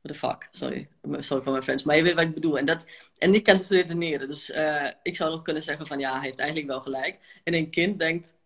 what 0.02 0.12
the 0.12 0.14
fuck, 0.14 0.48
sorry. 0.50 0.88
Sorry 1.02 1.42
voor 1.42 1.52
mijn 1.52 1.62
friends. 1.62 1.84
Maar 1.84 1.96
je 1.96 2.02
weet 2.02 2.14
wat 2.14 2.24
ik 2.24 2.34
bedoel. 2.34 2.58
En, 2.58 2.64
dat, 2.64 2.86
en 3.18 3.34
ik 3.34 3.42
kan 3.42 3.56
dus 3.56 3.68
redeneren. 3.68 4.28
Dus 4.28 4.50
uh, 4.50 4.90
ik 5.02 5.16
zou 5.16 5.30
nog 5.30 5.42
kunnen 5.42 5.62
zeggen 5.62 5.86
van 5.86 5.98
ja, 5.98 6.12
hij 6.12 6.26
heeft 6.26 6.38
eigenlijk 6.38 6.70
wel 6.70 6.80
gelijk. 6.80 7.40
En 7.44 7.54
een 7.54 7.70
kind 7.70 7.98
denkt 7.98 8.36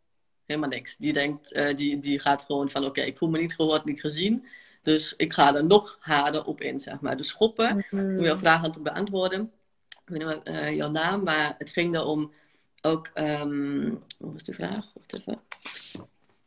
helemaal 0.46 0.68
niks. 0.68 0.96
Die, 0.96 1.12
denkt, 1.12 1.52
uh, 1.52 1.74
die, 1.76 1.98
die 1.98 2.18
gaat 2.18 2.42
gewoon 2.42 2.70
van 2.70 2.84
oké, 2.84 3.00
ik 3.00 3.16
voel 3.16 3.28
me 3.28 3.38
niet 3.38 3.54
gehoord, 3.54 3.84
niet 3.84 4.00
gezien. 4.00 4.46
Dus 4.82 5.16
ik 5.16 5.32
ga 5.32 5.54
er 5.54 5.64
nog 5.64 5.96
harder 6.00 6.44
op 6.44 6.60
in, 6.60 6.80
zeg 6.80 7.00
maar. 7.00 7.16
Dus 7.16 7.28
schoppen, 7.28 7.74
mm 7.74 7.82
-hmm. 7.88 8.18
om 8.18 8.24
jouw 8.24 8.38
vraag 8.38 8.64
aan 8.64 8.72
te 8.72 8.80
beantwoorden. 8.80 9.52
Ik 9.88 9.98
weet 10.04 10.18
niet 10.18 10.44
meer 10.44 10.62
uh, 10.62 10.76
jouw 10.76 10.90
naam, 10.90 11.22
maar 11.22 11.54
het 11.58 11.70
ging 11.70 11.94
erom 11.94 12.32
ook... 12.82 13.10
Um, 13.14 13.98
wat 14.18 14.32
was 14.32 14.42
die 14.42 14.54
vraag? 14.54 14.92
Wacht 14.94 15.18
even. 15.18 15.40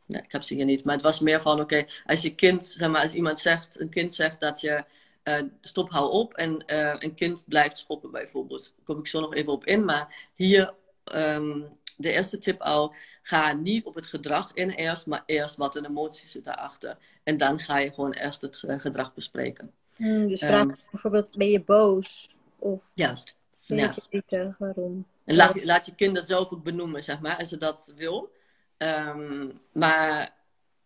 Nee, 0.06 0.22
ik 0.22 0.32
heb 0.32 0.42
ze 0.42 0.54
hier 0.54 0.64
niet. 0.64 0.84
Maar 0.84 0.94
het 0.94 1.04
was 1.04 1.20
meer 1.20 1.40
van, 1.40 1.60
oké, 1.60 1.86
als 2.06 2.22
je 2.22 2.34
kind, 2.34 2.66
zeg 2.66 2.90
maar, 2.90 3.02
als 3.02 3.12
iemand 3.12 3.38
zegt, 3.38 3.80
een 3.80 3.88
kind 3.88 4.14
zegt 4.14 4.40
dat 4.40 4.60
je 4.60 4.84
uh, 5.24 5.38
stop, 5.60 5.90
hou 5.90 6.10
op. 6.10 6.34
En 6.34 6.64
uh, 6.66 6.94
een 6.98 7.14
kind 7.14 7.44
blijft 7.46 7.78
schoppen 7.78 8.10
bijvoorbeeld. 8.10 8.72
Daar 8.76 8.84
kom 8.84 8.98
ik 8.98 9.06
zo 9.06 9.20
nog 9.20 9.34
even 9.34 9.52
op 9.52 9.64
in. 9.64 9.84
Maar 9.84 10.30
hier 10.34 10.74
um, 11.14 11.68
de 11.96 12.12
eerste 12.12 12.38
tip 12.38 12.60
al. 12.60 12.94
Ga 13.22 13.52
niet 13.52 13.84
op 13.84 13.94
het 13.94 14.06
gedrag 14.06 14.50
in 14.54 14.70
eerst, 14.70 15.06
maar 15.06 15.22
eerst 15.26 15.56
wat 15.56 15.76
een 15.76 15.86
emotie 15.86 16.28
zit 16.28 16.44
daarachter. 16.44 16.98
En 17.22 17.36
dan 17.36 17.60
ga 17.60 17.78
je 17.78 17.92
gewoon 17.92 18.12
eerst 18.12 18.40
het 18.40 18.62
uh, 18.66 18.80
gedrag 18.80 19.14
bespreken. 19.14 19.72
Mm, 19.96 20.28
dus 20.28 20.40
vraag 20.40 20.62
um, 20.62 20.76
bijvoorbeeld, 20.90 21.36
ben 21.36 21.50
je 21.50 21.60
boos? 21.60 22.28
Of 22.58 22.90
juist. 22.94 23.36
Ben 23.66 23.78
je 23.78 23.92
verdrietig? 23.92 24.58
Waarom? 24.58 25.06
En 25.24 25.36
laat, 25.36 25.64
laat 25.64 25.86
je 25.86 25.94
kind 25.94 26.14
dat 26.14 26.26
zelf 26.26 26.50
ook 26.50 26.62
benoemen, 26.62 27.04
zeg 27.04 27.20
maar, 27.20 27.36
als 27.36 27.48
ze 27.48 27.58
dat 27.58 27.92
wil. 27.96 28.30
Um, 28.78 29.60
maar 29.72 30.36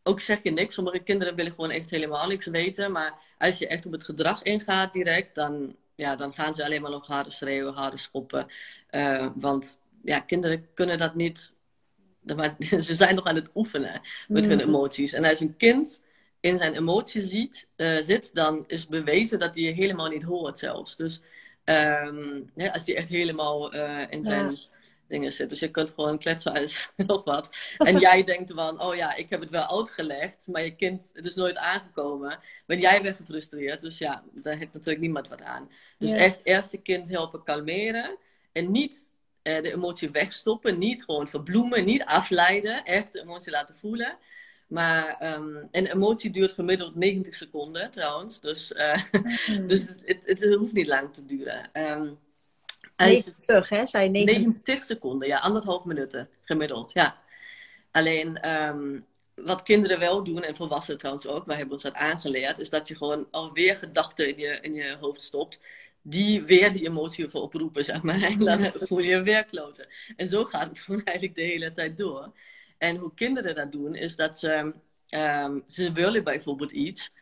ook 0.02 0.20
zeg 0.20 0.42
je 0.42 0.50
niks. 0.50 0.74
Sommige 0.74 0.98
kinderen 0.98 1.34
willen 1.34 1.52
gewoon 1.52 1.70
echt 1.70 1.90
helemaal 1.90 2.26
niks 2.26 2.46
weten. 2.46 2.92
Maar 2.92 3.14
als 3.38 3.58
je 3.58 3.66
echt 3.66 3.86
op 3.86 3.92
het 3.92 4.04
gedrag 4.04 4.42
ingaat 4.42 4.92
direct, 4.92 5.34
dan, 5.34 5.76
ja, 5.94 6.16
dan 6.16 6.34
gaan 6.34 6.54
ze 6.54 6.64
alleen 6.64 6.82
maar 6.82 6.90
nog 6.90 7.06
harder 7.06 7.32
schreeuwen, 7.32 7.74
harder 7.74 7.98
schoppen. 7.98 8.46
Uh, 8.90 9.26
want 9.34 9.78
ja, 10.02 10.20
kinderen 10.20 10.66
kunnen 10.74 10.98
dat 10.98 11.14
niet. 11.14 11.54
Maar 12.36 12.56
ze 12.58 12.94
zijn 12.94 13.14
nog 13.14 13.24
aan 13.24 13.34
het 13.34 13.50
oefenen 13.54 14.00
met 14.28 14.46
hun 14.46 14.58
mm. 14.58 14.68
emoties. 14.68 15.12
En 15.12 15.24
als 15.24 15.40
een 15.40 15.56
kind 15.56 16.02
in 16.40 16.58
zijn 16.58 16.74
emoties 16.74 17.28
ziet, 17.28 17.68
uh, 17.76 17.98
zit, 18.00 18.34
dan 18.34 18.64
is 18.66 18.86
bewezen 18.86 19.38
dat 19.38 19.54
hij 19.54 19.64
je 19.64 19.72
helemaal 19.72 20.08
niet 20.08 20.22
hoort 20.22 20.58
zelfs. 20.58 20.96
Dus 20.96 21.22
um, 21.64 22.50
ja, 22.54 22.70
als 22.70 22.86
hij 22.86 22.96
echt 22.96 23.08
helemaal 23.08 23.74
uh, 23.74 24.00
in 24.10 24.24
zijn. 24.24 24.50
Ja 24.50 24.78
dingen 25.10 25.32
zit. 25.32 25.50
Dus 25.50 25.60
je 25.60 25.70
kunt 25.70 25.90
gewoon 25.90 26.18
kletsen 26.18 26.52
als 26.52 26.90
nog 26.96 27.24
wat. 27.24 27.50
En 27.78 27.98
jij 27.98 28.24
denkt 28.32 28.52
van, 28.52 28.82
oh 28.82 28.94
ja, 28.94 29.14
ik 29.14 29.30
heb 29.30 29.40
het 29.40 29.50
wel 29.50 29.78
uitgelegd, 29.78 30.46
maar 30.46 30.64
je 30.64 30.76
kind 30.76 31.12
is 31.14 31.34
nooit 31.34 31.56
aangekomen. 31.56 32.38
Ben 32.66 32.80
jij 32.80 33.02
weer 33.02 33.14
gefrustreerd. 33.14 33.80
Dus 33.80 33.98
ja, 33.98 34.24
daar 34.32 34.56
heeft 34.56 34.72
natuurlijk 34.72 35.00
niemand 35.00 35.28
wat 35.28 35.42
aan. 35.42 35.70
Dus 35.98 36.12
echt 36.12 36.40
eerst 36.42 36.72
je 36.72 36.82
kind 36.82 37.08
helpen 37.08 37.42
kalmeren. 37.42 38.16
En 38.52 38.70
niet 38.70 39.08
eh, 39.42 39.62
de 39.62 39.72
emotie 39.72 40.10
wegstoppen. 40.10 40.78
Niet 40.78 41.04
gewoon 41.04 41.28
verbloemen, 41.28 41.84
niet 41.84 42.04
afleiden. 42.04 42.84
Echt 42.84 43.12
de 43.12 43.20
emotie 43.20 43.52
laten 43.52 43.76
voelen. 43.76 44.18
Maar 44.70 45.34
um, 45.34 45.68
een 45.70 45.86
emotie 45.86 46.30
duurt 46.30 46.52
gemiddeld 46.52 46.94
90 46.94 47.34
seconden 47.34 47.90
trouwens. 47.90 48.40
Dus, 48.40 48.72
uh, 48.72 49.02
mm. 49.48 49.66
dus 49.66 49.86
het, 49.86 50.00
het, 50.04 50.40
het, 50.40 50.54
hoeft 50.54 50.72
niet 50.72 50.86
lang 50.86 51.14
te 51.14 51.26
duren. 51.26 51.70
Um, 51.72 52.18
90, 53.06 53.68
hè? 53.68 53.86
Zei 53.86 54.08
90. 54.08 54.36
90 54.36 54.84
seconden, 54.84 55.28
ja, 55.28 55.38
anderhalf 55.38 55.84
minuten 55.84 56.28
gemiddeld, 56.42 56.92
ja. 56.92 57.16
Alleen, 57.90 58.50
um, 58.50 59.06
wat 59.34 59.62
kinderen 59.62 59.98
wel 59.98 60.24
doen, 60.24 60.42
en 60.42 60.56
volwassenen 60.56 60.98
trouwens 60.98 61.26
ook, 61.26 61.46
wij 61.46 61.56
hebben 61.56 61.74
ons 61.74 61.82
dat 61.82 61.94
aangeleerd, 61.94 62.58
is 62.58 62.70
dat 62.70 62.88
je 62.88 62.96
gewoon 62.96 63.26
alweer 63.30 63.76
gedachten 63.76 64.28
in 64.28 64.38
je, 64.38 64.58
in 64.60 64.74
je 64.74 64.96
hoofd 65.00 65.20
stopt. 65.20 65.60
Die 66.02 66.42
weer 66.42 66.72
die 66.72 66.86
emotie 66.86 67.28
voor 67.28 67.42
oproepen, 67.42 67.84
zeg 67.84 68.02
maar. 68.02 68.22
En 68.30 68.38
dan 68.38 68.72
voel 68.74 68.98
je 68.98 69.08
je 69.08 69.22
weer 69.22 69.44
kloten. 69.44 69.86
En 70.16 70.28
zo 70.28 70.44
gaat 70.44 70.68
het 70.68 70.80
gewoon 70.84 71.04
eigenlijk 71.04 71.36
de 71.36 71.42
hele 71.42 71.72
tijd 71.72 71.98
door. 71.98 72.32
En 72.78 72.96
hoe 72.96 73.14
kinderen 73.14 73.54
dat 73.54 73.72
doen, 73.72 73.94
is 73.94 74.16
dat 74.16 74.38
ze, 74.38 74.72
um, 75.10 75.62
ze 75.66 75.92
willen 75.92 76.24
bijvoorbeeld 76.24 76.70
iets. 76.70 77.12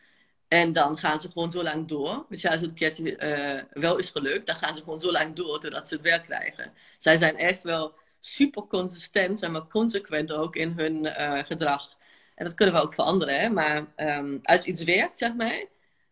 En 0.49 0.73
dan 0.73 0.97
gaan 0.97 1.19
ze 1.19 1.31
gewoon 1.31 1.51
zo 1.51 1.63
lang 1.63 1.87
door. 1.87 2.25
Dus 2.29 2.41
ja, 2.41 2.51
als 2.51 2.61
het 2.61 2.73
keertje 2.73 3.17
uh, 3.17 3.81
wel 3.81 3.97
is 3.97 4.09
gelukt, 4.09 4.45
dan 4.45 4.55
gaan 4.55 4.75
ze 4.75 4.81
gewoon 4.81 4.99
zo 4.99 5.11
lang 5.11 5.35
door 5.35 5.59
totdat 5.59 5.87
ze 5.87 5.93
het 5.93 6.03
weer 6.03 6.21
krijgen. 6.21 6.73
Zij 6.99 7.17
zijn 7.17 7.37
echt 7.37 7.63
wel 7.63 7.93
super 8.19 8.67
consistent, 8.67 9.41
en 9.41 9.51
maar 9.51 9.67
consequent 9.67 10.31
ook 10.31 10.55
in 10.55 10.73
hun 10.75 11.05
uh, 11.05 11.43
gedrag. 11.43 11.97
En 12.35 12.45
dat 12.45 12.53
kunnen 12.53 12.75
we 12.75 12.81
ook 12.81 12.93
veranderen, 12.93 13.39
hè? 13.39 13.49
maar 13.49 13.85
um, 13.95 14.39
als 14.43 14.65
iets 14.65 14.83
werkt, 14.83 15.17
zeg 15.17 15.33
maar, 15.35 15.65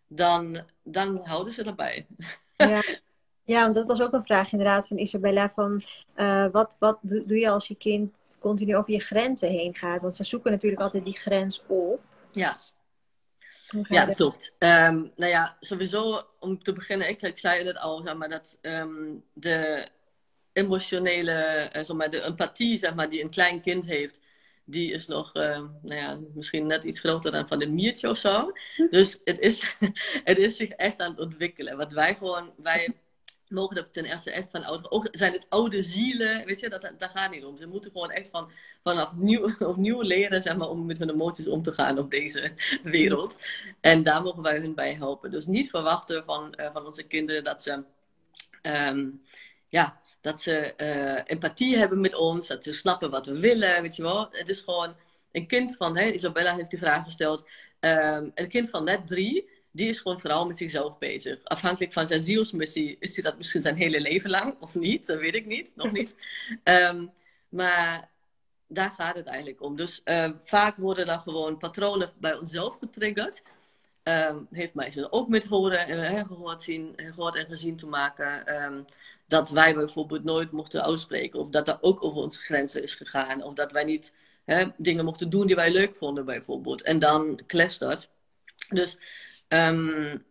dan, 0.07 0.57
dan 0.83 1.19
houden 1.23 1.53
ze 1.53 1.63
erbij. 1.63 2.05
Ja. 2.57 2.83
ja, 3.43 3.61
want 3.61 3.75
dat 3.75 3.87
was 3.87 4.01
ook 4.01 4.13
een 4.13 4.25
vraag 4.25 4.51
inderdaad 4.51 4.87
van 4.87 4.97
Isabella. 4.97 5.51
Van, 5.55 5.83
uh, 6.15 6.45
wat 6.51 6.75
wat 6.79 6.99
doe 7.01 7.39
je 7.39 7.49
als 7.49 7.67
je 7.67 7.75
kind 7.75 8.15
continu 8.39 8.75
over 8.75 8.93
je 8.93 8.99
grenzen 8.99 9.49
heen 9.49 9.75
gaat? 9.75 10.01
Want 10.01 10.15
ze 10.15 10.23
zoeken 10.23 10.51
natuurlijk 10.51 10.81
altijd 10.81 11.05
die 11.05 11.17
grens 11.17 11.63
op. 11.67 12.01
Ja. 12.31 12.57
Ja, 13.89 14.05
dat 14.05 14.15
klopt. 14.15 14.55
Um, 14.59 15.11
nou 15.15 15.31
ja, 15.31 15.57
sowieso 15.59 16.21
om 16.39 16.63
te 16.63 16.73
beginnen, 16.73 17.09
ik, 17.09 17.21
ik 17.21 17.37
zei 17.37 17.65
het 17.65 17.77
al, 17.77 18.01
zeg 18.05 18.15
maar, 18.15 18.29
dat 18.29 18.57
um, 18.61 19.23
de 19.33 19.87
emotionele, 20.53 21.69
uh, 21.75 21.83
zeg 21.83 21.95
maar, 21.95 22.09
de 22.09 22.21
empathie 22.21 22.77
zeg 22.77 22.95
maar, 22.95 23.09
die 23.09 23.23
een 23.23 23.29
klein 23.29 23.61
kind 23.61 23.85
heeft, 23.85 24.19
die 24.65 24.91
is 24.91 25.07
nog, 25.07 25.35
uh, 25.35 25.63
nou 25.81 26.01
ja, 26.01 26.19
misschien 26.33 26.67
net 26.67 26.83
iets 26.83 26.99
groter 26.99 27.31
dan 27.31 27.47
van 27.47 27.61
een 27.61 27.73
miertje 27.73 28.09
of 28.09 28.17
zo. 28.17 28.51
Dus 28.89 29.19
het 29.23 29.39
is, 29.39 29.75
het 30.23 30.37
is 30.37 30.57
zich 30.57 30.69
echt 30.69 30.99
aan 30.99 31.11
het 31.11 31.19
ontwikkelen. 31.19 31.77
Wat 31.77 31.91
wij 31.91 32.15
gewoon, 32.15 32.53
wij 32.57 32.95
mogen 33.49 33.75
dat 33.75 33.93
ten 33.93 34.05
eerste 34.05 34.31
echt 34.31 34.51
van 34.51 34.63
oude, 34.63 34.91
ook 34.91 35.07
zijn 35.11 35.33
het 35.33 35.45
oude 35.49 35.81
zielen, 35.81 36.45
weet 36.45 36.59
je, 36.59 36.69
dat, 36.69 36.91
daar 36.97 37.09
gaat 37.09 37.31
niet 37.31 37.45
om. 37.45 37.57
Ze 37.57 37.67
moeten 37.67 37.91
gewoon 37.91 38.11
echt 38.11 38.29
van, 38.29 38.51
vanaf 38.83 39.13
nieuw, 39.13 39.55
opnieuw 39.73 40.01
leren, 40.01 40.41
zeg 40.41 40.57
maar, 40.57 40.69
om 40.69 40.85
met 40.85 40.99
hun 40.99 41.09
emoties 41.09 41.47
om 41.47 41.63
te 41.63 41.71
gaan 41.71 41.99
op 41.99 42.11
deze 42.11 42.51
wereld. 42.83 43.37
En 43.81 44.03
daar 44.03 44.21
mogen 44.21 44.43
wij 44.43 44.59
hun 44.59 44.75
bij 44.75 44.93
helpen. 44.93 45.31
Dus 45.31 45.45
niet 45.45 45.69
verwachten 45.69 46.23
van, 46.25 46.53
uh, 46.59 46.73
van 46.73 46.85
onze 46.85 47.07
kinderen 47.07 47.43
dat 47.43 47.61
ze, 47.61 47.83
um, 48.61 49.21
ja, 49.67 50.01
dat 50.21 50.41
ze 50.41 50.73
uh, 50.77 51.21
empathie 51.25 51.77
hebben 51.77 51.99
met 51.99 52.15
ons, 52.15 52.47
dat 52.47 52.63
ze 52.63 52.73
snappen 52.73 53.09
wat 53.09 53.25
we 53.25 53.39
willen, 53.39 53.81
weet 53.81 53.95
je 53.95 54.01
wel. 54.01 54.27
Het 54.31 54.49
is 54.49 54.61
gewoon 54.61 54.95
een 55.31 55.47
kind 55.47 55.75
van, 55.77 55.97
hè, 55.97 56.11
Isabella 56.11 56.55
heeft 56.55 56.69
die 56.69 56.79
vraag 56.79 57.03
gesteld, 57.03 57.45
um, 57.79 58.31
een 58.35 58.47
kind 58.47 58.69
van 58.69 58.83
net 58.83 59.07
drie, 59.07 59.49
die 59.77 59.87
is 59.87 59.99
gewoon 59.99 60.19
vooral 60.19 60.45
met 60.45 60.57
zichzelf 60.57 60.97
bezig. 60.97 61.43
Afhankelijk 61.43 61.93
van 61.93 62.07
zijn 62.07 62.23
zielsmissie 62.23 62.95
is 62.99 63.15
hij 63.15 63.23
dat 63.23 63.37
misschien 63.37 63.61
zijn 63.61 63.75
hele 63.75 64.01
leven 64.01 64.29
lang, 64.29 64.55
of 64.59 64.75
niet, 64.75 65.05
dat 65.05 65.19
weet 65.19 65.35
ik 65.35 65.45
niet, 65.45 65.73
nog 65.75 65.91
niet. 65.91 66.15
Um, 66.63 67.11
maar 67.59 68.09
daar 68.67 68.91
gaat 68.91 69.15
het 69.15 69.25
eigenlijk 69.25 69.61
om. 69.61 69.75
Dus 69.75 70.01
uh, 70.05 70.29
vaak 70.43 70.77
worden 70.77 71.05
dan 71.05 71.19
gewoon 71.19 71.57
patronen 71.57 72.11
bij 72.19 72.35
onszelf 72.35 72.77
getriggerd. 72.77 73.43
Um, 74.03 74.47
heeft 74.51 74.73
mij 74.73 74.91
ze 74.91 75.11
ook 75.11 75.27
met 75.27 75.45
horen 75.45 75.87
en 75.87 76.25
gehoord, 76.27 76.61
zien, 76.61 76.93
gehoord 76.95 77.35
en 77.35 77.45
gezien 77.45 77.75
te 77.75 77.87
maken. 77.87 78.63
Um, 78.63 78.85
dat 79.27 79.49
wij 79.49 79.73
bijvoorbeeld 79.73 80.23
nooit 80.23 80.51
mochten 80.51 80.83
uitspreken. 80.83 81.39
Of 81.39 81.49
dat 81.49 81.67
er 81.67 81.77
ook 81.81 82.03
over 82.03 82.21
onze 82.21 82.41
grenzen 82.41 82.83
is 82.83 82.95
gegaan. 82.95 83.43
Of 83.43 83.53
dat 83.53 83.71
wij 83.71 83.83
niet 83.83 84.15
dingen 84.77 85.05
mochten 85.05 85.29
doen 85.29 85.47
die 85.47 85.55
wij 85.55 85.71
leuk 85.71 85.95
vonden 85.95 86.25
bijvoorbeeld. 86.25 86.81
En 86.81 86.99
dan 86.99 87.41
clasht 87.47 87.79
dat. 87.79 88.09
Dus 88.69 88.97
um, 89.47 90.25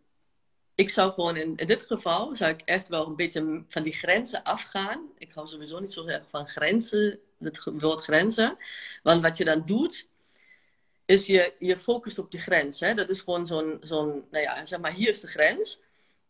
ik 0.75 0.91
zou 0.91 1.13
gewoon 1.13 1.37
in, 1.37 1.57
in, 1.57 1.67
dit 1.67 1.87
geval, 1.87 2.35
zou 2.35 2.53
ik 2.53 2.61
echt 2.65 2.89
wel 2.89 3.07
een 3.07 3.17
beetje 3.17 3.65
van 3.69 3.83
die 3.83 3.93
grenzen 3.93 4.43
afgaan. 4.43 5.11
Ik 5.19 5.33
hou 5.33 5.47
sowieso 5.47 5.79
niet 5.79 5.93
zo 5.93 6.07
erg 6.07 6.25
van 6.29 6.49
grenzen, 6.49 7.19
het 7.39 7.65
woord 7.65 8.01
grenzen. 8.01 8.59
Want 9.03 9.23
wat 9.23 9.37
je 9.37 9.45
dan 9.45 9.63
doet, 9.67 10.09
is 11.05 11.27
je, 11.27 11.53
je 11.59 11.77
focust 11.77 12.19
op 12.19 12.31
die 12.31 12.41
grens. 12.41 12.81
Hè? 12.81 12.95
Dat 12.95 13.09
is 13.09 13.21
gewoon 13.21 13.47
zo'n, 13.47 13.79
zo'n, 13.81 14.25
nou 14.31 14.45
ja, 14.45 14.67
zeg 14.67 14.81
maar, 14.81 14.93
hier 14.93 15.09
is 15.09 15.21
de 15.21 15.29
grens. 15.29 15.81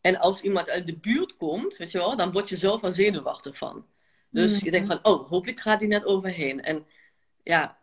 En 0.01 0.17
als 0.17 0.41
iemand 0.41 0.69
uit 0.69 0.87
de 0.87 0.97
buurt 0.97 1.37
komt, 1.37 1.77
weet 1.77 1.91
je 1.91 1.99
wel, 1.99 2.17
dan 2.17 2.33
word 2.33 2.49
je 2.49 2.57
zelf 2.57 2.83
al 2.83 2.93
zenuwachtig 2.93 3.59
van. 3.59 3.87
Dus 4.31 4.59
je 4.59 4.71
denkt 4.71 4.89
van, 4.89 4.99
oh, 5.03 5.29
hopelijk 5.29 5.61
gaat 5.61 5.79
die 5.79 5.89
net 5.89 6.05
overheen. 6.05 6.63
En 6.63 6.87
ja, 7.43 7.79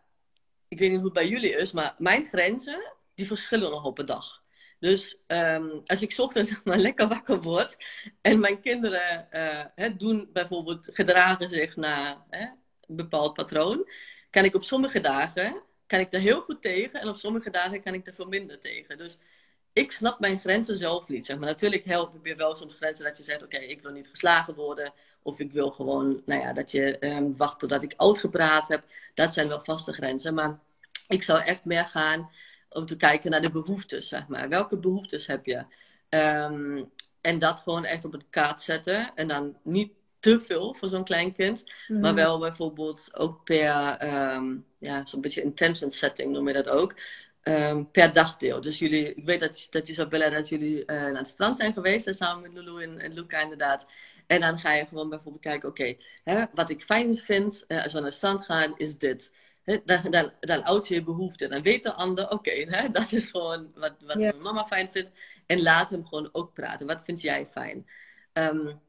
ik 0.67 0.79
weet 0.79 0.89
niet 0.89 0.97
hoe 0.97 1.05
het 1.05 1.17
bij 1.17 1.27
jullie 1.27 1.55
is, 1.55 1.71
maar 1.71 1.95
mijn 1.97 2.25
grenzen, 2.25 2.93
die 3.15 3.27
verschillen 3.27 3.71
nog 3.71 3.85
op 3.85 3.97
een 3.97 4.05
dag. 4.05 4.42
Dus 4.83 5.17
um, 5.27 5.81
als 5.85 6.01
ik 6.01 6.13
ochtends 6.17 6.51
maar, 6.63 6.77
lekker 6.77 7.07
wakker 7.07 7.41
word 7.41 7.77
en 8.21 8.39
mijn 8.39 8.61
kinderen 8.61 9.27
uh, 9.31 9.63
hè, 9.75 9.95
doen 9.95 10.29
bijvoorbeeld, 10.33 10.89
gedragen 10.93 11.49
zich 11.49 11.75
naar 11.75 12.17
hè, 12.29 12.41
een 12.87 12.95
bepaald 12.95 13.33
patroon, 13.33 13.89
kan 14.29 14.43
ik 14.43 14.55
op 14.55 14.63
sommige 14.63 14.99
dagen 14.99 15.61
kan 15.87 15.99
ik 15.99 16.13
er 16.13 16.19
heel 16.19 16.41
goed 16.41 16.61
tegen 16.61 17.01
en 17.01 17.07
op 17.07 17.15
sommige 17.15 17.49
dagen 17.49 17.81
kan 17.81 17.93
ik 17.93 18.07
er 18.07 18.13
veel 18.13 18.27
minder 18.27 18.59
tegen. 18.59 18.97
Dus 18.97 19.19
ik 19.73 19.91
snap 19.91 20.19
mijn 20.19 20.39
grenzen 20.39 20.77
zelf 20.77 21.07
niet. 21.07 21.25
Zeg 21.25 21.37
maar. 21.37 21.47
Natuurlijk 21.47 21.85
help 21.85 22.15
ik 22.15 22.27
je 22.27 22.35
wel 22.35 22.55
soms 22.55 22.75
grenzen 22.75 23.05
dat 23.05 23.17
je 23.17 23.23
zegt: 23.23 23.43
Oké, 23.43 23.57
ik 23.57 23.81
wil 23.81 23.91
niet 23.91 24.09
geslagen 24.09 24.55
worden. 24.55 24.93
Of 25.21 25.39
ik 25.39 25.51
wil 25.51 25.71
gewoon, 25.71 26.21
nou 26.25 26.41
ja, 26.41 26.53
dat 26.53 26.71
je 26.71 26.97
um, 26.99 27.37
wacht 27.37 27.59
totdat 27.59 27.83
ik 27.83 27.93
uitgepraat 27.97 28.67
heb. 28.67 28.83
Dat 29.13 29.33
zijn 29.33 29.47
wel 29.47 29.61
vaste 29.61 29.93
grenzen. 29.93 30.33
Maar 30.33 30.59
ik 31.07 31.23
zou 31.23 31.41
echt 31.41 31.65
meer 31.65 31.85
gaan 31.85 32.29
om 32.73 32.85
te 32.85 32.95
kijken 32.95 33.31
naar 33.31 33.41
de 33.41 33.51
behoeftes, 33.51 34.07
zeg 34.07 34.27
maar. 34.27 34.49
Welke 34.49 34.77
behoeftes 34.77 35.27
heb 35.27 35.45
je? 35.45 35.65
Um, 36.09 36.91
en 37.21 37.39
dat 37.39 37.59
gewoon 37.59 37.85
echt 37.85 38.05
op 38.05 38.13
een 38.13 38.29
kaart 38.29 38.61
zetten. 38.61 39.11
En 39.15 39.27
dan 39.27 39.57
niet 39.63 39.91
te 40.19 40.41
veel 40.41 40.73
voor 40.73 40.87
zo'n 40.87 41.03
klein 41.03 41.33
kind. 41.33 41.71
Mm. 41.87 41.99
Maar 41.99 42.13
wel 42.13 42.39
bijvoorbeeld 42.39 43.09
ook 43.13 43.43
per, 43.43 43.97
um, 44.33 44.65
ja, 44.77 45.05
zo'n 45.05 45.21
beetje 45.21 45.41
intention 45.41 45.91
setting 45.91 46.31
noem 46.31 46.47
je 46.47 46.53
dat 46.53 46.69
ook. 46.69 46.95
Um, 47.43 47.91
per 47.91 48.13
dagdeel. 48.13 48.61
Dus 48.61 48.79
jullie, 48.79 49.13
ik 49.13 49.25
weet 49.25 49.39
dat, 49.39 49.67
dat 49.69 49.89
Isabella, 49.89 50.29
dat 50.29 50.49
jullie 50.49 50.79
uh, 50.79 50.85
naar 50.85 51.15
het 51.15 51.27
strand 51.27 51.57
zijn 51.57 51.73
geweest, 51.73 52.15
samen 52.15 52.41
met 52.41 52.53
Lulu 52.53 52.83
en, 52.83 52.99
en 52.99 53.13
Luca 53.13 53.41
inderdaad. 53.41 53.87
En 54.27 54.39
dan 54.39 54.59
ga 54.59 54.73
je 54.73 54.85
gewoon 54.85 55.09
bijvoorbeeld 55.09 55.43
kijken, 55.43 55.69
oké, 55.69 55.95
okay, 56.23 56.49
wat 56.53 56.69
ik 56.69 56.83
fijn 56.83 57.15
vind 57.15 57.65
uh, 57.67 57.83
als 57.83 57.93
we 57.93 57.97
naar 57.97 58.07
het 58.07 58.17
strand 58.17 58.45
gaan, 58.45 58.73
is 58.77 58.97
dit. 58.97 59.33
Dan, 59.85 60.31
dan 60.39 60.63
oud 60.63 60.87
je 60.87 61.03
behoefte. 61.03 61.47
Dan 61.47 61.61
weet 61.61 61.83
de 61.83 61.93
ander, 61.93 62.29
oké, 62.29 62.65
okay, 62.65 62.89
dat 62.91 63.11
is 63.11 63.29
gewoon 63.29 63.71
wat, 63.75 63.93
wat 63.99 64.41
mama 64.41 64.67
fijn 64.67 64.91
vindt. 64.91 65.11
En 65.45 65.61
laat 65.61 65.89
hem 65.89 66.05
gewoon 66.05 66.29
ook 66.31 66.53
praten. 66.53 66.87
Wat 66.87 67.01
vind 67.03 67.21
jij 67.21 67.47
fijn? 67.51 67.87
Um, 68.33 68.81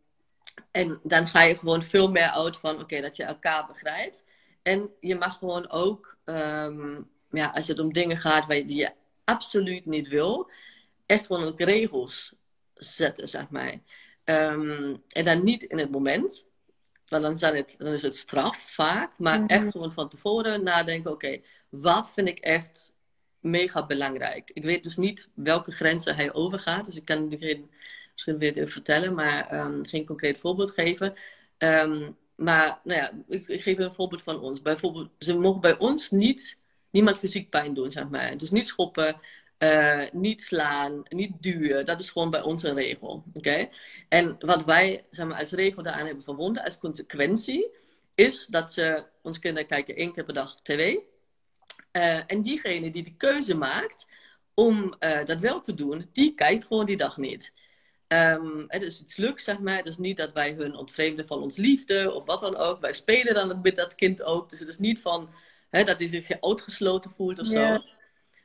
en 0.71 1.01
dan 1.03 1.29
ga 1.29 1.43
je 1.43 1.59
gewoon 1.59 1.83
veel 1.83 2.11
meer 2.11 2.29
uit 2.29 2.57
van, 2.57 2.73
oké, 2.73 2.83
okay, 2.83 3.01
dat 3.01 3.17
je 3.17 3.25
elkaar 3.25 3.67
begrijpt. 3.67 4.25
En 4.63 4.91
je 5.01 5.17
mag 5.17 5.39
gewoon 5.39 5.71
ook 5.71 6.19
um, 6.25 7.11
ja, 7.31 7.51
als 7.55 7.69
het 7.69 7.79
om 7.79 7.93
dingen 7.93 8.17
gaat 8.17 8.47
waar 8.47 8.57
je, 8.57 8.65
die 8.65 8.77
je 8.77 8.93
absoluut 9.25 9.87
niet 9.87 10.09
wil, 10.09 10.51
echt 11.07 11.27
gewoon 11.27 11.45
ook 11.45 11.61
regels 11.61 12.35
zetten, 12.75 13.29
zeg 13.29 13.49
maar. 13.49 13.73
Um, 14.25 15.03
en 15.09 15.25
dan 15.25 15.45
niet 15.45 15.63
in 15.63 15.79
het 15.79 15.91
moment, 15.91 16.47
want 17.09 17.23
dan, 17.23 17.37
zijn 17.37 17.57
het, 17.57 17.75
dan 17.79 17.93
is 17.93 18.03
het 18.03 18.17
straf 18.17 18.59
vaak, 18.71 19.19
maar 19.19 19.41
mm 19.41 19.47
-hmm. 19.47 19.49
echt 19.49 19.71
gewoon 19.71 19.93
van 19.93 20.09
tevoren 20.09 20.63
nadenken: 20.63 21.11
oké, 21.11 21.27
okay, 21.27 21.45
wat 21.69 22.13
vind 22.13 22.29
ik 22.29 22.39
echt 22.39 22.93
mega 23.41 23.87
belangrijk? 23.87 24.51
Ik 24.55 24.65
weet 24.65 24.83
dus 24.83 24.97
niet 24.97 25.29
welke 25.35 25.73
grenzen 25.73 26.15
hij 26.17 26.33
overgaat, 26.33 26.85
dus 26.85 26.97
ik 26.97 27.05
kan 27.05 27.29
nu 27.29 27.37
geen, 27.37 27.71
misschien 28.13 28.39
weer 28.39 28.57
even 28.57 28.69
vertellen, 28.69 29.15
maar 29.15 29.67
um, 29.67 29.87
geen 29.87 30.07
concreet 30.07 30.39
voorbeeld 30.39 30.71
geven. 30.71 31.15
Um, 31.59 32.17
maar 32.35 32.81
nou 32.85 33.01
ja, 33.01 33.13
ik, 33.29 33.49
ik 33.49 33.63
geef 33.63 33.79
een 33.79 33.93
voorbeeld 33.93 34.23
van 34.23 34.41
ons. 34.41 34.63
Bijvoorbeeld, 34.63 35.11
ze 35.19 35.39
mogen 35.39 35.61
bij 35.61 35.79
ons 35.79 36.11
niet 36.11 36.63
niemand 36.91 37.19
fysiek 37.19 37.51
pijn 37.51 37.75
doen, 37.75 37.91
zeg 37.91 38.09
maar. 38.09 38.37
Dus 38.39 38.51
niet 38.51 38.67
schoppen, 38.67 39.21
uh, 39.59 40.03
niet 40.13 40.43
slaan, 40.43 41.03
niet 41.09 41.33
duwen. 41.41 41.85
Dat 41.85 42.01
is 42.01 42.11
gewoon 42.11 42.31
bij 42.31 42.43
ons 42.43 42.63
een 42.63 42.75
regel. 42.75 43.25
Oké? 43.33 43.69
En 44.09 44.37
wat 44.39 44.65
wij 44.65 45.05
zeg 45.11 45.27
maar, 45.27 45.39
als 45.39 45.51
regel 45.51 45.83
daaraan 45.83 46.07
hebben 46.07 46.25
verbonden, 46.25 46.65
als 46.65 46.79
consequentie, 46.79 47.71
is 48.15 48.47
dat 48.47 48.73
ze, 48.73 49.05
onze 49.23 49.41
kinderen 49.41 49.69
kijken 49.69 49.97
één 49.97 50.13
keer 50.13 50.25
per 50.25 50.35
dag 50.35 50.61
tv. 50.63 50.97
Uh, 51.93 52.21
en 52.27 52.43
diegene 52.43 52.91
die 52.91 53.03
de 53.03 53.17
keuze 53.17 53.57
maakt 53.57 54.09
om 54.55 54.95
uh, 55.01 55.25
dat 55.25 55.39
wel 55.39 55.61
te 55.61 55.75
doen, 55.75 56.09
die 56.13 56.35
kijkt 56.35 56.67
gewoon 56.67 56.87
die 56.87 56.97
dag 56.97 57.17
niet. 57.17 57.53
Um, 58.09 58.67
dus 58.69 58.99
het 58.99 59.17
lukt, 59.17 59.43
zeg 59.43 59.59
maar. 59.59 59.83
Dus 59.83 59.99
niet 59.99 60.17
dat 60.17 60.33
wij 60.33 60.53
hun 60.53 60.75
ontvreemden 60.77 61.27
van 61.27 61.43
ons 61.43 61.57
liefde 61.57 62.13
of 62.13 62.25
wat 62.25 62.41
dan 62.41 62.57
ook. 62.57 62.81
Wij 62.81 62.93
spelen 62.93 63.35
dan 63.35 63.61
met 63.63 63.77
dat 63.77 63.95
kind 63.95 64.23
ook. 64.23 64.51
Dus 64.51 64.59
het 64.59 64.69
is 64.69 64.79
niet 64.79 65.01
van 65.01 65.29
Hè, 65.75 65.85
dat 65.85 65.99
hij 65.99 66.09
zich 66.09 66.41
uitgesloten 66.41 67.11
voelt 67.11 67.39
of 67.39 67.47
zo. 67.47 67.79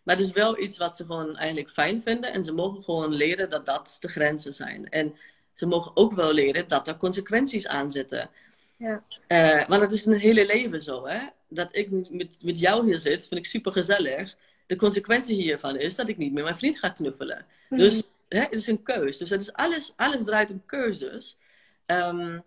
Maar 0.03 0.15
het 0.15 0.25
is 0.25 0.31
wel 0.31 0.59
iets 0.59 0.77
wat 0.77 0.97
ze 0.97 1.05
gewoon 1.05 1.37
eigenlijk 1.37 1.69
fijn 1.69 2.01
vinden. 2.01 2.33
En 2.33 2.43
ze 2.43 2.53
mogen 2.53 2.83
gewoon 2.83 3.13
leren 3.13 3.49
dat 3.49 3.65
dat 3.65 3.97
de 3.99 4.07
grenzen 4.07 4.53
zijn. 4.53 4.89
En 4.89 5.15
ze 5.53 5.65
mogen 5.65 5.91
ook 5.93 6.13
wel 6.13 6.33
leren 6.33 6.67
dat 6.67 6.87
er 6.87 6.97
consequenties 6.97 7.67
aan 7.67 7.91
zitten. 7.91 8.29
Ja. 8.77 9.03
Uh, 9.27 9.67
want 9.67 9.81
het 9.81 9.91
is 9.91 10.05
een 10.05 10.19
hele 10.19 10.45
leven 10.45 10.81
zo, 10.81 11.07
hè. 11.07 11.19
Dat 11.47 11.75
ik 11.75 12.09
met, 12.09 12.37
met 12.43 12.59
jou 12.59 12.85
hier 12.85 12.97
zit, 12.97 13.27
vind 13.27 13.39
ik 13.39 13.45
super 13.45 13.71
gezellig. 13.71 14.35
De 14.65 14.75
consequentie 14.75 15.41
hiervan 15.41 15.77
is 15.77 15.95
dat 15.95 16.07
ik 16.07 16.17
niet 16.17 16.33
meer 16.33 16.43
mijn 16.43 16.57
vriend 16.57 16.79
ga 16.79 16.89
knuffelen. 16.89 17.45
Mhm. 17.69 17.81
Dus 17.81 18.03
hè, 18.27 18.39
het 18.39 18.53
is 18.53 18.67
een 18.67 18.83
keus. 18.83 19.17
Dus 19.17 19.29
het 19.29 19.41
is 19.41 19.53
alles, 19.53 19.93
alles 19.95 20.23
draait 20.23 20.51
om 20.51 20.65
keuzes. 20.65 21.37
Um, 21.85 22.43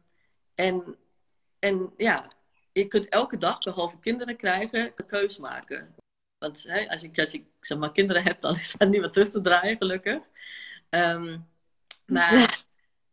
en, 0.55 0.97
en 1.59 1.93
ja, 1.97 2.31
je 2.73 2.89
kunt 2.89 3.09
elke 3.09 3.37
dag, 3.37 3.59
behalve 3.59 3.99
kinderen 3.99 4.37
krijgen, 4.37 4.93
een 4.97 5.07
keus 5.07 5.39
maken. 5.39 5.95
Want 6.43 6.65
hè, 6.69 6.89
als, 6.89 7.03
ik, 7.03 7.19
als 7.19 7.33
ik 7.33 7.45
zeg 7.61 7.79
maar, 7.79 7.93
kinderen 7.93 8.23
heb, 8.23 8.41
dan 8.41 8.55
is 8.55 8.75
dat 8.79 8.89
niet 8.89 9.01
meer 9.01 9.11
terug 9.11 9.31
te 9.31 9.41
draaien, 9.41 9.77
gelukkig. 9.77 10.19
Um, 10.91 11.49
maar 12.07 12.65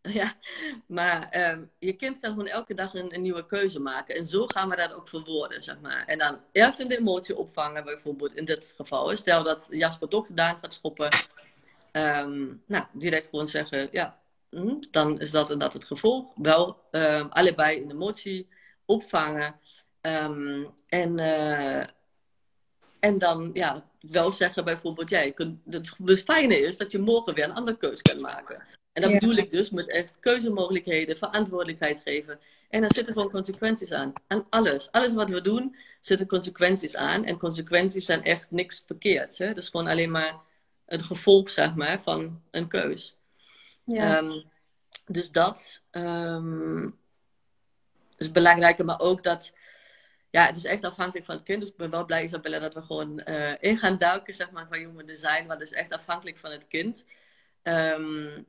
ja, 0.02 0.36
maar 0.88 1.50
um, 1.52 1.72
je 1.80 1.94
kind 1.94 2.20
kan 2.20 2.30
gewoon 2.30 2.48
elke 2.48 2.74
dag 2.74 2.94
een, 2.94 3.13
een, 3.13 3.22
nieuwe 3.22 3.46
keuze 3.46 3.80
maken. 3.80 4.15
En 4.15 4.26
zo 4.26 4.48
gaan 4.48 4.70
we 4.70 4.76
dat 4.76 4.94
ook 4.94 5.10
verwoorden, 5.10 5.63
zeg 5.63 5.80
maar. 5.80 6.06
En 6.06 6.18
dan 6.18 6.39
eerst 6.52 6.80
in 6.80 6.88
de 6.88 6.98
emotie 6.98 7.38
opvangen, 7.38 7.84
bijvoorbeeld 7.84 8.36
in 8.36 8.46
dit 8.46 8.74
geval. 8.76 9.18
Stel 9.18 9.44
dat 9.44 9.68
Jasper 9.72 10.08
toch 10.08 10.28
Daan 10.30 10.58
gaat 10.62 10.74
schoppen. 10.74 11.10
Um, 11.92 12.63
nou, 12.65 12.86
direct 12.94 13.28
gewoon 13.30 13.48
zeggen, 13.48 13.88
ja, 13.92 14.20
hm, 14.50 14.76
dan 14.92 15.20
is 15.20 15.32
dat 15.32 15.50
en 15.50 15.60
dat 15.60 15.74
het 15.74 15.86
gevolg. 15.86 16.34
Wel 16.36 16.82
allebei 17.30 17.78
in 17.78 17.88
de 17.88 17.94
emotie 17.94 18.48
opvangen. 18.86 19.60
en, 20.02 21.18
uh, 21.18 21.84
en 23.00 23.18
dan, 23.18 23.50
ja, 23.54 23.86
wel 24.00 24.32
zeggen 24.32 24.66
bijvoorbeeld, 24.66 25.10
jij 25.10 25.26
ja, 25.26 25.32
kunt, 25.32 25.60
het, 25.70 25.92
het 26.06 26.24
fijne 26.24 26.60
is 26.60 26.78
dat 26.78 26.92
je 26.92 27.00
morgen 27.00 27.34
weer 27.34 27.44
een 27.44 27.54
andere 27.54 27.78
keuze 27.78 28.02
kan 28.02 28.22
maken. 28.22 28.64
En 28.94 29.02
dat 29.02 29.12
bedoel 29.12 29.36
ik 29.36 29.52
dus 29.52 29.70
met 29.70 29.90
echt 29.90 30.14
keuzemogelijkheden, 30.20 31.18
verantwoordelijkheid 31.18 32.02
geven. 32.06 32.40
En 32.70 32.82
daar 32.82 32.94
zitten 32.94 33.14
gewoon 33.14 33.32
consequenties 33.32 33.92
aan. 33.92 34.14
Aan 34.28 34.46
alles. 34.50 34.92
Alles 34.92 35.14
wat 35.14 35.30
we 35.30 35.42
doen, 35.42 35.76
zitten 36.02 36.28
consequenties 36.28 36.96
aan. 36.96 37.26
En 37.26 37.38
consequenties 37.38 38.06
zijn 38.06 38.24
echt 38.24 38.52
niks 38.52 38.84
verkeerds. 38.88 39.38
Hè? 39.38 39.48
Dat 39.48 39.58
is 39.58 39.70
gewoon 39.70 39.88
alleen 39.88 40.12
maar 40.12 40.36
het 40.86 41.04
gevolg, 41.04 41.50
zeg 41.50 41.76
maar, 41.76 42.02
van 42.02 42.42
een 42.52 42.68
keus. 42.68 43.16
Ja. 43.84 44.18
Um, 44.18 44.44
dus 45.08 45.32
dat 45.32 45.84
um, 45.92 46.98
is 48.18 48.32
belangrijk. 48.32 48.84
Maar 48.84 49.00
ook 49.00 49.24
dat, 49.24 49.54
ja, 50.30 50.46
het 50.46 50.58
is 50.58 50.65
echt 50.65 50.84
afhankelijk 50.84 51.26
van 51.26 51.36
het 51.36 51.44
kind. 51.44 51.60
Dus 51.60 51.70
ik 51.70 51.78
ben 51.78 51.89
wel 51.89 52.06
blij, 52.06 52.24
Isabella, 52.24 52.60
dat 52.60 52.74
we 52.74 52.82
gewoon 52.82 53.22
uh, 53.26 53.54
in 53.60 53.78
gaan 53.78 53.98
duiken, 53.98 54.34
zeg 54.34 54.52
maar, 54.52 54.68
van 54.68 54.82
jongen 54.82 55.06
design. 55.06 55.48
Want 55.48 55.60
het 55.60 55.72
is 55.72 55.78
echt 55.78 55.94
afhankelijk 55.94 56.38
van 56.38 56.52
het 56.52 56.68
kind. 56.68 57.06
Um, 57.63 58.46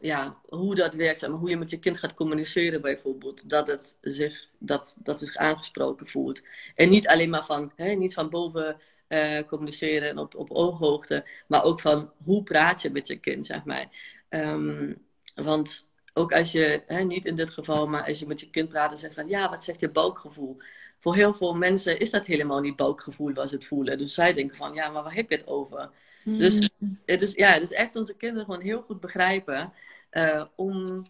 ja, 0.00 0.40
hoe 0.48 0.74
dat 0.74 0.94
werkt, 0.94 1.18
zeg 1.18 1.30
maar, 1.30 1.38
hoe 1.38 1.50
je 1.50 1.56
met 1.56 1.70
je 1.70 1.78
kind 1.78 1.98
gaat 1.98 2.14
communiceren 2.14 2.80
bijvoorbeeld. 2.80 3.50
Dat 3.50 3.66
het 3.66 3.98
zich, 4.00 4.48
dat, 4.58 4.96
dat 5.00 5.18
zich 5.18 5.36
aangesproken 5.36 6.06
voelt. 6.06 6.42
En 6.74 6.88
niet 6.88 7.08
alleen 7.08 7.30
maar 7.30 7.44
van, 7.44 7.72
hè, 7.76 7.92
niet 7.92 8.14
van 8.14 8.30
boven 8.30 8.80
uh, 9.08 9.38
communiceren 9.46 10.08
en 10.08 10.18
op, 10.18 10.34
op 10.34 10.50
ooghoogte, 10.50 11.28
maar 11.46 11.64
ook 11.64 11.80
van 11.80 12.12
hoe 12.24 12.42
praat 12.42 12.82
je 12.82 12.90
met 12.90 13.06
je 13.06 13.16
kind, 13.16 13.46
zeg 13.46 13.64
maar. 13.64 13.86
Um, 14.28 15.08
want 15.34 15.89
ook 16.14 16.32
als 16.32 16.52
je, 16.52 16.82
hè, 16.86 17.02
niet 17.02 17.24
in 17.24 17.34
dit 17.34 17.50
geval, 17.50 17.86
maar 17.86 18.06
als 18.06 18.18
je 18.18 18.26
met 18.26 18.40
je 18.40 18.50
kind 18.50 18.68
praat 18.68 18.90
en 18.90 18.98
zegt 18.98 19.14
van, 19.14 19.28
ja, 19.28 19.50
wat 19.50 19.64
zegt 19.64 19.80
je 19.80 19.90
buikgevoel? 19.90 20.56
Voor 20.98 21.14
heel 21.14 21.34
veel 21.34 21.54
mensen 21.54 21.98
is 21.98 22.10
dat 22.10 22.26
helemaal 22.26 22.60
niet 22.60 22.76
buikgevoel 22.76 23.46
ze 23.46 23.54
het 23.54 23.64
voelen. 23.64 23.98
Dus 23.98 24.14
zij 24.14 24.32
denken 24.32 24.56
van, 24.56 24.74
ja, 24.74 24.88
maar 24.88 25.02
waar 25.02 25.14
heb 25.14 25.30
je 25.30 25.36
het 25.36 25.46
over? 25.46 25.90
Dus 26.24 26.70
mm. 26.78 26.98
het 27.06 27.22
is, 27.22 27.32
ja, 27.32 27.54
is 27.54 27.72
echt 27.72 27.96
onze 27.96 28.16
kinderen 28.16 28.44
gewoon 28.44 28.60
heel 28.60 28.82
goed 28.82 29.00
begrijpen 29.00 29.72
uh, 30.10 30.44
om 30.54 31.04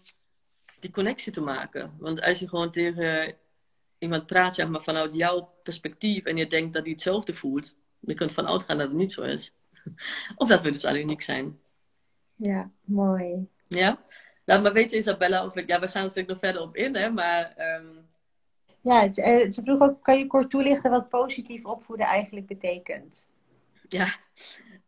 die 0.81 0.91
connectie 0.91 1.33
te 1.33 1.41
maken. 1.41 1.95
Want 1.99 2.23
als 2.23 2.39
je 2.39 2.49
gewoon 2.49 2.71
tegen 2.71 3.35
iemand 3.99 4.27
praat, 4.27 4.55
zeg 4.55 4.69
maar, 4.69 4.83
vanuit 4.83 5.15
jouw 5.15 5.53
perspectief 5.63 6.25
en 6.25 6.37
je 6.37 6.47
denkt 6.47 6.73
dat 6.73 6.83
hij 6.83 6.93
hetzelfde 6.93 7.35
voelt, 7.35 7.77
je 8.01 8.15
kunt 8.15 8.33
van 8.33 8.47
uitgaan 8.47 8.79
dat 8.79 8.89
het 8.89 8.97
niet 8.97 9.13
zo 9.13 9.23
is. 9.23 9.55
of 10.37 10.49
dat 10.49 10.63
we 10.63 10.71
dus 10.71 10.85
alleen 10.85 11.03
uniek 11.03 11.23
zijn. 11.23 11.59
Ja, 12.37 12.71
mooi. 12.85 13.49
Ja? 13.67 14.03
Laat 14.51 14.63
maar 14.63 14.73
weten, 14.73 14.99
Isabella, 14.99 15.45
of 15.45 15.57
ik, 15.57 15.69
ja, 15.69 15.81
we 15.81 15.89
gaan 15.89 16.03
natuurlijk 16.03 16.29
nog 16.29 16.39
verder 16.39 16.63
op 16.63 16.77
in, 16.77 16.97
hè, 16.97 17.11
maar... 17.11 17.55
Um... 17.59 18.09
Ja, 18.83 19.13
ze 19.13 19.61
vroeg 19.65 19.81
ook, 19.81 20.03
kan 20.03 20.19
je 20.19 20.27
kort 20.27 20.51
toelichten 20.51 20.91
wat 20.91 21.09
positief 21.09 21.65
opvoeden 21.65 22.07
eigenlijk 22.07 22.47
betekent? 22.47 23.29
Ja, 23.89 24.17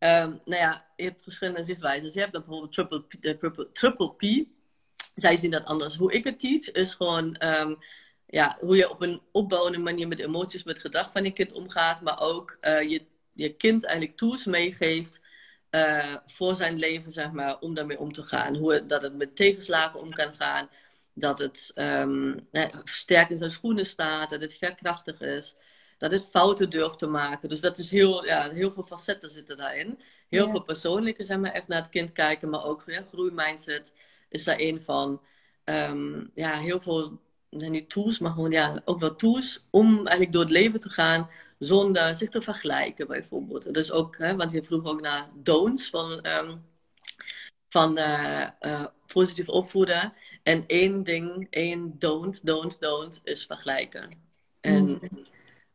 Um, 0.05 0.41
nou 0.45 0.61
ja, 0.63 0.87
je 0.97 1.05
hebt 1.05 1.23
verschillende 1.23 1.65
zichtwijzen. 1.65 2.11
Je 2.13 2.21
hebt 2.21 2.33
dan 2.33 2.43
bijvoorbeeld 2.43 2.73
triple 2.73 3.03
P, 3.03 3.15
uh, 3.21 3.33
triple, 3.33 3.73
triple 3.73 4.15
P. 4.15 4.47
Zij 5.15 5.37
zien 5.37 5.51
dat 5.51 5.65
anders. 5.65 5.97
Hoe 5.97 6.13
ik 6.13 6.25
het 6.25 6.39
teach 6.39 6.71
is 6.71 6.95
gewoon 6.95 7.37
um, 7.45 7.79
ja, 8.27 8.57
hoe 8.61 8.77
je 8.77 8.91
op 8.91 9.01
een 9.01 9.21
opbouwende 9.33 9.79
manier 9.79 10.09
met 10.09 10.19
emoties, 10.19 10.65
met 10.65 10.79
gedrag 10.79 11.13
van 11.13 11.25
je 11.25 11.33
kind 11.33 11.53
omgaat. 11.53 12.01
Maar 12.01 12.21
ook 12.21 12.59
uh, 12.61 12.83
je, 12.91 13.07
je 13.33 13.57
kind 13.57 13.85
eigenlijk 13.85 14.17
tools 14.17 14.45
meegeeft 14.45 15.22
uh, 15.75 16.17
voor 16.27 16.55
zijn 16.55 16.79
leven, 16.79 17.11
zeg 17.11 17.31
maar, 17.31 17.59
om 17.59 17.75
daarmee 17.75 17.99
om 17.99 18.13
te 18.13 18.23
gaan. 18.23 18.57
Hoe 18.57 18.87
dat 18.87 19.03
het 19.03 19.17
met 19.17 19.37
tegenslagen 19.37 20.01
om 20.01 20.11
kan 20.11 20.35
gaan. 20.35 20.69
Dat 21.15 21.39
het 21.39 21.73
um, 21.75 22.49
sterk 22.85 23.31
in 23.31 23.39
zijn 23.39 23.51
schoenen 23.51 23.87
staat. 23.87 24.31
Dat 24.31 24.41
het 24.41 24.57
verkrachtig 24.57 25.21
is 25.21 25.57
dat 26.03 26.11
het 26.11 26.29
fouten 26.31 26.71
durft 26.71 26.99
te 26.99 27.07
maken. 27.07 27.49
Dus 27.49 27.61
dat 27.61 27.79
is 27.79 27.91
heel, 27.91 28.25
ja, 28.25 28.51
heel 28.51 28.73
veel 28.73 28.87
facetten 28.87 29.31
zitten 29.31 29.57
daarin. 29.57 30.01
Heel 30.29 30.51
veel 30.51 30.63
persoonlijke, 30.63 31.25
zeg 31.25 31.39
maar, 31.39 31.51
echt 31.51 31.69
naar 31.69 31.81
het 31.81 31.91
kind 31.91 32.13
kijken, 32.13 32.49
maar 32.49 32.65
ook 32.65 32.83
ja, 32.87 33.03
groeimindset 33.09 33.95
is 34.29 34.45
daar 34.45 34.61
een 34.61 34.83
van. 34.83 35.21
Um, 35.65 36.31
ja, 36.35 36.59
heel 36.59 36.81
veel, 36.81 37.21
niet 37.51 37.89
tools, 37.91 38.19
maar 38.19 38.33
gewoon 38.33 38.51
ja, 38.51 38.83
ook 38.85 39.01
wel 39.01 39.17
tools 39.17 39.67
om 39.71 39.97
eigenlijk 39.97 40.33
door 40.33 40.43
het 40.43 40.51
leven 40.51 40.81
te 40.81 40.91
gaan 40.91 41.31
zonder 41.65 42.15
zich 42.17 42.29
te 42.29 42.43
vergelijken, 42.43 43.07
bijvoorbeeld. 43.07 43.75
Dus 43.75 43.93
ook, 43.93 44.19
hè, 44.19 44.37
want 44.37 44.53
je 44.53 44.63
vroeg 44.63 44.85
ook 44.85 45.01
naar 45.01 45.29
don'ts 45.35 45.91
van, 45.91 46.27
um, 46.27 46.65
van 47.69 47.99
uh, 47.99 48.47
uh, 48.61 48.85
positief 49.07 49.49
opvoeden. 49.49 50.13
En 50.43 50.65
één 50.67 51.05
ding, 51.05 51.47
één 51.51 51.99
don't, 51.99 52.47
don't, 52.47 52.81
don't 52.81 53.21
is 53.25 53.47
vergelijken. 53.47 54.11
En 54.61 54.85
mm 54.85 55.31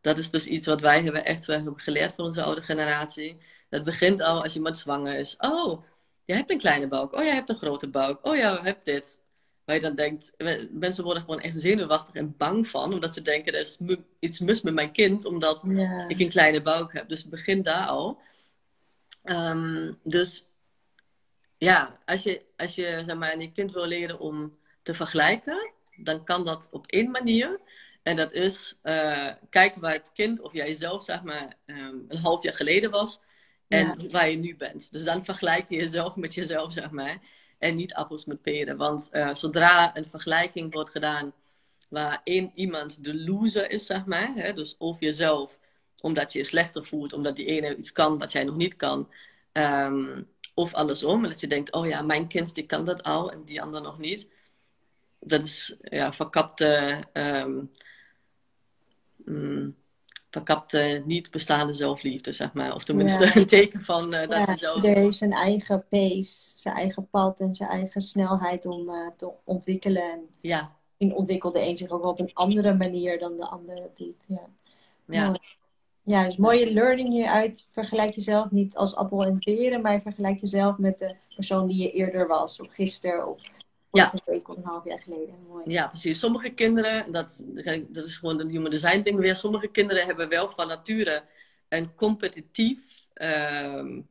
dat 0.07 0.17
is 0.17 0.29
dus 0.29 0.47
iets 0.47 0.65
wat 0.65 0.79
wij 0.79 1.03
hebben 1.03 1.25
echt 1.25 1.45
we 1.45 1.53
hebben 1.53 1.79
geleerd 1.79 2.13
van 2.13 2.25
onze 2.25 2.43
oude 2.43 2.61
generatie. 2.61 3.37
Dat 3.69 3.83
begint 3.83 4.21
al 4.21 4.43
als 4.43 4.55
iemand 4.55 4.77
zwanger 4.77 5.19
is. 5.19 5.35
Oh, 5.37 5.83
jij 6.25 6.37
hebt 6.37 6.51
een 6.51 6.57
kleine 6.57 6.87
buik. 6.87 7.13
Oh, 7.13 7.23
jij 7.23 7.33
hebt 7.33 7.49
een 7.49 7.57
grote 7.57 7.89
buik. 7.89 8.25
Oh, 8.25 8.35
jij 8.35 8.55
hebt 8.61 8.85
dit. 8.85 9.19
Waar 9.67 9.75
je 9.75 9.81
dan 9.81 9.95
denkt, 9.95 10.33
mensen 10.71 11.03
worden 11.03 11.23
gewoon 11.23 11.39
echt 11.39 11.59
zenuwachtig 11.59 12.13
en 12.13 12.37
bang 12.37 12.67
van. 12.67 12.93
Omdat 12.93 13.13
ze 13.13 13.21
denken, 13.21 13.53
er 13.53 13.59
is 13.59 13.77
iets 14.19 14.39
mis 14.39 14.61
met 14.61 14.73
mijn 14.73 14.91
kind. 14.91 15.25
Omdat 15.25 15.63
ik 16.07 16.19
een 16.19 16.29
kleine 16.29 16.61
buik 16.61 16.93
heb. 16.93 17.09
Dus 17.09 17.21
het 17.21 17.29
begint 17.29 17.65
daar 17.65 17.87
al. 17.87 18.19
Um, 19.23 19.99
dus 20.03 20.45
ja, 21.57 21.99
als 22.05 22.23
je, 22.23 22.41
als 22.57 22.75
je 22.75 23.03
zeg 23.05 23.15
maar, 23.15 23.39
je 23.39 23.51
kind 23.51 23.71
wil 23.71 23.85
leren 23.85 24.19
om 24.19 24.57
te 24.83 24.93
vergelijken. 24.93 25.71
Dan 25.97 26.23
kan 26.23 26.45
dat 26.45 26.69
op 26.71 26.87
één 26.87 27.11
manier. 27.11 27.59
En 28.03 28.15
dat 28.15 28.33
is 28.33 28.79
uh, 28.83 29.31
kijken 29.49 29.81
waar 29.81 29.93
het 29.93 30.11
kind 30.13 30.41
of 30.41 30.53
jij 30.53 30.73
zelf, 30.73 31.03
zeg 31.03 31.23
maar, 31.23 31.53
um, 31.65 32.05
een 32.07 32.17
half 32.17 32.43
jaar 32.43 32.53
geleden 32.53 32.91
was. 32.91 33.19
En 33.67 34.11
waar 34.11 34.29
je 34.29 34.37
nu 34.37 34.55
bent. 34.55 34.91
Dus 34.91 35.03
dan 35.03 35.25
vergelijk 35.25 35.65
je 35.69 35.75
jezelf 35.75 36.15
met 36.15 36.33
jezelf, 36.33 36.71
zeg 36.73 36.91
maar. 36.91 37.17
En 37.57 37.75
niet 37.75 37.93
appels 37.93 38.25
met 38.25 38.41
peren. 38.41 38.77
Want 38.77 39.09
uh, 39.13 39.35
zodra 39.35 39.97
een 39.97 40.09
vergelijking 40.09 40.73
wordt 40.73 40.89
gedaan 40.89 41.33
waar 41.89 42.21
één 42.23 42.51
iemand 42.55 43.03
de 43.03 43.15
loser 43.15 43.71
is, 43.71 43.85
zeg 43.85 44.05
maar. 44.05 44.33
Hè, 44.33 44.53
dus 44.53 44.75
of 44.77 44.99
jezelf, 44.99 45.59
omdat 46.01 46.33
je 46.33 46.39
je 46.39 46.45
slechter 46.45 46.85
voelt, 46.85 47.13
omdat 47.13 47.35
die 47.35 47.45
ene 47.45 47.75
iets 47.75 47.91
kan 47.91 48.17
wat 48.17 48.31
jij 48.31 48.43
nog 48.43 48.55
niet 48.55 48.75
kan. 48.75 49.09
Um, 49.53 50.27
of 50.53 50.73
andersom, 50.73 51.23
dat 51.23 51.39
je 51.39 51.47
denkt, 51.47 51.71
oh 51.71 51.87
ja, 51.87 52.01
mijn 52.01 52.27
kind 52.27 52.55
die 52.55 52.65
kan 52.65 52.85
dat 52.85 53.03
al 53.03 53.31
en 53.31 53.43
die 53.43 53.61
ander 53.61 53.81
nog 53.81 53.97
niet. 53.97 54.31
Dat 55.19 55.45
is 55.45 55.75
ja, 55.81 56.13
verkapte 56.13 57.03
um, 57.13 57.71
mm, 59.25 59.75
verkapte, 60.29 61.03
niet 61.05 61.31
bestaande 61.31 61.73
zelfliefde, 61.73 62.33
zeg 62.33 62.53
maar. 62.53 62.75
Of 62.75 62.83
tenminste 62.83 63.31
een 63.39 63.45
teken 63.45 63.81
van 63.81 64.13
uh, 64.13 64.27
dat 64.27 64.47
je 64.47 64.57
zelf... 64.57 64.83
Er 64.83 64.97
is 64.97 65.17
zijn 65.17 65.33
eigen 65.33 65.85
pace, 65.89 66.51
zijn 66.55 66.75
eigen 66.75 67.09
pad 67.09 67.39
en 67.39 67.55
zijn 67.55 67.69
eigen 67.69 68.01
snelheid 68.01 68.65
om 68.65 68.89
uh, 68.89 69.07
te 69.17 69.31
ontwikkelen. 69.43 70.19
ja. 70.41 70.75
In 70.97 71.15
ontwikkelde 71.15 71.61
een 71.61 71.77
zich 71.77 71.89
ook 71.89 72.03
op 72.03 72.19
een 72.19 72.33
andere 72.33 72.73
manier 72.73 73.19
dan 73.19 73.37
de 73.37 73.45
ander 73.45 73.75
het 73.75 73.97
doet. 73.97 74.25
Ja. 74.27 74.47
Ja. 75.07 75.35
Ja, 76.03 76.23
dus 76.23 76.37
mooie 76.37 76.73
learning 76.73 77.09
hieruit. 77.09 77.67
Vergelijk 77.71 78.15
jezelf 78.15 78.51
niet 78.51 78.75
als 78.75 78.95
appel 78.95 79.23
en 79.23 79.39
peren, 79.39 79.81
maar 79.81 80.01
vergelijk 80.01 80.39
jezelf 80.39 80.77
met 80.77 80.99
de 80.99 81.15
persoon 81.35 81.67
die 81.67 81.81
je 81.81 81.91
eerder 81.91 82.27
was, 82.27 82.61
of 82.61 82.73
gisteren, 82.73 83.27
of 83.27 83.41
ja. 83.97 84.13
Een 84.13 84.21
week 84.25 84.47
half 84.63 84.83
jaar 84.85 85.01
geleden. 85.01 85.35
Mooi. 85.47 85.63
Ja, 85.65 85.87
precies. 85.87 86.19
Sommige 86.19 86.49
kinderen, 86.49 87.11
dat, 87.11 87.43
dat 87.87 88.05
is 88.05 88.17
gewoon 88.17 88.39
een 88.39 88.49
human 88.49 88.69
design 88.69 89.01
ding 89.01 89.19
weer. 89.19 89.35
Sommige 89.35 89.67
kinderen 89.67 90.05
hebben 90.05 90.29
wel 90.29 90.49
van 90.49 90.67
nature 90.67 91.23
een 91.69 91.95
competitief 91.95 92.79
uh, 93.15 94.01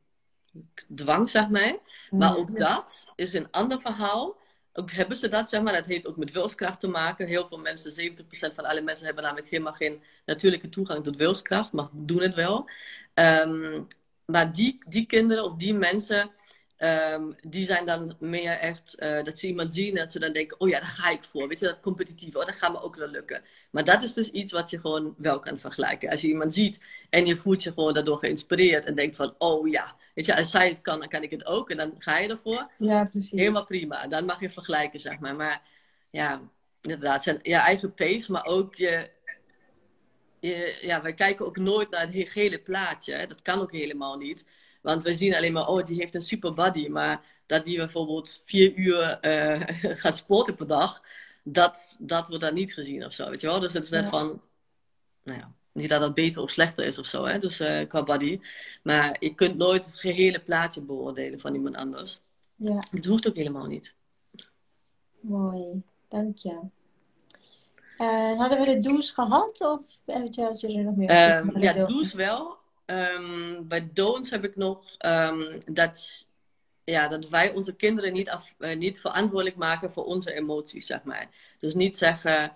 dwang, 0.95 1.29
zeg 1.29 1.49
maar. 1.49 1.75
Maar 2.09 2.37
ook 2.37 2.57
dat 2.57 3.11
is 3.15 3.33
een 3.33 3.51
ander 3.51 3.81
verhaal 3.81 4.37
ook 4.79 4.91
hebben 4.91 5.17
ze 5.17 5.29
dat, 5.29 5.49
zeg 5.49 5.61
maar. 5.61 5.73
Dat 5.73 5.85
heeft 5.85 6.07
ook 6.07 6.17
met 6.17 6.31
wilskracht 6.31 6.79
te 6.79 6.87
maken. 6.87 7.27
Heel 7.27 7.47
veel 7.47 7.57
mensen, 7.57 8.11
70% 8.51 8.53
van 8.53 8.65
alle 8.65 8.81
mensen 8.81 9.05
hebben 9.05 9.23
namelijk 9.23 9.49
helemaal 9.49 9.73
geen 9.73 10.03
natuurlijke 10.25 10.69
toegang 10.69 11.03
tot 11.03 11.15
wilskracht, 11.15 11.71
maar 11.71 11.87
doen 11.91 12.21
het 12.21 12.33
wel. 12.33 12.69
Ehm, 13.13 13.81
maar 14.25 14.53
die, 14.53 14.77
die 14.87 15.05
kinderen 15.05 15.43
of 15.43 15.55
die 15.55 15.73
mensen, 15.73 16.31
um, 16.79 17.35
die 17.43 17.65
zijn 17.65 17.85
dan 17.85 18.15
meer 18.19 18.51
echt, 18.51 18.95
uh, 18.99 19.23
dat 19.23 19.37
ze 19.37 19.47
iemand 19.47 19.73
zien 19.73 19.95
dat 19.95 20.11
ze 20.11 20.19
dan 20.19 20.33
denken, 20.33 20.59
oh 20.59 20.69
ja, 20.69 20.79
daar 20.79 20.87
ga 20.87 21.09
ik 21.09 21.23
voor. 21.23 21.47
Weet 21.47 21.59
je, 21.59 21.65
dat 21.65 21.79
competitief, 21.79 22.35
oh, 22.35 22.45
dat 22.45 22.55
gaat 22.55 22.71
me 22.71 22.81
ook 22.81 22.95
wel 22.95 23.07
lukken. 23.07 23.41
Maar 23.71 23.83
dat 23.83 24.03
is 24.03 24.13
dus 24.13 24.31
iets 24.31 24.51
wat 24.51 24.69
je 24.69 24.79
gewoon 24.79 25.15
wel 25.17 25.39
kan 25.39 25.59
vergelijken. 25.59 26.09
Als 26.09 26.21
je 26.21 26.27
iemand 26.27 26.53
ziet 26.53 26.83
en 27.09 27.25
je 27.25 27.37
voelt 27.37 27.63
je 27.63 27.73
gewoon 27.73 27.93
daardoor 27.93 28.17
geïnspireerd 28.17 28.85
en 28.85 28.95
denkt 28.95 29.15
van, 29.15 29.35
oh 29.37 29.67
ja, 29.67 29.95
weet 30.13 30.25
je, 30.25 30.35
als 30.35 30.51
zij 30.51 30.69
het 30.69 30.81
kan, 30.81 30.99
dan 30.99 31.09
kan 31.09 31.23
ik 31.23 31.31
het 31.31 31.45
ook. 31.45 31.69
En 31.69 31.77
dan 31.77 31.95
ga 31.97 32.17
je 32.17 32.29
ervoor. 32.29 32.71
Ja, 32.77 33.05
precies. 33.05 33.39
Helemaal 33.39 33.65
prima. 33.65 34.07
Dan 34.07 34.25
mag 34.25 34.39
je 34.39 34.49
vergelijken, 34.49 34.99
zeg 34.99 35.19
maar. 35.19 35.35
Maar 35.35 35.61
ja, 36.09 36.41
inderdaad, 36.81 37.23
zijn 37.23 37.39
je 37.41 37.55
eigen 37.55 37.93
pace, 37.93 38.31
maar 38.31 38.45
ook 38.45 38.75
je, 38.75 39.09
je 40.39 40.77
ja, 40.81 41.01
wij 41.01 41.13
kijken 41.13 41.45
ook 41.45 41.57
nooit 41.57 41.89
naar 41.89 42.11
het 42.11 42.33
hele 42.33 42.59
plaatje. 42.59 43.27
Dat 43.27 43.41
kan 43.41 43.59
ook 43.59 43.71
helemaal 43.71 44.17
niet. 44.17 44.47
Want 44.87 45.03
we 45.03 45.13
zien 45.13 45.35
alleen 45.35 45.53
maar, 45.53 45.67
oh, 45.67 45.85
die 45.85 45.97
heeft 45.97 46.15
een 46.15 46.21
super 46.21 46.53
body. 46.53 46.87
Maar 46.87 47.21
dat 47.45 47.65
die 47.65 47.77
bijvoorbeeld 47.77 48.41
vier 48.45 48.73
uur 48.75 49.19
uh, 49.21 49.61
gaat 50.01 50.17
sporten 50.17 50.55
per 50.55 50.67
dag, 50.67 51.03
dat, 51.43 51.95
dat 51.99 52.27
wordt 52.27 52.43
dan 52.43 52.53
niet 52.53 52.73
gezien 52.73 53.05
of 53.05 53.13
zo, 53.13 53.29
weet 53.29 53.41
je 53.41 53.47
wel. 53.47 53.59
Dus 53.59 53.73
het 53.73 53.83
is 53.83 53.89
net 53.89 54.05
van, 54.05 54.41
nou 55.23 55.39
ja, 55.39 55.53
niet 55.71 55.89
dat 55.89 56.01
dat 56.01 56.13
beter 56.13 56.41
of 56.41 56.49
slechter 56.49 56.85
is 56.85 56.97
of 56.97 57.05
zo, 57.05 57.25
hè, 57.25 57.39
dus 57.39 57.61
uh, 57.61 57.87
qua 57.87 58.03
body. 58.03 58.39
Maar 58.83 59.17
je 59.19 59.35
kunt 59.35 59.57
nooit 59.57 59.85
het 59.85 59.99
gehele 59.99 60.39
plaatje 60.39 60.81
beoordelen 60.81 61.39
van 61.39 61.55
iemand 61.55 61.75
anders. 61.75 62.21
Ja. 62.55 62.83
Dat 62.91 63.05
hoeft 63.05 63.27
ook 63.27 63.35
helemaal 63.35 63.65
niet. 63.65 63.95
Mooi, 65.19 65.83
dank 66.07 66.37
je. 66.37 66.59
Uh, 67.97 68.37
hadden 68.37 68.59
we 68.59 68.65
de 68.65 68.79
douche 68.79 69.13
gehad 69.13 69.61
of 69.61 69.83
had 70.05 70.35
je 70.35 70.77
er 70.77 70.83
nog 70.83 70.95
meer? 70.95 71.37
Um, 71.37 71.59
ja, 71.59 71.85
douche 71.85 72.17
wel. 72.17 72.56
Um, 72.89 73.67
bij 73.67 73.89
don'ts 73.93 74.29
heb 74.29 74.43
ik 74.43 74.55
nog 74.55 74.95
um, 75.05 75.61
dat, 75.65 76.27
ja, 76.83 77.07
dat 77.07 77.29
wij 77.29 77.51
onze 77.53 77.75
kinderen 77.75 78.13
niet, 78.13 78.29
af, 78.29 78.53
uh, 78.59 78.75
niet 78.75 78.99
verantwoordelijk 78.99 79.55
maken 79.55 79.91
voor 79.91 80.05
onze 80.05 80.33
emoties, 80.33 80.85
zeg 80.85 81.03
maar. 81.03 81.29
Dus 81.59 81.73
niet 81.73 81.97
zeggen, 81.97 82.55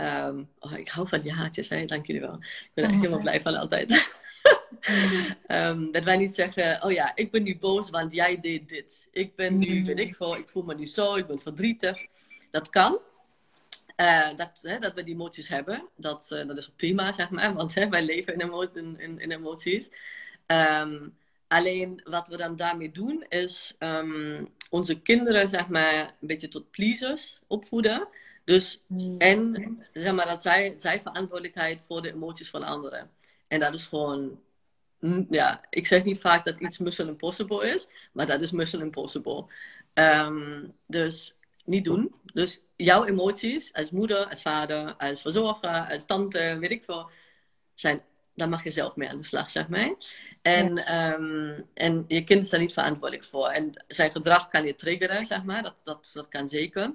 um, 0.00 0.48
oh, 0.58 0.72
ik 0.72 0.88
hou 0.88 1.08
van 1.08 1.20
die 1.20 1.32
haatjes, 1.32 1.68
hè? 1.68 1.84
dank 1.84 2.06
jullie 2.06 2.20
wel. 2.20 2.34
Ik 2.40 2.70
ben 2.74 2.84
er 2.84 2.90
echt 2.90 3.00
helemaal 3.00 3.20
blij 3.20 3.40
van 3.40 3.54
altijd. 3.54 3.88
dat 5.92 6.04
wij 6.04 6.16
niet 6.16 6.34
zeggen, 6.34 6.84
oh 6.84 6.92
ja, 6.92 7.16
ik 7.16 7.30
ben 7.30 7.42
nu 7.42 7.58
boos, 7.58 7.90
want 7.90 8.12
jij 8.14 8.40
deed 8.40 8.68
dit. 8.68 9.08
Ik 9.12 9.36
ben 9.36 9.58
nu, 9.58 9.84
weet 9.84 9.98
ik 9.98 10.16
veel, 10.16 10.36
ik 10.36 10.48
voel 10.48 10.62
me 10.62 10.74
nu 10.74 10.86
zo, 10.86 11.14
ik 11.14 11.26
ben 11.26 11.40
verdrietig. 11.40 12.06
Dat 12.50 12.70
kan. 12.70 12.98
Uh, 14.00 14.36
dat, 14.36 14.58
hè, 14.62 14.78
dat 14.78 14.94
we 14.94 15.04
die 15.04 15.14
emoties 15.14 15.48
hebben, 15.48 15.88
dat, 15.96 16.30
uh, 16.32 16.46
dat 16.46 16.56
is 16.56 16.70
prima, 16.70 17.12
zeg 17.12 17.30
maar. 17.30 17.54
Want 17.60 17.74
hè, 17.74 17.88
wij 17.88 18.04
leven 18.04 18.34
in, 18.34 18.40
emo 18.40 18.60
in, 18.60 19.18
in, 19.18 19.30
emoties. 19.30 19.90
Um, 20.46 21.16
alleen 21.48 22.00
wat 22.04 22.28
we 22.28 22.36
dan 22.36 22.56
daarmee 22.56 22.90
doen, 22.90 23.24
is 23.28 23.76
um, 23.78 24.48
onze 24.70 25.00
kinderen, 25.00 25.48
zeg 25.48 25.68
maar, 25.68 26.16
een 26.20 26.26
beetje 26.26 26.48
tot 26.48 26.70
pleasers 26.70 27.40
opvoeden. 27.46 28.08
Dus, 28.44 28.84
en 29.18 29.78
zeg 29.92 30.14
maar, 30.14 30.26
dat 30.26 30.42
zij, 30.42 30.72
zij 30.76 31.00
verantwoordelijkheid 31.00 31.80
voor 31.86 32.02
de 32.02 32.12
emoties 32.12 32.50
van 32.50 32.62
anderen. 32.62 33.10
En 33.48 33.60
dat 33.60 33.74
is 33.74 33.86
gewoon, 33.86 34.40
ja, 35.30 35.60
ik 35.70 35.86
zeg 35.86 36.04
niet 36.04 36.20
vaak 36.20 36.44
dat 36.44 36.60
iets 36.60 36.78
Mission 36.78 37.08
Impossible 37.08 37.72
is, 37.72 37.88
maar 38.12 38.26
dat 38.26 38.40
is 38.40 38.50
Mission 38.50 38.82
Impossible. 38.82 39.44
Um, 39.94 40.72
dus 40.86 41.38
niet 41.70 41.84
doen. 41.84 42.14
Dus 42.32 42.60
jouw 42.76 43.04
emoties 43.04 43.72
als 43.72 43.90
moeder, 43.90 44.26
als 44.26 44.42
vader, 44.42 44.94
als 44.96 45.20
verzorger, 45.20 45.86
als 45.90 46.06
tante, 46.06 46.56
weet 46.60 46.70
ik 46.70 46.84
veel, 46.84 47.10
zijn, 47.74 48.02
daar 48.34 48.48
mag 48.48 48.64
je 48.64 48.70
zelf 48.70 48.96
mee 48.96 49.08
aan 49.08 49.16
de 49.16 49.24
slag, 49.24 49.50
zeg 49.50 49.68
maar. 49.68 49.94
En, 50.42 50.74
ja. 50.74 51.14
um, 51.14 51.66
en 51.74 52.04
je 52.08 52.24
kind 52.24 52.44
is 52.44 52.50
daar 52.50 52.60
niet 52.60 52.72
verantwoordelijk 52.72 53.24
voor. 53.24 53.48
En 53.48 53.84
zijn 53.88 54.10
gedrag 54.10 54.48
kan 54.48 54.66
je 54.66 54.74
triggeren, 54.74 55.26
zeg 55.26 55.44
maar. 55.44 55.62
Dat, 55.62 55.76
dat, 55.82 56.10
dat 56.14 56.28
kan 56.28 56.48
zeker. 56.48 56.94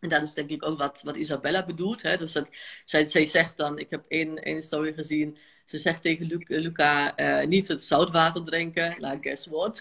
En 0.00 0.08
dat 0.08 0.22
is 0.22 0.34
denk 0.34 0.50
ik 0.50 0.66
ook 0.66 0.78
wat, 0.78 1.02
wat 1.04 1.16
Isabella 1.16 1.64
bedoelt. 1.64 2.02
Hè? 2.02 2.16
Dus 2.16 2.32
dat, 2.32 2.50
zij, 2.84 3.04
zij 3.04 3.26
zegt 3.26 3.56
dan, 3.56 3.78
ik 3.78 3.90
heb 3.90 4.04
één, 4.08 4.42
één 4.42 4.62
story 4.62 4.92
gezien 4.92 5.38
ze 5.64 5.78
zegt 5.78 6.02
tegen 6.02 6.26
Luca, 6.26 6.58
Luca 6.58 7.18
uh, 7.18 7.46
niet 7.48 7.68
het 7.68 7.82
zoutwater 7.82 8.44
drinken. 8.44 8.94
Nou, 9.00 9.18
guess 9.20 9.46
what? 9.46 9.78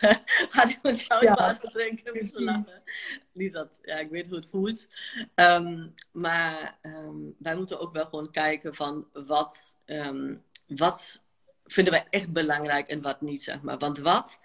Ga 0.50 0.64
hij 0.64 0.80
met 0.82 1.00
zoutwater 1.00 1.64
ja, 1.64 1.72
drinken? 1.72 2.18
Moest 2.20 2.40
lachen. 2.40 2.82
Niet 3.32 3.54
dat, 3.54 3.80
ja, 3.82 3.96
ik 3.96 4.10
weet 4.10 4.28
hoe 4.28 4.36
het 4.36 4.50
voelt. 4.50 4.88
Um, 5.36 5.94
maar 6.12 6.78
um, 6.82 7.36
wij 7.40 7.56
moeten 7.56 7.80
ook 7.80 7.94
wel 7.94 8.06
gewoon 8.06 8.32
kijken 8.32 8.76
van 8.76 9.08
wat, 9.14 9.76
um, 9.86 10.44
wat 10.68 11.24
vinden 11.66 11.94
wij 11.94 12.06
echt 12.10 12.32
belangrijk 12.32 12.88
en 12.88 13.02
wat 13.02 13.22
niet, 13.22 13.44
zeg 13.44 13.62
maar. 13.62 13.78
Want 13.78 13.98
wat 13.98 14.40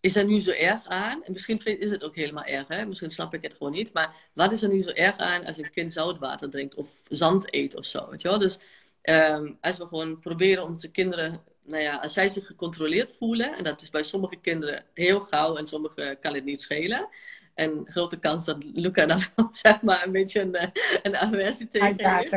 is 0.00 0.16
er 0.16 0.24
nu 0.24 0.40
zo 0.40 0.50
erg 0.50 0.86
aan? 0.86 1.24
En 1.24 1.32
misschien 1.32 1.58
is 1.64 1.90
het 1.90 2.04
ook 2.04 2.16
helemaal 2.16 2.44
erg, 2.44 2.68
hè? 2.68 2.86
Misschien 2.86 3.10
snap 3.10 3.34
ik 3.34 3.42
het 3.42 3.54
gewoon 3.54 3.72
niet. 3.72 3.92
Maar 3.92 4.14
wat 4.32 4.52
is 4.52 4.62
er 4.62 4.68
nu 4.68 4.80
zo 4.82 4.90
erg 4.90 5.16
aan 5.16 5.44
als 5.44 5.58
een 5.58 5.70
kind 5.70 5.92
zoutwater 5.92 6.50
drinkt 6.50 6.74
of 6.74 6.88
zand 7.08 7.54
eet 7.54 7.76
of 7.76 7.86
zo? 7.86 8.10
Weet 8.10 8.22
je 8.22 8.28
wel? 8.28 8.38
Dus 8.38 8.58
Um, 9.02 9.58
als 9.60 9.78
we 9.78 9.86
gewoon 9.86 10.18
proberen 10.18 10.64
onze 10.64 10.90
kinderen, 10.90 11.42
nou 11.64 11.82
ja, 11.82 11.96
als 11.96 12.12
zij 12.12 12.28
zich 12.28 12.46
gecontroleerd 12.46 13.16
voelen, 13.16 13.56
en 13.56 13.64
dat 13.64 13.82
is 13.82 13.90
bij 13.90 14.02
sommige 14.02 14.36
kinderen 14.36 14.84
heel 14.94 15.20
gauw 15.20 15.56
en 15.56 15.66
sommige 15.66 16.16
kan 16.20 16.34
het 16.34 16.44
niet 16.44 16.62
schelen. 16.62 17.08
En 17.54 17.86
grote 17.88 18.18
kans 18.18 18.44
dat 18.44 18.64
Luca 18.64 19.06
dan 19.06 19.22
zeg 19.52 19.82
maar 19.82 20.06
een 20.06 20.12
beetje 20.12 20.40
een, 20.40 20.70
een 21.02 21.16
aversie 21.16 21.68
tegen 21.68 22.16
heeft. 22.16 22.32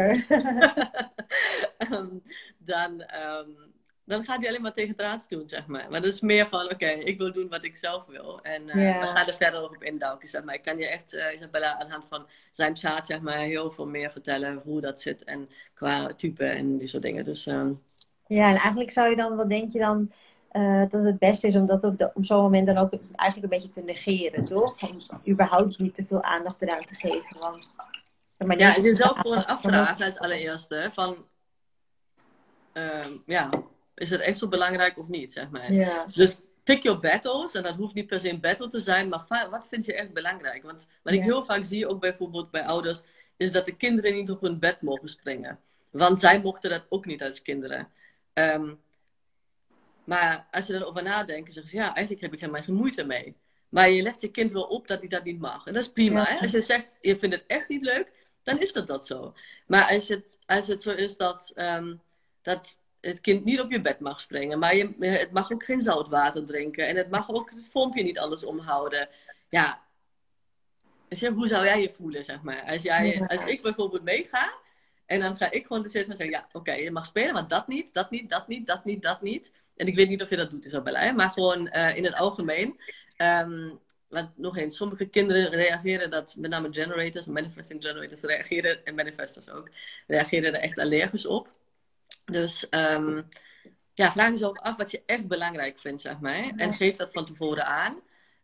um, 1.92 2.22
dan, 2.72 2.92
um, 2.92 3.73
dan 4.06 4.24
gaat 4.24 4.40
hij 4.40 4.48
alleen 4.48 4.62
maar 4.62 4.74
tegen 4.74 4.96
het 4.98 5.26
doen, 5.30 5.48
zeg 5.48 5.68
maar. 5.68 5.90
Maar 5.90 6.02
dat 6.02 6.14
is 6.14 6.22
meer 6.22 6.48
van, 6.48 6.64
oké, 6.64 6.74
okay, 6.74 7.00
ik 7.00 7.18
wil 7.18 7.34
doen 7.34 7.50
wat 7.50 7.64
ik 7.64 7.76
zelf 7.76 8.06
wil. 8.06 8.40
En 8.42 8.68
uh, 8.68 8.74
yeah. 8.76 9.00
we 9.00 9.06
gaan 9.06 9.28
er 9.28 9.36
verder 9.36 9.64
op 9.64 9.84
induiken, 9.84 10.30
zeg 10.30 10.44
maar. 10.44 10.56
Ik 10.56 10.62
kan 10.62 10.78
je 10.78 10.88
echt, 10.88 11.14
uh, 11.14 11.34
Isabella, 11.34 11.80
aan 11.80 11.86
de 11.86 11.92
hand 11.92 12.06
van 12.10 12.28
zijn 12.52 12.78
chat, 12.78 13.06
zeg 13.06 13.22
maar, 13.22 13.38
heel 13.38 13.72
veel 13.72 13.88
meer 13.88 14.12
vertellen 14.12 14.62
hoe 14.64 14.82
dat 14.82 15.02
zit. 15.02 15.24
En 15.24 15.50
qua 15.74 16.14
type 16.16 16.46
en 16.46 16.78
die 16.78 16.88
soort 16.88 17.04
dingen. 17.04 17.24
Dus, 17.24 17.46
um... 17.46 17.82
Ja, 18.28 18.50
en 18.50 18.56
eigenlijk 18.56 18.92
zou 18.92 19.10
je 19.10 19.16
dan, 19.16 19.36
wat 19.36 19.50
denk 19.50 19.72
je 19.72 19.80
dan, 19.80 20.12
uh, 20.52 20.90
dat 20.90 21.04
het 21.04 21.20
beste 21.20 21.48
is 21.48 21.56
om 21.56 21.66
dat 21.66 21.84
op, 21.84 22.26
zo'n 22.26 22.42
moment 22.42 22.68
dan 22.68 22.78
ook 22.78 22.94
eigenlijk 23.16 23.54
een 23.54 23.60
beetje 23.60 23.74
te 23.74 23.84
negeren, 23.84 24.44
toch? 24.44 24.90
Om 24.90 24.98
überhaupt 25.28 25.80
niet 25.80 25.96
te 25.96 26.06
veel 26.06 26.24
aandacht 26.24 26.62
eraan 26.62 26.86
te 26.86 26.96
geven. 26.96 27.40
Want, 27.40 27.70
maar 28.46 28.60
ja, 28.60 28.78
jezelf 28.78 29.18
gewoon 29.18 29.46
afvragen 29.46 30.06
als 30.06 30.20
allereerste, 30.20 30.90
van... 30.94 31.16
ja, 33.26 33.50
is 33.96 34.10
het 34.10 34.22
echt 34.22 34.38
zo 34.38 34.48
belangrijk 34.48 34.98
of 34.98 35.08
niet, 35.08 35.34
zeg 35.34 35.50
maar. 35.50 35.74
Ja. 35.74 36.06
Dus 36.16 36.42
pick 36.64 36.84
your 36.84 37.00
battles. 37.00 37.54
En 37.54 37.64
dat 37.64 37.76
hoeft 37.76 37.94
niet 37.94 38.08
per 38.08 38.20
se 38.20 38.30
een 38.30 38.40
battle 38.40 38.68
te 38.68 38.80
zijn, 38.80 39.10
maar 39.10 39.48
wat 39.50 39.68
vind 39.68 39.86
je 39.86 39.94
echt 39.94 40.14
belangrijk? 40.14 40.64
Want 40.64 40.90
wat 41.04 41.14
ik 41.14 41.22
heel 41.22 41.46
vaak 41.46 41.64
zie, 41.66 41.88
ook 41.88 42.00
bijvoorbeeld 42.00 42.52
bij 42.52 42.66
ouders, 42.66 43.04
is 43.38 43.52
dat 43.52 43.66
de 43.66 43.76
kinderen 43.76 44.16
niet 44.16 44.30
op 44.30 44.42
hun 44.42 44.60
bed 44.60 44.82
mogen 44.82 45.08
springen. 45.10 45.60
Want 45.90 46.20
zij 46.20 46.42
mochten 46.42 46.70
dat 46.70 46.86
ook 46.90 47.06
niet 47.06 47.24
als 47.24 47.42
kinderen. 47.42 47.88
Um, 48.34 48.80
maar 50.04 50.48
als 50.52 50.68
je 50.68 50.74
erover 50.74 51.04
nadenkt, 51.04 51.54
zeg 51.54 51.72
je, 51.72 51.78
ja, 51.78 51.94
eigenlijk 51.94 52.22
heb 52.22 52.34
ik 52.34 52.42
er 52.42 52.52
maar 52.52 52.64
geen 52.64 52.76
moeite 52.76 53.04
mee. 53.04 53.36
Maar 53.70 53.90
je 53.90 54.02
legt 54.02 54.22
je 54.22 54.32
kind 54.32 54.52
wel 54.52 54.64
op 54.64 54.88
dat 54.88 55.00
hij 55.00 55.08
dat 55.08 55.24
niet 55.24 55.40
mag. 55.40 55.66
En 55.66 55.74
dat 55.74 55.84
is 55.84 55.92
prima. 55.92 56.24
Hè? 56.24 56.40
Als 56.40 56.52
je 56.52 56.62
zegt, 56.62 56.98
je 57.02 57.20
vindt 57.20 57.36
het 57.36 57.46
echt 57.48 57.68
niet 57.68 57.84
leuk, 57.84 58.12
dan 58.44 58.60
is 58.60 58.74
dat 58.74 58.88
dat 58.88 59.06
zo. 59.06 59.34
Maar 59.68 59.90
als 59.90 60.08
het, 60.08 60.40
als 60.46 60.68
het 60.68 60.82
zo 60.82 60.92
is 60.92 61.18
dat, 61.18 61.54
um, 61.56 62.02
dat 62.42 62.78
het 63.06 63.22
kind 63.22 63.44
niet 63.44 63.60
op 63.60 63.72
je 63.72 63.82
bed 63.82 64.00
mag 64.00 64.20
springen. 64.20 64.60
Maar 64.60 64.76
je, 64.76 64.96
het 65.00 65.32
mag 65.32 65.52
ook 65.52 65.64
geen 65.64 65.82
zoutwater 65.82 66.46
drinken. 66.46 66.88
En 66.88 66.96
het 66.96 67.10
mag 67.10 67.30
ook 67.30 67.50
het 67.50 67.70
vompje 67.72 68.04
niet 68.04 68.20
anders 68.20 68.44
omhouden. 68.44 69.10
Ja. 69.50 69.82
je, 71.10 71.32
hoe 71.32 71.48
zou 71.48 71.66
jij 71.66 71.82
je 71.82 71.94
voelen, 71.94 72.24
zeg 72.24 72.42
maar? 72.42 72.64
Als, 72.64 72.82
jij, 72.82 73.22
als 73.28 73.44
ik 73.44 73.62
bijvoorbeeld 73.62 74.04
meega. 74.04 74.54
En 75.06 75.20
dan 75.20 75.38
ga 75.38 75.52
ik 75.52 75.66
gewoon 75.66 75.84
zitten 75.84 76.12
en 76.12 76.18
zeggen, 76.18 76.36
ja, 76.36 76.48
oké, 76.52 76.74
je 76.74 76.92
mag 76.92 77.06
spelen, 77.06 77.34
maar 77.34 77.48
dat 77.48 77.68
niet, 77.68 77.94
dat 77.94 78.12
niet, 78.12 78.30
dat 78.30 78.48
niet, 78.48 78.68
dat 78.68 78.86
niet, 78.86 79.02
dat 79.02 79.22
niet. 79.22 79.54
En 79.76 79.88
ik 79.88 79.96
weet 79.96 80.10
niet 80.10 80.22
of 80.22 80.30
je 80.30 80.36
dat 80.36 80.50
doet, 80.50 80.66
Isabella, 80.66 81.00
hè? 81.00 81.12
maar 81.12 81.30
gewoon 81.30 81.70
uh, 81.74 81.98
in 81.98 82.04
het 82.04 82.16
algemeen. 82.16 82.80
Um, 83.18 83.80
want 84.08 84.38
nog 84.38 84.58
eens, 84.58 84.78
sommige 84.78 85.06
kinderen 85.06 85.50
reageren 85.50 86.10
dat, 86.10 86.36
met 86.38 86.50
name 86.50 86.74
generators, 86.74 87.26
manifesting 87.26 87.84
generators 87.84 88.22
reageren, 88.22 88.86
en 88.86 88.96
manifestors 88.96 89.50
ook, 89.50 89.70
reageren 90.08 90.54
er 90.54 90.60
echt 90.60 90.80
allergisch 90.80 91.26
op. 91.26 91.50
Dus 92.26 92.68
um, 92.70 93.30
ja, 93.94 94.12
vraag 94.12 94.30
jezelf 94.30 94.60
af 94.60 94.76
wat 94.76 94.92
je 94.92 95.04
echt 95.06 95.28
belangrijk 95.28 95.80
vindt, 95.80 96.02
zeg 96.02 96.20
maar. 96.20 96.52
En 96.56 96.76
geef 96.76 96.96
dat 96.96 97.12
van 97.12 97.26
tevoren 97.26 97.66
aan. 97.66 98.02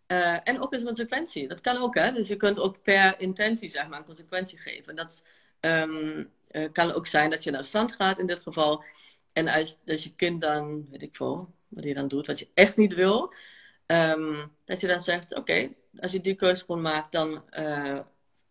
Uh, 0.08 0.38
en 0.44 0.62
ook 0.62 0.74
een 0.74 0.84
consequentie. 0.84 1.48
Dat 1.48 1.62
kan 1.62 1.78
ook, 1.78 1.96
hè. 1.96 2.12
Dus 2.12 2.28
je 2.28 2.36
kunt 2.36 2.60
ook 2.60 2.82
per 2.82 3.20
intentie, 3.20 3.70
zeg 3.70 3.88
maar, 3.88 4.00
een 4.00 4.06
consequentie 4.06 4.58
geven. 4.58 4.96
Dat 4.96 5.24
um, 5.60 6.32
uh, 6.52 6.72
kan 6.72 6.94
ook 6.94 7.08
zijn 7.08 7.30
dat 7.30 7.44
je 7.44 7.52
naar 7.52 7.66
stand 7.66 7.96
gaat 7.96 8.20
in 8.20 8.28
dit 8.28 8.40
geval. 8.40 8.84
En 9.34 9.48
als, 9.48 9.78
als 9.88 10.04
je 10.04 10.16
kind 10.16 10.42
dan, 10.42 10.88
weet 10.90 11.02
ik 11.02 11.16
veel, 11.16 11.54
wat 11.68 11.84
je 11.84 11.94
dan 11.94 12.08
doet, 12.08 12.28
wat 12.28 12.40
je 12.40 12.48
echt 12.54 12.78
niet 12.78 12.94
wil. 12.94 13.34
Um, 13.86 14.56
dat 14.66 14.80
je 14.82 14.88
dan 14.88 15.00
zegt, 15.00 15.32
oké, 15.32 15.40
okay, 15.40 15.76
als 16.00 16.12
je 16.12 16.22
die 16.22 16.36
keuze 16.36 16.66
gewoon 16.66 16.82
maakt, 16.82 17.12
dan 17.12 17.44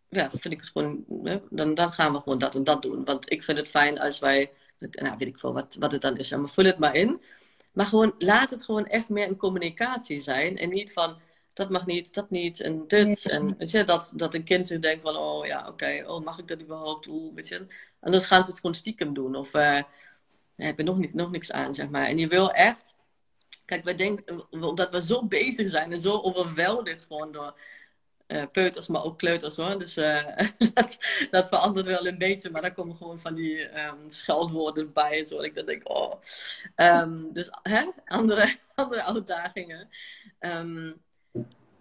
ja, 0.09 0.31
vind 0.31 0.55
ik 0.55 0.61
het 0.61 0.69
gewoon, 0.69 1.05
dan, 1.51 1.75
dan 1.75 1.93
gaan 1.93 2.13
we 2.13 2.19
gewoon 2.19 2.39
dat 2.39 2.55
en 2.55 2.65
dat 2.65 2.83
doen. 2.83 3.05
Want 3.05 3.31
ik 3.31 3.43
vind 3.43 3.59
het 3.59 3.69
fijn 3.69 3.99
als 3.99 4.19
wij, 4.19 4.51
nou 4.79 5.17
weet 5.19 5.29
ik 5.29 5.39
veel 5.39 5.53
wat, 5.53 5.77
wat 5.79 5.93
het 5.93 6.03
dan 6.03 6.17
is, 6.17 6.31
maar 6.31 6.49
vul 6.49 6.65
het 6.65 6.79
maar 6.79 6.95
in. 6.95 7.23
Maar 7.73 7.87
gewoon, 7.87 8.15
laat 8.19 8.51
het 8.51 8.65
gewoon 8.65 8.87
echt 8.87 9.09
meer 9.09 9.29
een 9.29 9.37
communicatie 9.37 10.21
zijn. 10.21 10.57
En 10.57 10.69
niet 10.69 10.93
van, 10.93 11.21
dat 11.53 11.71
mag 11.71 11.87
niet, 11.87 12.15
dat 12.15 12.31
niet 12.31 12.61
en 12.61 12.85
dit. 12.87 13.29
En 13.29 13.57
weet 13.59 13.71
je, 13.71 13.85
dat, 13.85 14.13
dat 14.17 14.35
een 14.35 14.45
kind 14.45 14.67
zich 14.67 14.79
denkt 14.79 15.03
van, 15.03 15.17
oh 15.17 15.47
ja, 15.47 15.69
oké, 15.69 16.05
oh 16.07 16.25
mag 16.25 16.39
ik 16.39 16.49
dat 16.49 16.61
überhaupt? 16.61 17.09
Oeh, 17.09 17.35
weet 17.35 17.49
je. 17.49 17.67
En 18.01 18.13
dan 18.13 18.21
gaan 18.21 18.45
ze 18.45 18.51
het 18.51 18.61
gewoon 18.61 18.75
stiekem 18.75 19.15
doen. 19.15 19.37
Of 19.37 19.55
uh, 19.55 19.83
heb 20.57 20.77
je 20.77 20.83
nog, 20.83 20.99
niet, 20.99 21.15
nog 21.15 21.31
niks 21.31 21.53
aan, 21.53 21.75
zeg 21.75 21.89
maar. 21.89 22.07
En 22.07 22.19
je 22.19 22.27
wil 22.27 22.53
echt, 22.53 22.95
kijk, 23.65 23.85
wij 23.85 23.97
denken, 23.97 24.47
omdat 24.51 24.91
we 24.91 25.03
zo 25.03 25.27
bezig 25.27 25.71
zijn 25.71 25.93
en 25.93 26.01
zo 26.01 26.21
overweldigd 26.21 27.07
gewoon 27.07 27.33
door 27.33 27.61
uh, 28.29 28.43
peuters, 28.53 28.89
maar 28.89 29.05
ook 29.05 29.19
kleuters 29.19 29.57
hoor. 29.57 29.79
Dus 29.79 29.97
uh, 29.97 30.25
dat, 30.75 30.99
dat 31.31 31.49
verandert 31.49 31.87
wel 31.87 32.07
een 32.07 32.19
beetje, 32.19 32.51
maar 32.51 32.63
daar 32.63 32.75
komen 32.75 32.97
gewoon 32.97 33.21
van 33.21 33.35
die 33.35 33.81
um, 33.81 33.99
scheldwoorden 34.07 34.93
bij. 34.93 35.25
Zo, 35.25 35.41
ik 35.41 35.55
dan 35.55 35.67
denk, 35.67 35.89
oh. 35.89 36.15
Um, 36.77 37.33
dus 37.33 37.51
hè? 37.63 37.85
Andere, 38.05 38.57
andere 38.75 39.03
uitdagingen. 39.03 39.89
Um, 40.41 40.97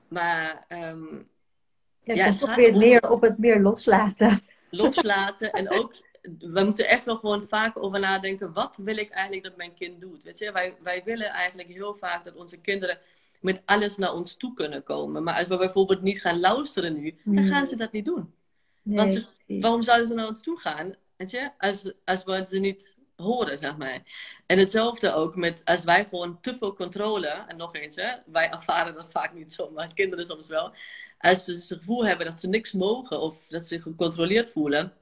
maar 0.08 0.66
ja, 0.70 2.14
ja 2.14 2.26
het 2.26 2.38
komt 2.38 2.56
weer 2.56 2.78
neer 2.78 3.10
op 3.10 3.22
het 3.22 3.38
meer 3.38 3.62
loslaten. 3.62 4.40
Loslaten 4.70 5.52
en 5.52 5.70
ook 5.70 5.94
we 6.40 6.64
moeten 6.64 6.88
echt 6.88 7.06
wel 7.06 7.18
gewoon 7.18 7.48
vaak 7.48 7.84
over 7.84 8.00
nadenken. 8.00 8.54
Wat 8.54 8.78
wil 8.84 8.98
ik 8.98 9.10
eigenlijk 9.10 9.44
dat 9.44 9.58
mijn 9.58 9.74
kind 9.74 10.02
doet? 10.02 10.24
Weet 10.24 10.38
je, 10.38 10.52
wij, 10.52 10.76
wij 10.84 11.02
willen 11.06 11.30
eigenlijk 11.30 11.70
heel 11.70 11.96
vaak 11.96 12.24
dat 12.24 12.36
onze 12.36 12.62
kinderen 12.62 13.00
met 13.40 13.62
alles 13.66 13.98
naar 13.98 14.14
ons 14.14 14.36
toe 14.36 14.54
kunnen 14.54 14.84
komen. 14.84 15.24
Maar 15.24 15.38
als 15.38 15.48
we 15.48 15.58
bijvoorbeeld 15.58 16.02
niet 16.02 16.22
gaan 16.22 16.40
luisteren 16.40 16.94
nu, 16.94 17.16
dan 17.24 17.38
hmm. 17.38 17.48
gaan 17.48 17.68
ze 17.68 17.76
dat 17.76 17.92
niet 17.92 18.06
doen. 18.06 18.34
Nee, 18.82 18.98
Want 18.98 19.12
ze, 19.12 19.26
waarom 19.60 19.84
zouden 19.84 20.08
ze 20.08 20.14
naar 20.14 20.28
ons 20.28 20.42
toe 20.42 20.60
gaan? 20.60 20.96
Weet 21.16 21.32
je? 21.32 21.52
Als, 21.58 21.92
als 22.06 22.24
we 22.24 22.46
ze 22.50 22.60
niet 22.60 22.96
horen, 23.16 23.58
zeg 23.58 23.78
maar. 23.78 24.02
En 24.46 24.58
hetzelfde 24.58 25.14
ook 25.14 25.36
met 25.36 25.62
als 25.66 25.84
wij 25.84 26.08
gewoon 26.10 26.42
te 26.42 26.56
veel 26.60 26.74
controle, 26.74 27.28
en 27.28 27.58
nog 27.58 27.74
eens, 27.74 27.96
hè, 27.96 28.12
wij 28.26 28.50
ervaren 28.50 28.94
dat 28.94 29.12
vaak 29.12 29.34
niet 29.34 29.54
zo, 29.54 29.72
maar 29.72 29.94
kinderen 29.94 30.26
soms 30.26 30.48
wel. 30.48 30.74
Als 31.20 31.44
ze 31.44 31.52
het 31.52 31.66
gevoel 31.66 32.06
hebben 32.06 32.26
dat 32.26 32.40
ze 32.40 32.48
niks 32.48 32.72
mogen 32.72 33.22
of 33.22 33.38
dat 33.50 33.62
ze 33.62 33.68
zich 33.68 33.84
gecontroleerd 33.84 34.50
voelen, 34.50 34.94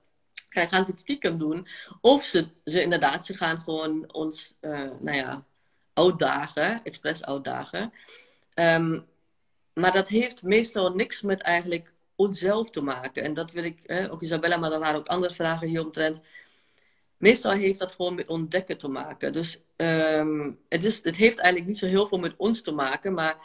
dan 0.49 0.67
gaan 0.67 0.85
ze 0.85 0.91
het 0.91 0.99
stiekem 0.99 1.37
doen. 1.37 1.67
Of 2.01 2.23
ze, 2.23 2.47
ze 2.63 2.81
inderdaad, 2.81 3.25
ze 3.25 3.33
gaan 3.33 3.61
gewoon 3.61 4.13
ons, 4.13 4.53
uh, 4.61 4.89
nou 4.99 5.17
ja, 5.17 5.45
uitdagen, 5.93 6.83
expres 6.83 7.25
uitdagen. 7.25 7.93
Um, 8.55 9.05
maar 9.73 9.91
dat 9.91 10.09
heeft 10.09 10.43
meestal 10.43 10.95
niks 10.95 11.21
met 11.21 11.41
eigenlijk 11.41 11.93
onszelf 12.15 12.69
te 12.69 12.81
maken. 12.81 13.23
En 13.23 13.33
dat 13.33 13.51
wil 13.51 13.63
ik, 13.63 14.07
ook 14.09 14.21
Isabella, 14.21 14.57
maar 14.57 14.71
er 14.71 14.79
waren 14.79 14.99
ook 14.99 15.07
andere 15.07 15.33
vragen 15.33 15.67
hieromtrent. 15.67 16.21
Meestal 17.17 17.51
heeft 17.51 17.79
dat 17.79 17.91
gewoon 17.93 18.15
met 18.15 18.27
ontdekken 18.27 18.77
te 18.77 18.87
maken. 18.87 19.33
Dus 19.33 19.61
um, 19.77 20.59
het, 20.69 20.83
is, 20.83 21.03
het 21.03 21.15
heeft 21.15 21.37
eigenlijk 21.37 21.67
niet 21.67 21.77
zo 21.77 21.85
heel 21.85 22.07
veel 22.07 22.17
met 22.17 22.33
ons 22.37 22.61
te 22.61 22.71
maken, 22.71 23.13
maar 23.13 23.37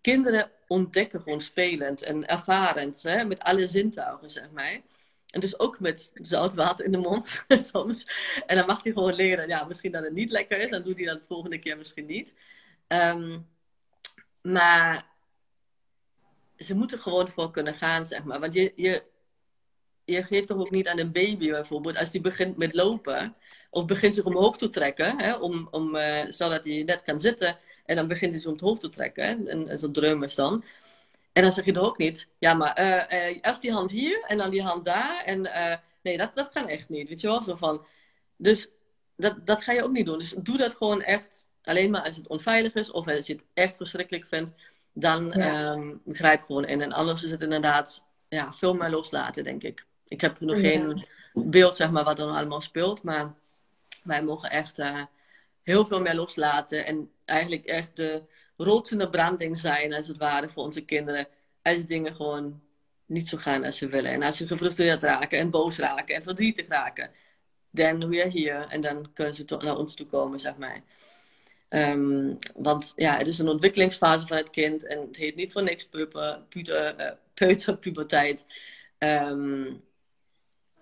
kinderen 0.00 0.50
ontdekken 0.66 1.20
gewoon 1.20 1.40
spelend 1.40 2.02
en 2.02 2.26
ervarend, 2.26 3.02
hè, 3.02 3.24
met 3.24 3.40
alle 3.40 3.66
zintuigen, 3.66 4.30
zeg 4.30 4.50
maar. 4.50 4.80
En 5.30 5.40
dus 5.40 5.58
ook 5.58 5.80
met 5.80 6.10
zout 6.14 6.54
water 6.54 6.84
in 6.84 6.92
de 6.92 6.98
mond 6.98 7.44
soms. 7.72 8.08
En 8.46 8.56
dan 8.56 8.66
mag 8.66 8.82
hij 8.82 8.92
gewoon 8.92 9.14
leren, 9.14 9.48
ja, 9.48 9.64
misschien 9.64 9.92
dat 9.92 10.04
het 10.04 10.12
niet 10.12 10.30
lekker 10.30 10.60
is, 10.60 10.70
dan 10.70 10.82
doet 10.82 10.96
hij 10.96 11.04
dat 11.04 11.18
de 11.18 11.26
volgende 11.26 11.58
keer 11.58 11.76
misschien 11.76 12.06
niet. 12.06 12.34
Um, 12.88 13.46
maar 14.42 15.10
ze 16.58 16.74
moeten 16.74 16.98
gewoon 16.98 17.28
voor 17.28 17.50
kunnen 17.50 17.74
gaan, 17.74 18.06
zeg 18.06 18.24
maar. 18.24 18.40
Want 18.40 18.54
je, 18.54 18.72
je, 18.76 19.02
je 20.04 20.22
geeft 20.22 20.46
toch 20.46 20.58
ook 20.58 20.70
niet 20.70 20.88
aan 20.88 20.98
een 20.98 21.12
baby 21.12 21.50
bijvoorbeeld, 21.50 21.96
als 21.96 22.10
die 22.10 22.20
begint 22.20 22.56
met 22.56 22.74
lopen, 22.74 23.36
of 23.70 23.84
begint 23.84 24.14
zich 24.14 24.24
omhoog 24.24 24.58
te 24.58 24.68
trekken, 24.68 25.18
hè, 25.18 25.34
om, 25.34 25.68
om, 25.70 25.96
uh, 25.96 26.24
zodat 26.28 26.64
hij 26.64 26.82
net 26.82 27.02
kan 27.02 27.20
zitten, 27.20 27.58
en 27.84 27.96
dan 27.96 28.08
begint 28.08 28.32
hij 28.32 28.40
zich 28.40 28.50
omhoog 28.50 28.78
te 28.78 28.88
trekken, 28.88 29.24
hè, 29.24 29.50
en, 29.50 29.68
en 29.68 29.78
zo'n 29.78 29.92
dreum 29.92 30.22
is 30.22 30.34
dan. 30.34 30.64
En 31.32 31.42
dan 31.42 31.52
zeg 31.52 31.64
je 31.64 31.72
er 31.72 31.80
ook 31.80 31.98
niet, 31.98 32.28
ja, 32.38 32.54
maar 32.54 32.80
uh, 32.80 33.30
uh, 33.30 33.42
als 33.42 33.60
die 33.60 33.72
hand 33.72 33.90
hier 33.90 34.24
en 34.26 34.38
dan 34.38 34.50
die 34.50 34.62
hand 34.62 34.84
daar, 34.84 35.24
en 35.24 35.40
nee, 36.02 36.16
dat, 36.16 36.34
dat 36.34 36.50
kan 36.50 36.68
echt 36.68 36.88
niet, 36.88 37.08
weet 37.08 37.20
je 37.20 37.26
wel, 37.26 37.42
zo 37.42 37.56
van. 37.56 37.86
Dus 38.36 38.68
dat, 39.16 39.46
dat 39.46 39.62
ga 39.62 39.72
je 39.72 39.84
ook 39.84 39.92
niet 39.92 40.06
doen. 40.06 40.18
Dus 40.18 40.34
doe 40.38 40.56
dat 40.56 40.74
gewoon 40.74 41.02
echt 41.02 41.46
alleen 41.64 41.90
maar 41.90 42.02
als 42.02 42.16
het 42.16 42.26
onveilig 42.26 42.74
is 42.74 42.90
of 42.90 43.08
als 43.08 43.26
je 43.26 43.32
het 43.32 43.42
echt 43.54 43.76
verschrikkelijk 43.76 44.26
vindt, 44.28 44.54
dan 44.92 45.32
ja. 45.34 45.72
um, 45.72 46.02
grijp 46.12 46.44
gewoon 46.44 46.64
in. 46.64 46.80
En 46.80 46.92
anders 46.92 47.24
is 47.24 47.30
het 47.30 47.42
inderdaad 47.42 48.04
ja, 48.28 48.52
veel 48.52 48.74
meer 48.74 48.90
loslaten, 48.90 49.44
denk 49.44 49.62
ik. 49.62 49.86
Ik 50.08 50.20
heb 50.20 50.40
nog 50.40 50.60
geen 50.60 51.06
beeld, 51.32 51.76
zeg 51.76 51.90
maar, 51.90 52.04
wat 52.04 52.18
er 52.18 52.26
allemaal 52.26 52.60
speelt, 52.60 53.02
maar 53.02 53.34
wij 54.04 54.22
mogen 54.22 54.50
echt 54.50 54.78
uh, 54.78 55.02
heel 55.62 55.86
veel 55.86 56.00
meer 56.00 56.14
loslaten 56.14 56.86
en 56.86 57.10
eigenlijk 57.24 57.64
echt 57.64 57.96
de 57.96 58.22
rotsende 58.56 59.10
branding 59.10 59.58
zijn, 59.58 59.94
als 59.94 60.08
het 60.08 60.16
ware, 60.16 60.48
voor 60.48 60.64
onze 60.64 60.84
kinderen. 60.84 61.26
Als 61.62 61.86
dingen 61.86 62.14
gewoon 62.14 62.60
niet 63.06 63.28
zo 63.28 63.38
gaan 63.38 63.64
als 63.64 63.78
ze 63.78 63.88
willen. 63.88 64.10
En 64.10 64.22
als 64.22 64.36
ze 64.36 64.46
gefrustreerd 64.46 65.02
raken 65.02 65.38
en 65.38 65.50
boos 65.50 65.78
raken 65.78 66.14
en 66.14 66.22
verdrietig 66.22 66.68
raken, 66.68 67.10
dan 67.70 68.08
we 68.08 68.28
hier 68.28 68.66
en 68.68 68.80
dan 68.80 69.12
kunnen 69.12 69.34
ze 69.34 69.44
naar 69.58 69.76
ons 69.76 69.94
toe 69.94 70.06
komen, 70.06 70.40
zeg 70.40 70.56
maar. 70.56 70.80
Um, 71.74 72.36
want 72.54 72.92
ja, 72.96 73.16
het 73.16 73.26
is 73.26 73.38
een 73.38 73.48
ontwikkelingsfase 73.48 74.26
van 74.26 74.36
het 74.36 74.50
kind 74.50 74.86
en 74.86 75.00
het 75.00 75.16
heet 75.16 75.36
niet 75.36 75.52
voor 75.52 75.62
niks 75.62 75.88
puber, 75.88 76.42
puber, 76.48 77.00
uh, 77.00 77.10
peuterpuberteit. 77.34 78.46
Um, 78.98 79.82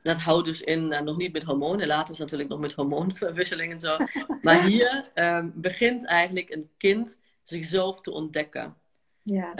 dat 0.02 0.16
houdt 0.16 0.46
dus 0.46 0.60
in, 0.60 0.88
nou, 0.88 1.04
nog 1.04 1.16
niet 1.16 1.32
met 1.32 1.42
hormonen, 1.42 1.86
later 1.86 2.12
is 2.12 2.18
natuurlijk 2.18 2.48
nog 2.48 2.58
met 2.58 2.72
hormoonverwisseling 2.72 3.72
en 3.72 3.80
zo. 3.80 3.96
Maar 4.42 4.64
hier 4.64 5.10
um, 5.14 5.52
begint 5.54 6.06
eigenlijk 6.06 6.50
een 6.50 6.70
kind 6.76 7.18
zichzelf 7.42 8.00
te 8.00 8.10
ontdekken. 8.10 8.76
Ja. 9.22 9.54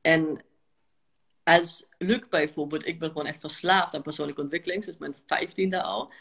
en 0.00 0.44
als 1.44 1.88
Luc 1.98 2.28
bijvoorbeeld, 2.28 2.86
ik 2.86 2.98
ben 2.98 3.08
gewoon 3.08 3.26
echt 3.26 3.40
verslaafd 3.40 3.94
aan 3.94 4.02
persoonlijke 4.02 4.42
ontwikkeling, 4.42 4.84
sinds 4.84 4.98
mijn 4.98 5.16
vijftiende 5.26 5.82
al. 5.82 6.12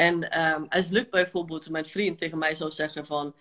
En 0.00 0.40
um, 0.40 0.66
als 0.68 0.88
Luc 0.88 1.08
bijvoorbeeld, 1.08 1.70
mijn 1.70 1.86
vriend, 1.86 2.18
tegen 2.18 2.38
mij 2.38 2.54
zou 2.54 2.70
zeggen 2.70 3.06
van... 3.06 3.34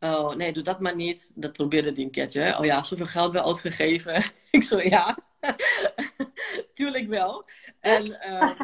Oh, 0.00 0.34
nee, 0.34 0.52
doe 0.52 0.62
dat 0.62 0.80
maar 0.80 0.94
niet. 0.94 1.32
Dat 1.34 1.52
probeerde 1.52 1.92
hij 1.92 2.02
een 2.02 2.10
keertje. 2.10 2.58
Oh 2.58 2.64
ja, 2.64 2.82
zoveel 2.82 3.06
geld 3.06 3.32
wel 3.32 3.46
uitgegeven. 3.46 4.24
ik 4.50 4.62
zo, 4.62 4.80
ja. 4.80 5.18
Tuurlijk 6.74 7.08
wel. 7.08 7.44
En 7.80 8.32
um, 8.32 8.56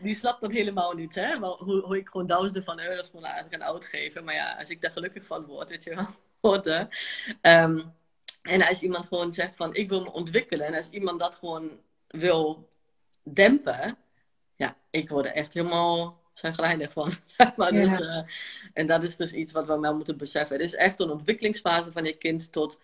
die 0.00 0.14
snapt 0.14 0.40
dat 0.40 0.50
helemaal 0.50 0.92
niet, 0.92 1.14
hè. 1.14 1.36
hoe, 1.36 1.80
hoe 1.80 1.96
ik 1.96 2.08
gewoon 2.08 2.26
duizenden 2.26 2.64
van 2.64 2.80
euro's 2.80 3.10
gewoon 3.10 3.30
gaan 3.50 3.64
uitgeven. 3.64 4.24
Maar 4.24 4.34
ja, 4.34 4.56
als 4.58 4.70
ik 4.70 4.80
daar 4.80 4.92
gelukkig 4.92 5.26
van 5.26 5.44
word, 5.44 5.70
weet 5.70 5.84
je 5.84 5.94
wel. 5.94 6.06
Um, 7.42 7.94
en 8.42 8.68
als 8.68 8.82
iemand 8.82 9.06
gewoon 9.06 9.32
zegt 9.32 9.56
van, 9.56 9.74
ik 9.74 9.88
wil 9.88 10.02
me 10.02 10.12
ontwikkelen. 10.12 10.66
En 10.66 10.74
als 10.74 10.88
iemand 10.88 11.20
dat 11.20 11.36
gewoon 11.36 11.70
wil 12.08 12.68
dempen. 13.22 13.96
Ja, 14.56 14.76
ik 14.90 15.08
word 15.08 15.26
er 15.26 15.32
echt 15.32 15.54
helemaal 15.54 16.22
zijn 16.34 16.54
grijnig 16.54 16.92
van. 16.92 17.12
maar. 17.56 17.72
Dus, 17.72 18.00
uh, 18.00 18.22
en 18.72 18.86
dat 18.86 19.02
is 19.02 19.16
dus 19.16 19.32
iets 19.32 19.52
wat 19.52 19.66
we 19.66 19.78
wel 19.78 19.96
moeten 19.96 20.16
beseffen. 20.16 20.56
Het 20.56 20.64
is 20.64 20.74
echt 20.74 21.00
een 21.00 21.10
ontwikkelingsfase 21.10 21.92
van 21.92 22.04
je 22.04 22.18
kind 22.18 22.52
tot 22.52 22.80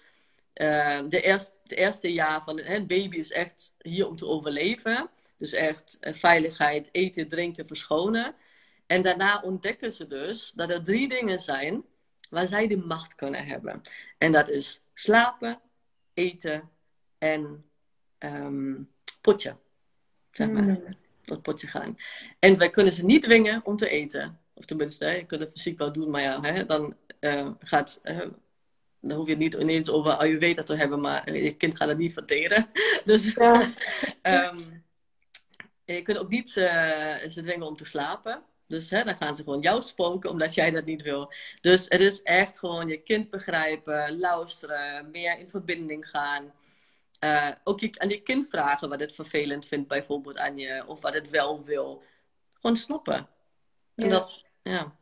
uh, 0.55 1.01
de, 1.09 1.21
eerste, 1.21 1.53
de 1.63 1.75
eerste 1.75 2.13
jaar 2.13 2.43
van 2.43 2.61
het 2.61 2.87
baby 2.87 3.17
is 3.17 3.33
echt 3.33 3.75
hier 3.79 4.09
om 4.09 4.17
te 4.17 4.27
overleven. 4.27 5.11
Dus 5.37 5.53
echt 5.53 5.99
uh, 6.01 6.15
veiligheid, 6.15 6.89
eten, 6.93 7.29
drinken, 7.29 7.67
verschonen. 7.67 8.35
En 8.87 9.03
daarna 9.03 9.41
ontdekken 9.41 9.93
ze 9.93 10.07
dus 10.07 10.53
dat 10.55 10.71
er 10.71 10.83
drie 10.83 11.09
dingen 11.09 11.39
zijn 11.39 11.85
waar 12.31 12.47
zij 12.47 12.67
de 12.67 12.77
macht 12.77 13.15
kunnen 13.15 13.47
hebben. 13.47 13.81
En 14.19 14.33
dat 14.33 14.49
is 14.49 14.85
slapen, 14.95 15.61
eten 16.15 16.71
en 17.19 17.65
um, 18.19 18.91
potje. 19.21 19.57
Zeg 20.31 20.51
maar. 20.51 20.63
Mm 20.63 21.09
dat 21.31 21.43
potje 21.43 21.67
gaan. 21.67 21.97
En 22.39 22.59
wij 22.59 22.71
kunnen 22.71 22.93
ze 22.93 23.05
niet 23.05 23.23
dwingen 23.23 23.61
om 23.65 23.77
te 23.77 23.89
eten. 23.89 24.39
Of 24.55 24.65
tenminste, 24.65 25.07
je 25.07 25.27
kunt 25.27 25.41
het 25.41 25.53
fysiek 25.53 25.79
wel 25.79 25.93
doen, 25.93 26.11
maar 26.11 26.23
ja, 26.23 26.41
hè, 26.41 26.67
dan 26.67 26.97
uh, 27.21 27.51
gaat. 27.59 28.01
Uh, 28.05 28.21
dan 29.01 29.17
hoef 29.17 29.29
je 29.29 29.37
niet 29.37 29.55
ineens 29.55 29.91
over 29.91 30.13
Ayurveda 30.13 30.63
te 30.63 30.77
hebben, 30.77 31.01
maar 31.01 31.33
je 31.33 31.57
kind 31.57 31.77
gaat 31.77 31.89
het 31.89 31.99
niet 31.99 32.13
verteren. 32.13 32.69
Dus 33.05 33.33
ja. 33.33 33.69
um, 34.23 34.85
je 35.95 36.03
kunt 36.03 36.19
ook 36.19 36.29
niet 36.29 36.49
uh, 36.49 37.15
ze 37.29 37.41
dwingen 37.43 37.67
om 37.67 37.77
te 37.77 37.85
slapen. 37.85 38.43
Dus 38.67 38.91
hè, 38.91 39.05
dan 39.05 39.17
gaan 39.17 39.37
ze 39.37 39.43
gewoon 39.43 39.61
jou 39.61 39.83
spoken 39.83 40.31
omdat 40.31 40.55
jij 40.55 40.71
dat 40.71 40.85
niet 40.85 41.03
wil. 41.03 41.33
Dus 41.61 41.87
het 41.89 42.01
is 42.01 42.23
echt 42.23 42.59
gewoon 42.59 42.89
je 42.89 43.03
kind 43.03 43.31
begrijpen, 43.31 44.19
luisteren, 44.19 45.11
meer 45.11 45.39
in 45.39 45.49
verbinding 45.49 46.09
gaan. 46.09 46.53
Uh, 47.21 47.49
ook 47.65 47.81
je, 47.81 47.91
aan 47.99 48.09
je 48.09 48.21
kind 48.21 48.49
vragen 48.49 48.89
wat 48.89 49.01
het 49.01 49.13
vervelend 49.13 49.67
vindt, 49.67 49.89
bijvoorbeeld 49.89 50.39
aan 50.39 50.59
je, 50.59 50.85
of 50.87 51.01
wat 51.01 51.15
het 51.15 51.31
wel 51.31 51.65
wil. 51.65 52.03
Gewoon 52.53 52.77
snappen. 52.77 53.29
Ja. 53.95 54.09
dat, 54.09 54.45
ja. 54.63 54.93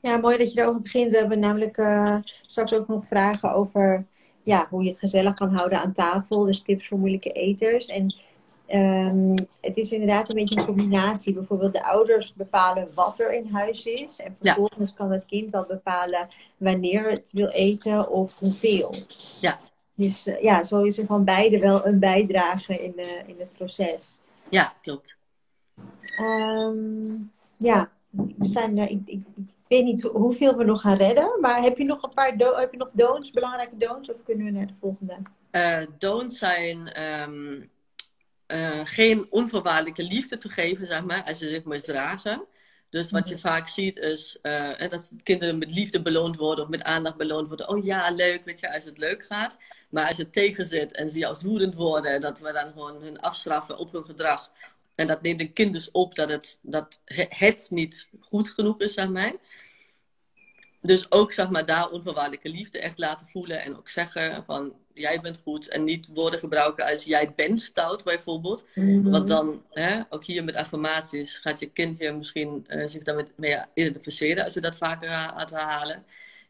ja, 0.00 0.16
mooi 0.16 0.36
dat 0.36 0.52
je 0.52 0.60
erover 0.60 0.82
begint. 0.82 1.12
We 1.12 1.18
hebben 1.18 1.38
namelijk 1.38 1.76
uh, 1.76 2.16
straks 2.22 2.74
ook 2.74 2.88
nog 2.88 3.06
vragen 3.06 3.54
over 3.54 4.06
ja, 4.42 4.66
hoe 4.70 4.82
je 4.82 4.90
het 4.90 4.98
gezellig 4.98 5.34
kan 5.34 5.56
houden 5.56 5.80
aan 5.80 5.92
tafel. 5.92 6.44
Dus 6.44 6.60
tips 6.60 6.88
voor 6.88 6.98
moeilijke 6.98 7.32
eters. 7.32 7.86
En 7.86 8.14
ehm, 8.66 9.34
het 9.60 9.76
is 9.76 9.92
inderdaad 9.92 10.28
een 10.28 10.34
beetje 10.34 10.60
een 10.60 10.66
combinatie. 10.66 11.34
Bijvoorbeeld 11.34 11.72
de 11.72 11.84
ouders 11.84 12.34
bepalen 12.34 12.88
wat 12.94 13.18
er 13.18 13.34
in 13.34 13.48
huis 13.52 13.86
is. 13.86 14.20
En 14.20 14.36
vervolgens 14.40 14.94
kan 14.94 15.10
het 15.10 15.24
kind 15.26 15.50
wel 15.50 15.64
bepalen 15.64 16.28
wanneer 16.56 17.10
het 17.10 17.30
wil 17.32 17.48
eten 17.48 18.08
of 18.10 18.38
hoeveel. 18.38 18.94
Ja. 19.40 19.58
Dus 19.96 20.26
uh, 20.26 20.42
ja, 20.42 20.64
zo 20.64 20.82
is 20.82 20.98
er 20.98 21.06
van 21.06 21.24
beide 21.24 21.58
wel 21.58 21.86
een 21.86 21.98
bijdrage 21.98 22.82
in, 22.82 22.92
uh, 22.96 23.28
in 23.28 23.36
het 23.38 23.52
proces. 23.52 24.18
Ja, 24.48 24.74
klopt. 24.82 25.16
Um, 26.20 27.32
ja, 27.56 27.90
we 28.10 28.48
zijn, 28.48 28.78
ik, 28.78 29.00
ik, 29.04 29.20
weet 29.68 29.84
niet 29.84 30.02
hoeveel 30.02 30.56
we 30.56 30.64
nog 30.64 30.80
gaan 30.80 30.96
redden, 30.96 31.40
maar 31.40 31.62
heb 31.62 31.78
je 31.78 31.84
nog 31.84 32.02
een 32.02 32.14
paar 32.14 32.36
do 32.36 32.54
heb 32.54 32.72
je 32.72 32.78
nog 32.78 32.90
don'ts, 32.92 33.30
belangrijke 33.30 33.76
don'ts, 33.76 34.10
of 34.10 34.24
kunnen 34.24 34.46
we 34.46 34.52
naar 34.52 34.66
de 34.66 34.74
volgende? 34.80 35.16
Uh, 35.52 35.82
don'ts 35.98 36.38
zijn 36.38 37.02
um, 37.02 37.70
uh, 38.52 38.80
geen 38.84 39.26
onvoorwaardelijke 39.30 40.02
liefde 40.02 40.38
te 40.38 40.48
geven, 40.48 40.86
zeg 40.86 41.04
maar, 41.04 41.24
als 41.24 41.38
je 41.38 41.48
zich 41.48 41.64
misdragen. 41.64 42.44
Dus 42.90 43.10
wat 43.10 43.28
je 43.28 43.34
mhm. 43.34 43.42
vaak 43.42 43.68
ziet 43.68 43.96
is 43.96 44.38
uh, 44.42 44.88
dat 44.88 45.12
kinderen 45.22 45.58
met 45.58 45.70
liefde 45.72 46.02
beloond 46.02 46.36
worden 46.36 46.64
of 46.64 46.70
met 46.70 46.82
aandacht 46.82 47.16
beloond 47.16 47.48
worden. 47.48 47.68
Oh 47.68 47.84
ja, 47.84 48.10
leuk, 48.10 48.44
weet 48.44 48.60
je, 48.60 48.74
als 48.74 48.84
het 48.84 48.98
leuk 48.98 49.26
gaat. 49.26 49.58
Maar 49.90 50.08
als 50.08 50.16
je 50.16 50.30
tegen 50.30 50.66
zit 50.66 50.92
en 50.92 51.10
ze 51.10 51.26
als 51.26 51.42
woedend 51.42 51.74
worden, 51.74 52.20
dat 52.20 52.38
we 52.38 52.52
dan 52.52 52.72
gewoon 52.72 53.02
hun 53.02 53.20
afstraffen 53.20 53.78
op 53.78 53.92
hun 53.92 54.04
gedrag. 54.04 54.50
En 54.94 55.06
dat 55.06 55.22
neemt 55.22 55.40
een 55.40 55.52
kind 55.52 55.72
dus 55.72 55.90
op 55.90 56.14
dat 56.14 56.28
het, 56.28 56.58
dat 56.62 57.00
het 57.04 57.66
niet 57.70 58.08
goed 58.20 58.50
genoeg 58.50 58.80
is, 58.80 58.94
zeg 58.94 59.08
maar. 59.08 59.32
Dus 60.80 61.10
ook, 61.10 61.32
zeg 61.32 61.50
maar, 61.50 61.66
daar 61.66 61.90
onvoorwaardelijke 61.90 62.48
liefde 62.48 62.78
echt 62.78 62.98
laten 62.98 63.28
voelen. 63.28 63.62
En 63.62 63.76
ook 63.76 63.88
zeggen 63.88 64.44
van, 64.44 64.74
jij 64.98 65.20
bent 65.20 65.40
goed. 65.42 65.68
En 65.68 65.84
niet 65.84 66.10
woorden 66.14 66.40
gebruiken 66.40 66.86
als, 66.86 67.04
jij 67.04 67.32
bent 67.36 67.60
stout, 67.60 68.04
bijvoorbeeld. 68.04 68.68
Mhm. 68.74 69.10
Want 69.10 69.28
dan, 69.28 69.62
hè, 69.70 70.00
ook 70.10 70.24
hier 70.24 70.44
met 70.44 70.54
affirmaties, 70.54 71.38
gaat 71.38 71.60
je 71.60 71.70
kind 71.70 71.98
je 71.98 72.12
misschien 72.12 72.64
uh, 72.68 72.86
zich 72.86 73.02
daarmee 73.02 73.26
mee 73.36 73.58
identificeren. 73.74 74.44
Als 74.44 74.54
je 74.54 74.60
dat 74.60 74.76
vaker 74.76 75.08
gaat 75.08 75.50
herhalen. 75.50 76.04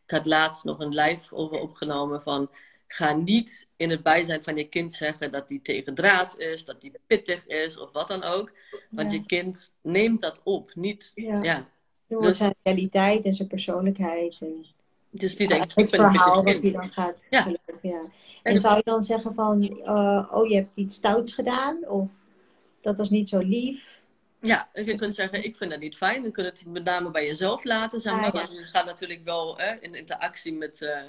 Ik 0.05 0.11
had 0.11 0.27
laatst 0.27 0.65
nog 0.65 0.79
een 0.79 0.95
live 0.95 1.35
over 1.35 1.61
opgenomen 1.61 2.23
van 2.23 2.51
Ga 2.89 3.13
niet 3.13 3.69
in 3.77 3.91
het 3.91 4.03
bijzijn 4.03 4.43
van 4.43 4.57
je 4.57 4.69
kind 4.69 4.93
zeggen 4.93 5.33
dat 5.33 5.49
die 5.49 5.63
tegen 5.63 5.95
draad 5.95 6.39
is, 6.39 6.65
dat 6.65 6.81
die 6.81 6.93
pittig 7.07 7.47
is 7.47 7.79
of 7.79 7.93
wat 7.93 8.09
dan 8.09 8.23
ook. 8.23 8.53
Want 8.91 9.13
je 9.13 9.27
kind 9.27 9.73
neemt 9.83 10.21
dat 10.21 10.41
op. 10.45 10.71
Niet, 10.75 11.13
ja. 11.15 11.43
ja. 11.43 11.69
Dus, 12.09 12.39
zijn 12.39 12.55
realiteit 12.63 13.25
en 13.25 13.35
zijn 13.35 13.49
persoonlijkheid. 13.49 14.37
En, 14.41 14.67
dus 15.11 15.37
die 15.37 15.49
denkt, 15.49 15.75
het 15.75 15.91
verhaal 15.91 16.43
wat 16.45 16.63
je 16.63 16.73
dan 16.73 16.93
gaat 16.93 17.27
ja. 17.31 17.55
ja. 17.83 18.01
En, 18.43 18.61
zou 18.61 18.77
je 18.77 18.83
dan 18.85 19.03
zeggen 19.03 19.35
van, 19.35 19.63
uh, 19.63 20.31
oh 20.33 20.49
je 20.49 20.55
hebt 20.55 20.71
iets 20.75 20.95
stouts 20.95 21.35
gedaan 21.35 21.89
of 21.89 22.11
dat 22.81 22.97
was 22.97 23.11
niet 23.11 23.29
zo 23.29 23.39
lief? 23.39 24.05
Ja, 24.41 24.69
je 24.73 24.95
kunt 24.95 25.15
zeggen, 25.15 25.45
ik 25.45 25.57
vind 25.57 25.71
dat 25.71 25.81
niet 25.81 25.97
fijn. 25.97 26.23
Dan 26.23 26.33
kun 26.33 26.45
je 26.45 26.51
het 26.51 26.67
met 26.67 26.85
name 26.85 27.11
bij 27.11 27.27
jezelf 27.27 27.65
laten, 27.65 28.01
zeg 28.01 28.13
ah, 28.13 28.21
maar. 28.21 28.33
Want 28.33 28.53
je 28.53 28.65
gaat 28.65 28.85
natuurlijk 28.85 29.25
wel 29.25 29.59
hè, 29.59 29.75
in 29.81 29.95
interactie 29.95 30.55
met... 30.55 30.81
Uh, 30.81 31.01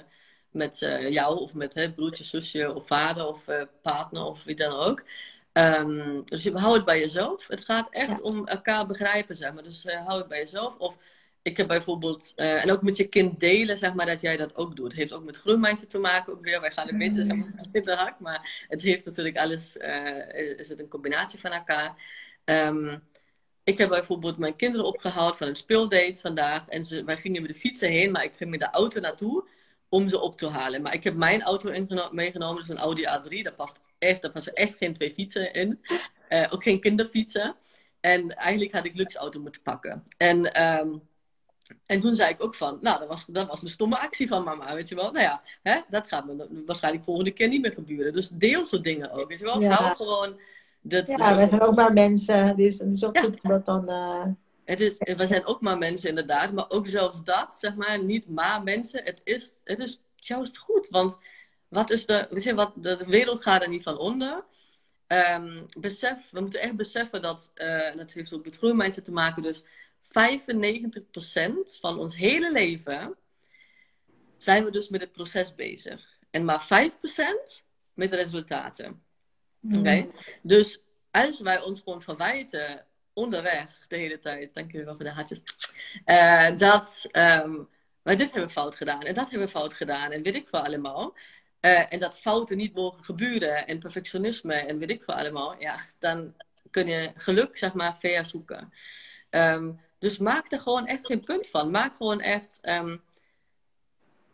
met 0.50 0.80
uh, 0.80 1.10
jou 1.10 1.38
of 1.38 1.54
met 1.54 1.74
hè, 1.74 1.92
broertje, 1.92 2.24
zusje 2.24 2.74
of 2.74 2.86
vader 2.86 3.26
of 3.26 3.44
partner 3.82 4.24
of 4.24 4.44
wie 4.44 4.54
dan 4.54 4.72
ook. 4.72 5.04
Um, 5.52 6.22
dus 6.24 6.48
hou 6.48 6.74
het 6.74 6.84
bij 6.84 6.98
jezelf. 6.98 7.46
Het 7.46 7.64
gaat 7.64 7.88
echt 7.90 8.20
om 8.20 8.46
elkaar 8.46 8.86
begrijpen, 8.86 9.36
zeg 9.36 9.52
maar. 9.52 9.62
Dus 9.62 9.84
hou 9.84 10.18
het 10.18 10.28
bij 10.28 10.38
jezelf. 10.38 10.76
Of 10.76 10.96
ik 11.42 11.56
heb 11.56 11.66
bijvoorbeeld, 11.66 12.32
en 12.36 12.70
ook 12.70 12.82
met 12.82 12.96
je 12.96 13.08
kind 13.08 13.40
delen, 13.40 13.78
zeg 13.78 13.94
maar, 13.94 14.06
dat 14.06 14.20
jij 14.20 14.36
dat 14.36 14.56
ook 14.56 14.76
doet. 14.76 14.86
Het 14.86 14.96
heeft 14.96 15.12
ook 15.12 15.24
met 15.24 15.36
groenmindset 15.36 15.90
te 15.90 15.98
maken, 15.98 16.32
ook 16.32 16.44
weer. 16.44 16.60
Wij 16.60 16.70
gaan 16.70 16.88
een 16.88 16.98
beetje 16.98 17.24
maar, 17.24 17.66
in 17.72 17.82
de 17.82 17.94
hak, 17.94 18.20
maar 18.20 18.64
het 18.68 18.82
heeft 18.82 19.04
natuurlijk 19.04 19.36
alles, 19.36 19.76
is 20.56 20.68
het 20.68 20.78
een 20.78 20.88
combinatie 20.88 21.40
van 21.40 21.50
elkaar. 21.50 21.94
Um, 22.44 23.02
ik 23.68 23.78
heb 23.78 23.88
bijvoorbeeld 23.88 24.38
mijn 24.38 24.56
kinderen 24.56 24.86
opgehaald 24.86 25.36
van 25.36 25.48
een 25.48 25.56
speeldate 25.56 26.20
vandaag. 26.20 26.68
En 26.68 26.84
ze, 26.84 27.04
wij 27.04 27.16
gingen 27.16 27.42
met 27.42 27.50
de 27.50 27.58
fietsen 27.58 27.90
heen, 27.90 28.10
maar 28.10 28.24
ik 28.24 28.32
ging 28.36 28.50
met 28.50 28.60
de 28.60 28.70
auto 28.70 29.00
naartoe 29.00 29.48
om 29.88 30.08
ze 30.08 30.20
op 30.20 30.36
te 30.36 30.48
halen. 30.48 30.82
Maar 30.82 30.94
ik 30.94 31.04
heb 31.04 31.14
mijn 31.14 31.42
auto 31.42 31.70
meegenomen, 32.10 32.56
dus 32.56 32.68
een 32.68 32.78
Audi 32.78 33.02
A3. 33.02 33.42
Daar, 33.42 33.54
past 33.54 33.80
echt, 33.98 34.22
daar 34.22 34.30
passen 34.30 34.54
echt 34.54 34.76
geen 34.76 34.94
twee 34.94 35.10
fietsen 35.10 35.52
in. 35.52 35.80
Uh, 36.28 36.46
ook 36.50 36.62
geen 36.62 36.80
kinderfietsen. 36.80 37.56
En 38.00 38.36
eigenlijk 38.36 38.72
had 38.72 38.84
ik 38.84 38.94
luxe 38.94 39.18
auto 39.18 39.40
moeten 39.40 39.62
pakken. 39.62 40.04
En, 40.16 40.62
um, 40.62 41.08
en 41.86 42.00
toen 42.00 42.14
zei 42.14 42.32
ik 42.32 42.42
ook 42.42 42.54
van, 42.54 42.78
nou, 42.80 42.98
dat 42.98 43.08
was, 43.08 43.24
dat 43.26 43.48
was 43.48 43.62
een 43.62 43.68
stomme 43.68 43.98
actie 43.98 44.28
van 44.28 44.44
mama, 44.44 44.74
weet 44.74 44.88
je 44.88 44.94
wel. 44.94 45.12
Nou 45.12 45.24
ja, 45.24 45.42
hè, 45.62 45.80
dat 45.88 46.06
gaat 46.06 46.26
me 46.26 46.62
waarschijnlijk 46.66 47.04
volgende 47.04 47.30
keer 47.30 47.48
niet 47.48 47.60
meer 47.60 47.72
gebeuren. 47.72 48.12
Dus 48.12 48.28
deel 48.28 48.64
soort 48.64 48.84
dingen 48.84 49.10
ook, 49.10 49.28
weet 49.28 49.38
je 49.38 49.44
wel. 49.44 49.60
Ja. 49.60 49.94
gewoon... 49.94 50.40
Dat, 50.80 51.08
ja, 51.08 51.36
wij 51.36 51.46
zijn 51.46 51.60
ook 51.60 51.74
maar 51.74 51.92
mensen, 51.92 52.56
dus 52.56 52.78
het 52.78 52.92
is 52.92 53.04
ook 53.04 53.18
goed 53.18 53.38
dat 53.42 53.66
dan... 53.66 53.84
Uh 53.90 54.24
het 54.68 54.80
is, 54.80 54.98
we 54.98 55.26
zijn 55.26 55.46
ook 55.46 55.60
maar 55.60 55.78
mensen 55.78 56.08
inderdaad, 56.08 56.52
maar 56.52 56.70
ook 56.70 56.86
zelfs 56.88 57.24
dat, 57.24 57.56
zeg 57.58 57.74
maar, 57.74 58.04
niet 58.04 58.28
maar 58.28 58.62
mensen. 58.62 59.04
Het 59.04 59.20
is, 59.24 59.54
het 59.64 59.78
is 59.78 60.00
juist 60.16 60.58
goed, 60.58 60.88
want 60.88 61.18
wat 61.68 61.90
is 61.90 62.06
de, 62.06 62.26
weet 62.30 62.42
je, 62.42 62.54
wat, 62.54 62.72
de, 62.74 63.04
wereld 63.06 63.42
gaat 63.42 63.62
er 63.62 63.68
niet 63.68 63.82
van 63.82 63.98
onder. 63.98 64.44
Um, 65.06 65.66
besef, 65.78 66.30
we 66.30 66.40
moeten 66.40 66.60
echt 66.60 66.76
beseffen 66.76 67.22
dat, 67.22 67.52
uh, 67.54 67.96
dat 67.96 68.12
heeft 68.12 68.32
ook 68.32 68.44
met 68.44 68.56
groeimindset 68.56 69.04
te 69.04 69.12
maken, 69.12 69.42
dus 69.42 69.64
95% 70.08 70.10
van 71.80 71.98
ons 71.98 72.16
hele 72.16 72.52
leven 72.52 73.16
zijn 74.36 74.64
we 74.64 74.70
dus 74.70 74.88
met 74.88 75.00
het 75.00 75.12
proces 75.12 75.54
bezig. 75.54 76.18
En 76.30 76.44
maar 76.44 76.62
5% 76.62 77.64
met 77.94 78.10
de 78.10 78.16
resultaten. 78.16 79.02
Oké? 79.62 79.78
Okay? 79.78 80.10
Dus 80.42 80.80
als 81.10 81.40
wij 81.40 81.60
ons 81.60 81.80
gewoon 81.80 82.02
verwijten 82.02 82.86
onderweg 83.12 83.86
de 83.88 83.96
hele 83.96 84.18
tijd, 84.18 84.54
dank 84.54 84.72
wel 84.72 84.96
voor 84.96 85.04
de 85.04 85.10
hartjes, 85.10 85.42
uh, 86.06 86.58
dat 86.58 87.06
um, 87.12 87.68
wij 88.02 88.16
dit 88.16 88.30
hebben 88.30 88.50
fout 88.50 88.76
gedaan 88.76 89.02
en 89.02 89.14
dat 89.14 89.30
hebben 89.30 89.46
we 89.46 89.52
fout 89.52 89.74
gedaan 89.74 90.10
en 90.10 90.22
weet 90.22 90.34
ik 90.34 90.48
veel 90.48 90.64
allemaal. 90.64 91.16
Uh, 91.60 91.92
en 91.92 92.00
dat 92.00 92.18
fouten 92.18 92.56
niet 92.56 92.74
mogen 92.74 93.04
gebeuren 93.04 93.66
en 93.66 93.78
perfectionisme 93.78 94.54
en 94.54 94.78
weet 94.78 94.90
ik 94.90 95.02
veel 95.02 95.14
allemaal, 95.14 95.60
ja, 95.60 95.80
dan 95.98 96.34
kun 96.70 96.86
je 96.86 97.12
geluk, 97.14 97.56
zeg 97.56 97.72
maar, 97.72 97.98
ver 97.98 98.24
zoeken. 98.24 98.72
Um, 99.30 99.80
dus 99.98 100.18
maak 100.18 100.52
er 100.52 100.60
gewoon 100.60 100.86
echt 100.86 101.06
geen 101.06 101.20
punt 101.20 101.46
van. 101.46 101.70
Maak 101.70 101.96
gewoon 101.96 102.20
echt 102.20 102.60
um, 102.62 103.02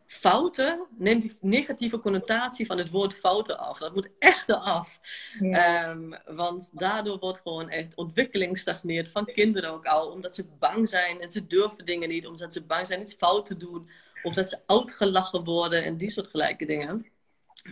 fouten, 0.07 0.87
neem 0.99 1.19
die 1.19 1.37
negatieve 1.41 1.99
connotatie 1.99 2.67
van 2.67 2.79
het 2.79 2.91
woord 2.91 3.15
fouten 3.15 3.59
af. 3.59 3.79
Dat 3.79 3.95
moet 3.95 4.11
echt 4.19 4.49
eraf. 4.49 5.01
Um, 5.41 6.15
want 6.27 6.71
daardoor 6.73 7.19
wordt 7.19 7.41
gewoon 7.41 7.69
echt 7.69 7.95
ontwikkeling 7.95 8.59
stagneert 8.59 9.11
van 9.11 9.25
kinderen 9.25 9.71
ook 9.71 9.87
al. 9.87 10.11
Omdat 10.11 10.35
ze 10.35 10.47
bang 10.59 10.89
zijn 10.89 11.21
en 11.21 11.33
ze 11.33 11.47
durven 11.47 11.85
dingen 11.85 12.09
niet. 12.09 12.27
Omdat 12.27 12.53
ze 12.53 12.65
bang 12.65 12.87
zijn 12.87 13.01
iets 13.01 13.15
fout 13.15 13.47
te 13.47 13.57
doen. 13.57 13.91
Of 14.23 14.35
dat 14.35 14.49
ze 14.49 14.63
uitgelachen 14.67 15.45
worden 15.45 15.85
en 15.85 15.97
die 15.97 16.11
soort 16.11 16.29
gelijke 16.29 16.67
dingen. 16.67 17.07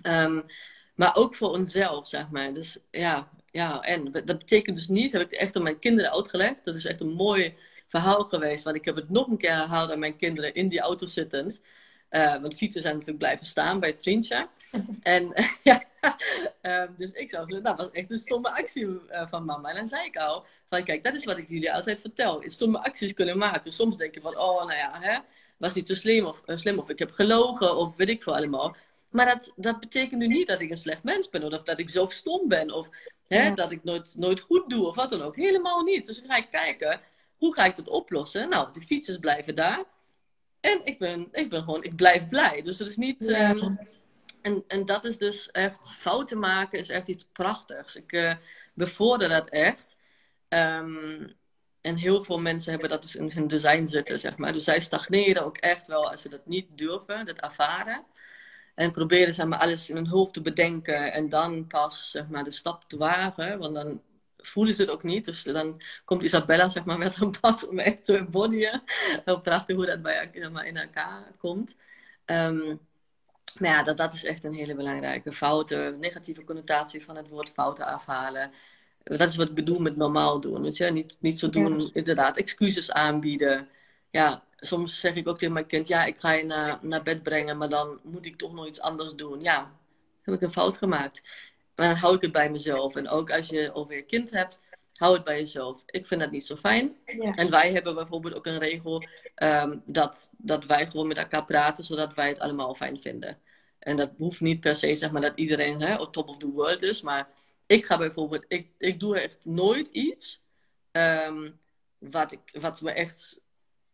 Um, 0.02 0.44
maar 0.94 1.16
ook 1.16 1.34
voor 1.34 1.50
onszelf, 1.50 2.08
zeg 2.08 2.30
maar. 2.30 2.54
Dus 2.54 2.78
ja, 2.90 3.30
ja, 3.50 3.80
en 3.80 4.12
dat 4.12 4.38
betekent 4.38 4.76
dus 4.76 4.88
niet, 4.88 5.12
heb 5.12 5.22
ik 5.22 5.32
echt 5.32 5.56
aan 5.56 5.62
mijn 5.62 5.78
kinderen 5.78 6.12
uitgelegd. 6.12 6.64
Dat 6.64 6.74
is 6.74 6.84
echt 6.84 7.00
een 7.00 7.12
mooi 7.12 7.54
verhaal 7.92 8.24
geweest. 8.24 8.64
Want 8.64 8.76
ik 8.76 8.84
heb 8.84 8.96
het 8.96 9.10
nog 9.10 9.26
een 9.26 9.36
keer 9.36 9.50
herhaald 9.50 9.90
aan 9.90 9.98
mijn 9.98 10.16
kinderen 10.16 10.54
in 10.54 10.68
die 10.68 10.80
auto 10.80 11.06
zittend. 11.06 11.60
Uh, 12.10 12.40
want 12.40 12.54
fietsen 12.54 12.82
zijn 12.82 12.94
natuurlijk 12.94 13.18
blijven 13.18 13.46
staan 13.46 13.80
bij 13.80 13.88
het 13.88 14.02
vriendje. 14.02 14.48
en 15.02 15.32
ja, 15.62 15.84
uh, 16.62 16.84
dus 16.96 17.12
ik 17.12 17.30
zou 17.30 17.60
dat 17.62 17.76
was 17.76 17.90
echt 17.90 18.10
een 18.10 18.18
stomme 18.18 18.50
actie 18.50 18.84
uh, 18.84 19.26
van 19.28 19.44
mama. 19.44 19.68
En 19.68 19.76
dan 19.76 19.86
zei 19.86 20.06
ik 20.06 20.16
al, 20.16 20.46
van 20.68 20.84
kijk, 20.84 21.04
dat 21.04 21.14
is 21.14 21.24
wat 21.24 21.38
ik 21.38 21.48
jullie 21.48 21.72
altijd 21.72 22.00
vertel. 22.00 22.42
Stomme 22.46 22.78
acties 22.78 23.14
kunnen 23.14 23.38
maken. 23.38 23.72
Soms 23.72 23.96
denk 23.96 24.14
je 24.14 24.20
van, 24.20 24.38
oh, 24.38 24.66
nou 24.66 24.78
ja, 24.78 25.00
hè, 25.00 25.18
was 25.56 25.74
niet 25.74 25.86
zo 25.86 25.94
slim 25.94 26.26
of, 26.26 26.42
slim 26.46 26.78
of 26.78 26.88
ik 26.88 26.98
heb 26.98 27.10
gelogen 27.10 27.76
of 27.76 27.96
weet 27.96 28.08
ik 28.08 28.22
veel 28.22 28.36
allemaal. 28.36 28.76
Maar 29.08 29.26
dat, 29.26 29.52
dat 29.56 29.80
betekent 29.80 30.20
nu 30.20 30.26
niet 30.26 30.46
dat 30.46 30.60
ik 30.60 30.70
een 30.70 30.76
slecht 30.76 31.02
mens 31.02 31.28
ben 31.28 31.44
of 31.44 31.62
dat 31.62 31.78
ik 31.78 31.90
zo 31.90 32.06
stom 32.06 32.48
ben 32.48 32.70
of 32.70 32.88
hè, 33.28 33.54
dat 33.54 33.70
ik 33.70 33.84
nooit, 33.84 34.14
nooit 34.18 34.40
goed 34.40 34.70
doe 34.70 34.86
of 34.86 34.94
wat 34.94 35.10
dan 35.10 35.22
ook. 35.22 35.36
Helemaal 35.36 35.82
niet. 35.82 36.06
Dus 36.06 36.18
dan 36.20 36.30
ga 36.30 36.36
ik 36.36 36.50
kijken, 36.50 37.00
hoe 37.42 37.54
ga 37.54 37.64
ik 37.64 37.76
dat 37.76 37.88
oplossen? 37.88 38.48
Nou, 38.48 38.72
de 38.72 38.80
fietsers 38.80 39.18
blijven 39.18 39.54
daar. 39.54 39.84
En 40.60 40.80
ik 40.84 40.98
ben, 40.98 41.28
ik 41.32 41.50
ben 41.50 41.62
gewoon, 41.62 41.82
ik 41.82 41.96
blijf 41.96 42.28
blij. 42.28 42.62
Dus 42.62 42.76
dat 42.76 42.88
is 42.88 42.96
niet. 42.96 43.28
Ehm, 43.28 43.74
en, 44.42 44.64
en 44.66 44.84
dat 44.84 45.04
is 45.04 45.18
dus 45.18 45.50
echt, 45.50 45.94
fouten 45.98 46.38
maken 46.38 46.78
is 46.78 46.88
echt 46.88 47.08
iets 47.08 47.28
prachtigs. 47.32 47.96
Ik 47.96 48.12
uh, 48.12 48.34
bevorder 48.74 49.28
dat 49.28 49.50
echt. 49.50 49.98
Um, 50.48 51.32
en 51.80 51.96
heel 51.96 52.24
veel 52.24 52.40
mensen 52.40 52.70
hebben 52.70 52.88
dat 52.88 53.02
dus 53.02 53.16
in 53.16 53.30
hun 53.34 53.46
design 53.46 53.86
zitten, 53.86 54.20
zeg 54.20 54.36
maar. 54.36 54.52
Dus 54.52 54.64
zij 54.64 54.80
stagneren 54.80 55.44
ook 55.44 55.56
echt 55.56 55.86
wel 55.86 56.10
als 56.10 56.22
ze 56.22 56.28
dat 56.28 56.46
niet 56.46 56.66
durven, 56.74 57.26
dat 57.26 57.40
ervaren. 57.40 58.04
En 58.74 58.92
proberen 58.92 59.34
zeg 59.34 59.46
maar, 59.46 59.58
alles 59.58 59.90
in 59.90 59.96
hun 59.96 60.08
hoofd 60.08 60.32
te 60.32 60.42
bedenken 60.42 61.12
en 61.12 61.28
dan 61.28 61.66
pas 61.66 62.10
zeg 62.10 62.28
maar, 62.28 62.44
de 62.44 62.50
stap 62.50 62.84
te 62.88 62.96
wagen. 62.96 63.58
Want 63.58 63.74
dan 63.74 64.00
voelen 64.42 64.74
ze 64.74 64.82
het 64.82 64.90
ook 64.90 65.02
niet. 65.02 65.24
Dus 65.24 65.42
dan 65.42 65.82
komt 66.04 66.22
Isabella 66.22 66.68
zeg 66.68 66.84
maar, 66.84 66.98
met 67.06 67.20
een 67.20 67.40
pas 67.40 67.66
om 67.66 67.78
echt 67.78 68.04
te 68.04 68.26
bodyen. 68.30 68.82
Heel 69.24 69.40
prachtig 69.40 69.76
hoe 69.76 69.86
dat 69.86 70.02
bij, 70.02 70.30
zeg 70.34 70.50
maar, 70.50 70.66
in 70.66 70.76
elkaar 70.76 71.32
komt. 71.38 71.76
Um, 72.26 72.80
Maar 73.58 73.70
ja, 73.70 73.82
dat, 73.82 73.96
dat 73.96 74.14
is 74.14 74.24
echt 74.24 74.44
een 74.44 74.54
hele 74.54 74.74
belangrijke 74.74 75.32
fouten. 75.32 75.98
Negatieve 75.98 76.44
connotatie 76.44 77.04
van 77.04 77.16
het 77.16 77.28
woord 77.28 77.50
fouten 77.50 77.86
afhalen. 77.86 78.52
Dat 79.02 79.28
is 79.28 79.36
wat 79.36 79.48
ik 79.48 79.54
bedoel 79.54 79.78
met 79.78 79.96
normaal 79.96 80.40
doen. 80.40 80.62
Weet 80.62 80.76
je? 80.76 80.84
Niet, 80.90 81.16
niet 81.20 81.38
zo 81.38 81.50
doen, 81.50 81.90
inderdaad, 81.92 82.36
excuses 82.36 82.92
aanbieden. 82.92 83.68
Ja, 84.10 84.44
soms 84.56 85.00
zeg 85.00 85.14
ik 85.14 85.28
ook 85.28 85.38
tegen 85.38 85.54
mijn 85.54 85.66
kind: 85.66 85.88
Ja, 85.88 86.04
ik 86.04 86.18
ga 86.18 86.32
je 86.32 86.44
naar, 86.44 86.78
naar 86.82 87.02
bed 87.02 87.22
brengen, 87.22 87.56
maar 87.58 87.68
dan 87.68 88.00
moet 88.02 88.26
ik 88.26 88.36
toch 88.36 88.52
nog 88.52 88.66
iets 88.66 88.80
anders 88.80 89.14
doen. 89.14 89.40
Ja, 89.40 89.72
heb 90.22 90.34
ik 90.34 90.40
een 90.42 90.52
fout 90.52 90.76
gemaakt. 90.76 91.22
Maar 91.74 91.88
dan 91.88 91.96
hou 91.96 92.14
ik 92.14 92.20
het 92.20 92.32
bij 92.32 92.50
mezelf. 92.50 92.96
En 92.96 93.08
ook 93.08 93.30
als 93.30 93.48
je 93.48 93.70
alweer 93.70 94.04
kind 94.04 94.30
hebt, 94.30 94.60
hou 94.94 95.14
het 95.14 95.24
bij 95.24 95.38
jezelf. 95.38 95.82
Ik 95.86 96.06
vind 96.06 96.20
dat 96.20 96.30
niet 96.30 96.46
zo 96.46 96.56
fijn. 96.56 96.96
En 97.34 97.50
wij 97.50 97.72
hebben 97.72 97.94
bijvoorbeeld 97.94 98.34
ook 98.34 98.46
een 98.46 98.58
regel 98.58 99.04
ehm, 99.34 99.78
dat, 99.84 100.30
dat 100.36 100.64
wij 100.64 100.86
gewoon 100.86 101.06
met 101.06 101.16
elkaar 101.16 101.44
praten, 101.44 101.84
zodat 101.84 102.14
wij 102.14 102.28
het 102.28 102.38
allemaal 102.38 102.74
fijn 102.74 103.00
vinden. 103.00 103.38
En 103.78 103.96
dat 103.96 104.10
hoeft 104.18 104.40
niet 104.40 104.60
per 104.60 104.76
se, 104.76 104.96
zeg 104.96 105.10
maar, 105.10 105.20
dat 105.20 105.32
iedereen 105.34 105.80
hè, 105.80 105.96
op 105.96 106.12
top 106.12 106.28
of 106.28 106.38
the 106.38 106.50
world 106.50 106.82
is. 106.82 107.02
Maar 107.02 107.28
ik 107.66 107.84
ga 107.86 107.98
bijvoorbeeld, 107.98 108.44
ik, 108.48 108.68
ik 108.78 109.00
doe 109.00 109.18
echt 109.18 109.44
nooit 109.44 109.88
iets 109.88 110.44
ehm, 110.90 111.50
wat, 111.98 112.32
ik, 112.32 112.40
wat 112.60 112.80
me 112.80 112.90
echt, 112.90 113.40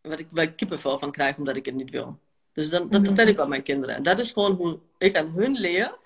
wat 0.01 0.19
ik 0.19 0.31
bij 0.31 0.53
kippenvel 0.53 0.99
van 0.99 1.11
krijg 1.11 1.37
omdat 1.37 1.55
ik 1.55 1.65
het 1.65 1.75
niet 1.75 1.89
wil. 1.89 2.19
Dus 2.53 2.69
dan, 2.69 2.89
dat 2.89 2.99
mhm. 2.99 3.05
vertel 3.05 3.27
ik 3.27 3.39
aan 3.39 3.49
mijn 3.49 3.63
kinderen. 3.63 3.95
En 3.95 4.03
dat 4.03 4.19
is 4.19 4.31
gewoon 4.31 4.55
hoe 4.55 4.79
ik 4.97 5.17
aan 5.17 5.31
hun 5.31 5.53
leer 5.59 5.97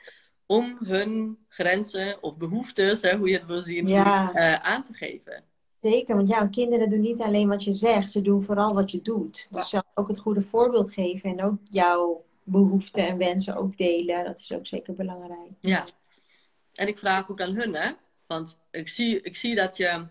om 0.46 0.78
hun 0.86 1.38
grenzen 1.48 2.24
of 2.24 2.38
behoeftes, 2.38 3.02
hè, 3.02 3.18
hoe 3.18 3.30
je 3.30 3.38
het 3.38 3.46
wil 3.46 3.62
zien, 3.62 3.88
eh, 3.88 4.54
aan 4.54 4.84
te 4.84 4.94
geven. 4.94 5.44
Zeker, 5.82 6.16
want 6.16 6.28
ja, 6.28 6.48
kinderen 6.48 6.90
doen 6.90 7.02
niet 7.02 7.22
alleen 7.22 7.48
wat 7.48 7.64
je 7.64 7.74
zegt, 7.74 8.12
ze 8.12 8.22
doen 8.22 8.44
vooral 8.44 8.74
wat 8.74 8.92
je 8.92 9.02
doet. 9.02 9.48
Dus 9.52 9.72
ja. 9.72 9.84
ook 9.94 10.08
het 10.08 10.20
goede 10.20 10.42
voorbeeld 10.42 10.94
geven 10.94 11.30
en 11.30 11.44
ook 11.44 11.58
jouw 11.70 12.26
behoeften 12.44 13.08
en 13.08 13.18
wensen 13.18 13.56
ook 13.56 13.78
delen, 13.78 14.24
dat 14.24 14.40
is 14.40 14.52
ook 14.52 14.68
zeker 14.68 14.94
belangrijk. 14.94 15.52
Ja, 15.60 15.86
en 16.74 16.88
ik 16.88 16.98
vraag 16.98 17.32
ook 17.32 17.42
aan 17.42 17.56
hun, 17.56 17.76
hè, 17.76 17.92
want 18.28 18.60
ik 18.72 18.88
zie, 18.88 19.22
ik 19.22 19.36
zie 19.36 19.56
dat 19.56 19.78
je 19.78 20.06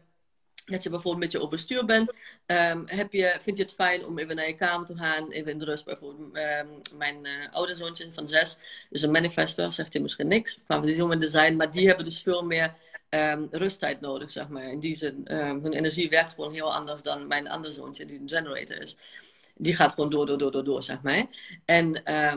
dat 0.64 0.82
je 0.82 0.90
bijvoorbeeld 0.90 1.24
met 1.24 1.32
je 1.32 1.40
overstuur 1.40 1.84
bent. 1.84 2.12
Um, 2.46 2.82
heb 2.86 3.12
je, 3.12 3.36
vind 3.40 3.56
je 3.56 3.62
het 3.62 3.72
fijn 3.72 4.06
om 4.06 4.18
even 4.18 4.36
naar 4.36 4.46
je 4.46 4.54
kamer 4.54 4.86
te 4.86 4.96
gaan, 4.96 5.30
even 5.30 5.52
in 5.52 5.58
de 5.58 5.64
rust? 5.64 5.84
Bijvoorbeeld, 5.84 6.36
um, 6.36 6.98
mijn 6.98 7.18
uh, 7.22 7.30
oude 7.50 7.74
zoontje 7.74 8.12
van 8.12 8.28
zes 8.28 8.58
is 8.90 9.02
een 9.02 9.10
manifester, 9.10 9.72
zegt 9.72 9.92
hij 9.92 10.02
misschien 10.02 10.26
niks 10.26 10.58
van 10.66 10.86
die 10.86 10.96
jongen 10.96 11.20
design, 11.20 11.56
maar 11.56 11.70
die 11.70 11.86
hebben 11.86 12.04
dus 12.04 12.22
veel 12.22 12.44
meer 12.44 12.74
um, 13.10 13.48
rusttijd 13.50 14.00
nodig, 14.00 14.30
zeg 14.30 14.48
maar. 14.48 14.70
In 14.70 14.80
die 14.80 14.94
zin, 14.94 15.20
hun 15.28 15.72
energie 15.72 16.08
werkt 16.08 16.34
gewoon 16.34 16.52
heel 16.52 16.74
anders 16.74 17.02
dan 17.02 17.26
mijn 17.26 17.48
andere 17.48 17.72
zoontje, 17.72 18.04
die 18.04 18.20
een 18.20 18.28
generator 18.28 18.82
is. 18.82 18.96
Die 19.54 19.74
gaat 19.74 19.92
gewoon 19.92 20.10
door, 20.10 20.26
door, 20.26 20.38
door, 20.38 20.52
door, 20.52 20.64
door 20.64 20.82
zeg 20.82 21.02
maar. 21.02 21.24
En 21.64 21.92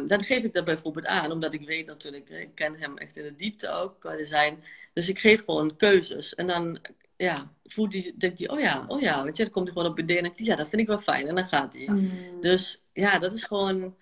dan 0.07 0.23
geef 0.23 0.43
ik 0.43 0.53
dat 0.53 0.65
bijvoorbeeld 0.65 1.05
aan, 1.05 1.31
omdat 1.31 1.53
ik 1.53 1.67
weet 1.67 1.87
natuurlijk, 1.87 2.29
ik 2.29 2.55
ken 2.55 2.75
hem 2.79 2.97
echt 2.97 3.17
in 3.17 3.23
de 3.23 3.35
diepte 3.35 3.69
ook 3.69 3.99
qua 3.99 4.15
design. 4.15 4.63
Dus 4.93 5.09
ik 5.09 5.19
geef 5.19 5.43
gewoon 5.45 5.75
keuzes. 5.75 6.35
En 6.35 6.47
dan 6.47 6.79
ja, 7.17 7.51
voelt 7.65 7.91
die, 7.91 8.17
denkt 8.17 8.39
hij, 8.39 8.49
oh 8.49 8.59
ja, 8.59 8.85
oh 8.87 9.01
ja, 9.01 9.23
weet 9.23 9.37
je, 9.37 9.43
dan 9.43 9.51
komt 9.51 9.65
hij 9.65 9.75
gewoon 9.75 9.91
op 9.91 9.99
idee 9.99 10.17
en 10.17 10.23
denkt 10.23 10.39
ja, 10.39 10.55
dat 10.55 10.69
vind 10.69 10.81
ik 10.81 10.87
wel 10.87 10.99
fijn. 10.99 11.27
En 11.27 11.35
dan 11.35 11.47
gaat 11.47 11.73
hij. 11.73 11.87
Mm. 11.87 12.41
Dus 12.41 12.81
ja, 12.93 13.19
dat 13.19 13.33
is 13.33 13.43
gewoon, 13.43 13.95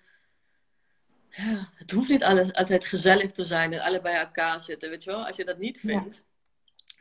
ja, 1.30 1.68
het 1.74 1.90
hoeft 1.90 2.10
niet 2.10 2.24
alles, 2.24 2.52
altijd 2.52 2.84
gezellig 2.84 3.32
te 3.32 3.44
zijn 3.44 3.72
en 3.72 3.80
alle 3.80 4.00
bij 4.00 4.18
elkaar 4.18 4.60
zitten, 4.60 4.90
weet 4.90 5.04
je 5.04 5.10
wel. 5.10 5.26
Als 5.26 5.36
je 5.36 5.44
dat 5.44 5.58
niet 5.58 5.80
vindt, 5.80 6.24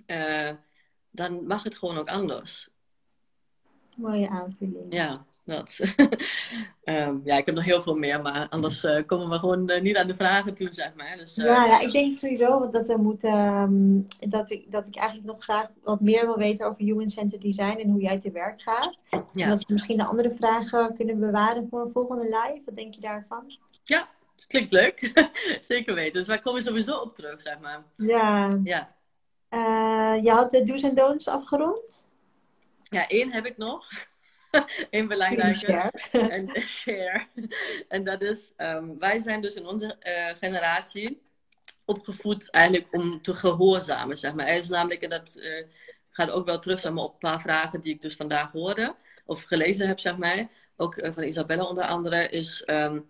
uh, 0.08 0.52
dan 1.12 1.46
mag 1.48 1.64
het 1.64 1.76
gewoon 1.76 1.98
ook 1.98 2.10
anders. 2.10 2.70
Mooie 3.96 4.30
aanvulling. 4.30 4.94
Ja 4.94 5.26
dat. 5.46 5.80
um, 6.84 7.22
ja, 7.30 7.38
ik 7.38 7.46
heb 7.46 7.56
nog 7.56 7.64
heel 7.64 7.82
veel 7.82 7.96
meer, 7.96 8.22
maar 8.22 8.48
anders 8.50 8.84
uh, 8.84 9.06
komen 9.06 9.30
we 9.30 9.40
gewoon 9.40 9.72
uh, 9.72 9.82
niet 9.82 9.98
aan 9.98 10.08
de 10.08 10.16
vragen 10.16 10.54
toe, 10.54 10.74
zeg 10.74 10.94
maar. 10.96 11.18
Dus, 11.18 11.38
uh... 11.38 11.46
ja, 11.46 11.66
ja, 11.66 11.80
ik 11.80 11.92
denk 11.92 12.20
sowieso 12.20 12.70
dat, 12.70 12.90
er 12.90 13.00
moet, 13.00 13.24
um, 13.24 14.04
dat, 14.20 14.50
ik, 14.50 14.72
dat 14.72 14.88
ik 14.88 14.96
eigenlijk 14.96 15.28
nog 15.28 15.44
graag 15.44 15.68
wat 15.84 16.02
meer 16.02 16.26
wil 16.26 16.38
weten 16.38 16.66
over 16.66 16.82
human-centered 16.82 17.42
design 17.42 17.80
en 17.80 17.90
hoe 17.90 18.02
jij 18.02 18.20
te 18.20 18.32
werk 18.32 18.62
gaat. 18.62 19.04
Ja. 19.10 19.44
En 19.44 19.50
dat 19.50 19.60
we 19.60 19.74
misschien 19.74 19.98
de 19.98 20.06
andere 20.06 20.32
vragen 20.32 20.96
kunnen 20.96 21.20
bewaren 21.20 21.68
voor 21.70 21.82
een 21.82 21.92
volgende 21.92 22.24
live. 22.24 22.62
Wat 22.66 22.76
denk 22.76 22.94
je 22.94 23.02
daarvan? 23.02 23.58
Ja, 23.84 24.10
het 24.36 24.48
klinkt 24.48 24.72
leuk. 24.72 25.30
Zeker 25.60 25.96
weten. 25.96 26.14
Dus 26.14 26.28
wij 26.28 26.40
komen 26.40 26.62
sowieso 26.62 26.98
op 26.98 27.16
terug, 27.16 27.42
zeg 27.42 27.60
maar. 27.60 27.84
Ja. 27.98 28.60
ja. 28.64 28.96
je 30.16 30.32
had 30.32 30.52
de 30.52 30.64
do's 30.64 30.84
en 30.84 30.96
don'ts 30.96 31.28
afgerond? 31.28 32.08
Ja, 32.84 33.08
één 33.08 33.32
heb 33.32 33.46
ik 33.46 33.58
nog. 33.58 33.88
een 34.90 35.08
belangrijke. 35.08 35.92
En 36.12 36.62
share. 36.62 37.28
En 37.88 38.04
dat 38.04 38.22
is, 38.22 38.54
um, 38.58 39.00
wij 39.00 39.20
zijn 39.20 39.42
dus 39.42 39.56
in 39.56 39.66
onze 39.66 39.96
uh, 40.08 40.38
generatie 40.40 41.22
opgevoed 41.86 42.50
eigenlijk 42.50 42.88
om 42.94 43.22
te 43.22 43.36
gehoorzamen, 43.36 44.18
zeg 44.18 44.34
maar. 44.34 44.48
Er 44.48 44.58
is 44.58 44.70
namelijk, 44.70 45.02
en 45.02 45.10
dat 45.10 45.36
uh, 45.38 45.66
gaat 46.10 46.32
ook 46.32 46.46
wel 46.46 46.60
terug 46.60 46.80
zeg 46.80 46.92
maar, 46.92 47.04
op 47.04 47.14
een 47.14 47.20
paar 47.20 47.42
vragen 47.42 47.82
die 47.82 47.94
ik 47.94 48.02
dus 48.02 48.16
vandaag 48.16 48.52
hoorde, 48.52 48.96
of 49.26 49.44
gelezen 49.44 49.88
heb, 49.88 50.00
zeg 50.00 50.18
maar. 50.18 50.48
Ook 50.76 50.98
uh, 50.98 51.12
van 51.14 51.24
Isabella 51.24 51.64
onder 51.64 51.86
andere, 51.86 52.30
is... 52.30 52.64
Um, 52.66 53.08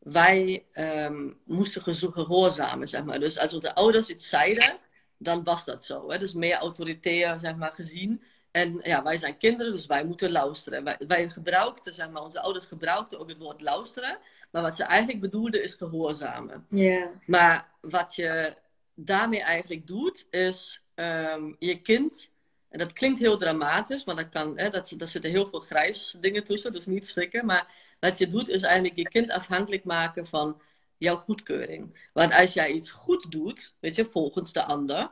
wij 0.00 0.64
um, 0.74 1.38
moesten 1.44 1.82
gehoorzamen, 2.12 2.88
zeg 2.88 3.04
maar. 3.04 3.20
Dus 3.20 3.38
als 3.38 3.54
onze 3.54 3.74
ouders 3.74 4.08
iets 4.08 4.28
zeiden, 4.28 4.78
dan 5.18 5.44
was 5.44 5.64
dat 5.64 5.84
zo. 5.84 6.10
Hè? 6.10 6.18
Dus 6.18 6.32
meer 6.32 6.54
autoritair, 6.54 7.38
zeg 7.38 7.56
maar, 7.56 7.72
gezien. 7.72 8.22
En 8.50 8.80
ja, 8.82 9.02
wij 9.02 9.16
zijn 9.16 9.36
kinderen, 9.36 9.72
dus 9.72 9.86
wij 9.86 10.04
moeten 10.04 10.30
luisteren. 10.30 10.84
Wij, 10.84 10.96
wij 11.06 11.30
gebruikten, 11.30 11.94
zeg 11.94 12.10
maar, 12.10 12.22
onze 12.22 12.40
ouders 12.40 12.66
gebruikten 12.66 13.18
ook 13.18 13.28
het 13.28 13.38
woord 13.38 13.60
luisteren. 13.60 14.18
Maar 14.50 14.62
wat 14.62 14.76
ze 14.76 14.84
eigenlijk 14.84 15.20
bedoelden 15.20 15.62
is 15.62 15.74
gehoorzamen. 15.74 16.66
Ja. 16.68 17.10
Maar 17.26 17.68
wat 17.80 18.14
je 18.14 18.54
daarmee 18.94 19.42
eigenlijk 19.42 19.86
doet, 19.86 20.26
is 20.30 20.84
um, 20.94 21.56
je 21.58 21.80
kind... 21.80 22.30
En 22.68 22.78
dat 22.78 22.92
klinkt 22.92 23.18
heel 23.18 23.36
dramatisch, 23.36 24.04
maar 24.04 24.16
dat 24.16 24.28
kan, 24.28 24.58
hè, 24.58 24.68
dat, 24.68 24.92
daar 24.96 25.08
zitten 25.08 25.30
heel 25.30 25.46
veel 25.46 25.60
grijs 25.60 26.16
dingen 26.20 26.44
tussen, 26.44 26.72
dus 26.72 26.86
niet 26.86 27.06
schrikken. 27.06 27.46
Maar 27.46 27.74
wat 28.00 28.18
je 28.18 28.30
doet, 28.30 28.48
is 28.48 28.62
eigenlijk 28.62 28.96
je 28.96 29.08
kind 29.08 29.30
afhankelijk 29.30 29.84
maken 29.84 30.26
van 30.26 30.60
jouw 30.96 31.16
goedkeuring. 31.16 32.08
Want 32.12 32.32
als 32.32 32.52
jij 32.52 32.70
iets 32.70 32.90
goed 32.90 33.30
doet, 33.30 33.74
weet 33.80 33.94
je, 33.94 34.04
volgens 34.04 34.52
de 34.52 34.64
ander, 34.64 35.10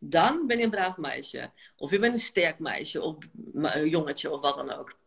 dan 0.00 0.46
ben 0.46 0.58
je 0.58 0.64
een 0.64 0.70
braaf 0.70 0.96
meisje. 0.96 1.50
Of 1.76 1.90
je 1.90 1.98
bent 1.98 2.12
een 2.12 2.20
sterk 2.20 2.58
meisje 2.58 3.02
of 3.02 3.16
een 3.54 3.88
jongetje 3.88 4.30
of 4.30 4.40
wat 4.40 4.54
dan 4.54 4.72
ook. 4.72 4.98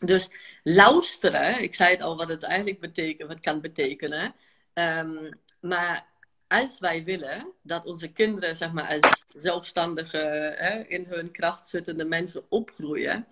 Dus 0.00 0.30
luisteren, 0.62 1.62
ik 1.62 1.74
zei 1.74 1.90
het 1.90 2.02
al 2.02 2.16
wat 2.16 2.28
het 2.28 2.42
eigenlijk 2.42 2.80
betekent, 2.80 3.28
wat 3.28 3.40
kan 3.40 3.60
betekenen. 3.60 4.34
Um, 4.74 5.40
maar 5.60 6.06
als 6.48 6.78
wij 6.78 7.04
willen 7.04 7.52
dat 7.62 7.86
onze 7.86 8.08
kinderen, 8.08 8.56
zeg 8.56 8.72
maar, 8.72 8.88
als 8.88 9.24
zelfstandige, 9.28 10.16
hè, 10.56 10.80
in 10.80 11.06
hun 11.08 11.30
kracht 11.30 11.68
zittende 11.68 12.04
mensen 12.04 12.44
opgroeien, 12.48 13.26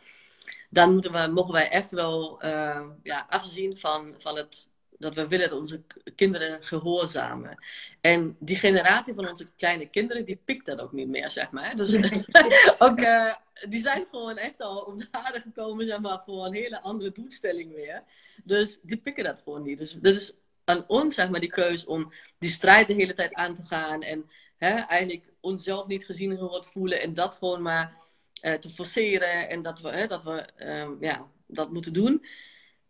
dan 0.71 0.93
moeten 0.93 1.13
we, 1.13 1.27
mogen 1.33 1.53
wij 1.53 1.69
echt 1.69 1.91
wel 1.91 2.45
uh, 2.45 2.87
ja, 3.03 3.27
afzien 3.29 3.79
van, 3.79 4.15
van 4.19 4.37
het 4.37 4.70
dat 5.01 5.15
we 5.15 5.29
willen 5.29 5.51
dat 5.51 5.59
onze 5.59 5.81
kinderen 6.15 6.65
gehoorzamen. 6.65 7.65
En 8.01 8.37
die 8.39 8.57
generatie 8.57 9.15
van 9.15 9.29
onze 9.29 9.47
kleine 9.57 9.87
kinderen, 9.87 10.25
die 10.25 10.41
pikt 10.45 10.67
dat 10.67 10.81
ook 10.81 10.93
niet 10.93 11.09
meer, 11.09 11.31
zeg 11.31 11.51
maar. 11.51 11.77
Dus 11.77 11.97
ook, 12.79 13.01
uh, 13.01 13.35
die 13.69 13.81
zijn 13.81 14.07
gewoon 14.11 14.37
echt 14.37 14.61
al 14.61 14.79
op 14.79 14.99
de 14.99 15.07
aarde 15.11 15.41
gekomen, 15.41 15.87
zeg 15.87 16.01
maar, 16.01 16.23
voor 16.25 16.47
een 16.47 16.55
hele 16.55 16.81
andere 16.81 17.13
doelstelling 17.13 17.75
weer. 17.75 18.03
Dus 18.45 18.79
die 18.83 18.97
pikken 18.97 19.25
dat 19.25 19.41
gewoon 19.45 19.63
niet. 19.63 19.79
Dus 19.79 19.93
dat 19.93 20.15
is 20.15 20.33
aan 20.65 20.85
ons, 20.87 21.15
zeg 21.15 21.31
maar, 21.31 21.41
die 21.41 21.51
keuze 21.51 21.87
om 21.87 22.13
die 22.39 22.51
strijd 22.51 22.87
de 22.87 22.95
hele 22.95 23.13
tijd 23.13 23.35
aan 23.35 23.55
te 23.55 23.65
gaan. 23.65 24.03
En 24.03 24.31
hè, 24.57 24.75
eigenlijk 24.75 25.25
onszelf 25.41 25.87
niet 25.87 26.05
gezien 26.05 26.37
gehoord 26.37 26.67
voelen. 26.67 27.01
En 27.01 27.15
dat 27.15 27.37
gewoon 27.37 27.63
maar 27.63 27.97
uh, 28.43 28.53
te 28.53 28.71
forceren. 28.71 29.49
En 29.49 29.63
dat 29.63 29.81
we, 29.81 29.89
hè, 29.89 30.07
dat, 30.07 30.23
we 30.23 30.47
um, 30.59 30.97
ja, 31.01 31.27
dat 31.47 31.73
moeten 31.73 31.93
doen. 31.93 32.25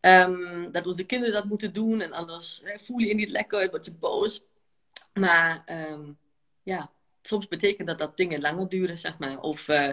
Um, 0.00 0.72
dat 0.72 0.86
onze 0.86 1.04
kinderen 1.04 1.34
dat 1.34 1.44
moeten 1.44 1.72
doen 1.72 2.00
en 2.00 2.12
anders 2.12 2.60
hè, 2.64 2.78
voel 2.78 2.98
je 2.98 3.06
je 3.06 3.14
niet 3.14 3.30
lekker, 3.30 3.70
word 3.70 3.84
je 3.84 3.94
boos. 3.94 4.44
Maar 5.12 5.64
um, 5.90 6.18
ja, 6.62 6.90
soms 7.22 7.48
betekent 7.48 7.88
dat 7.88 7.98
dat 7.98 8.16
dingen 8.16 8.40
langer 8.40 8.68
duren, 8.68 8.98
zeg 8.98 9.18
maar. 9.18 9.40
Of 9.40 9.68
uh, 9.68 9.88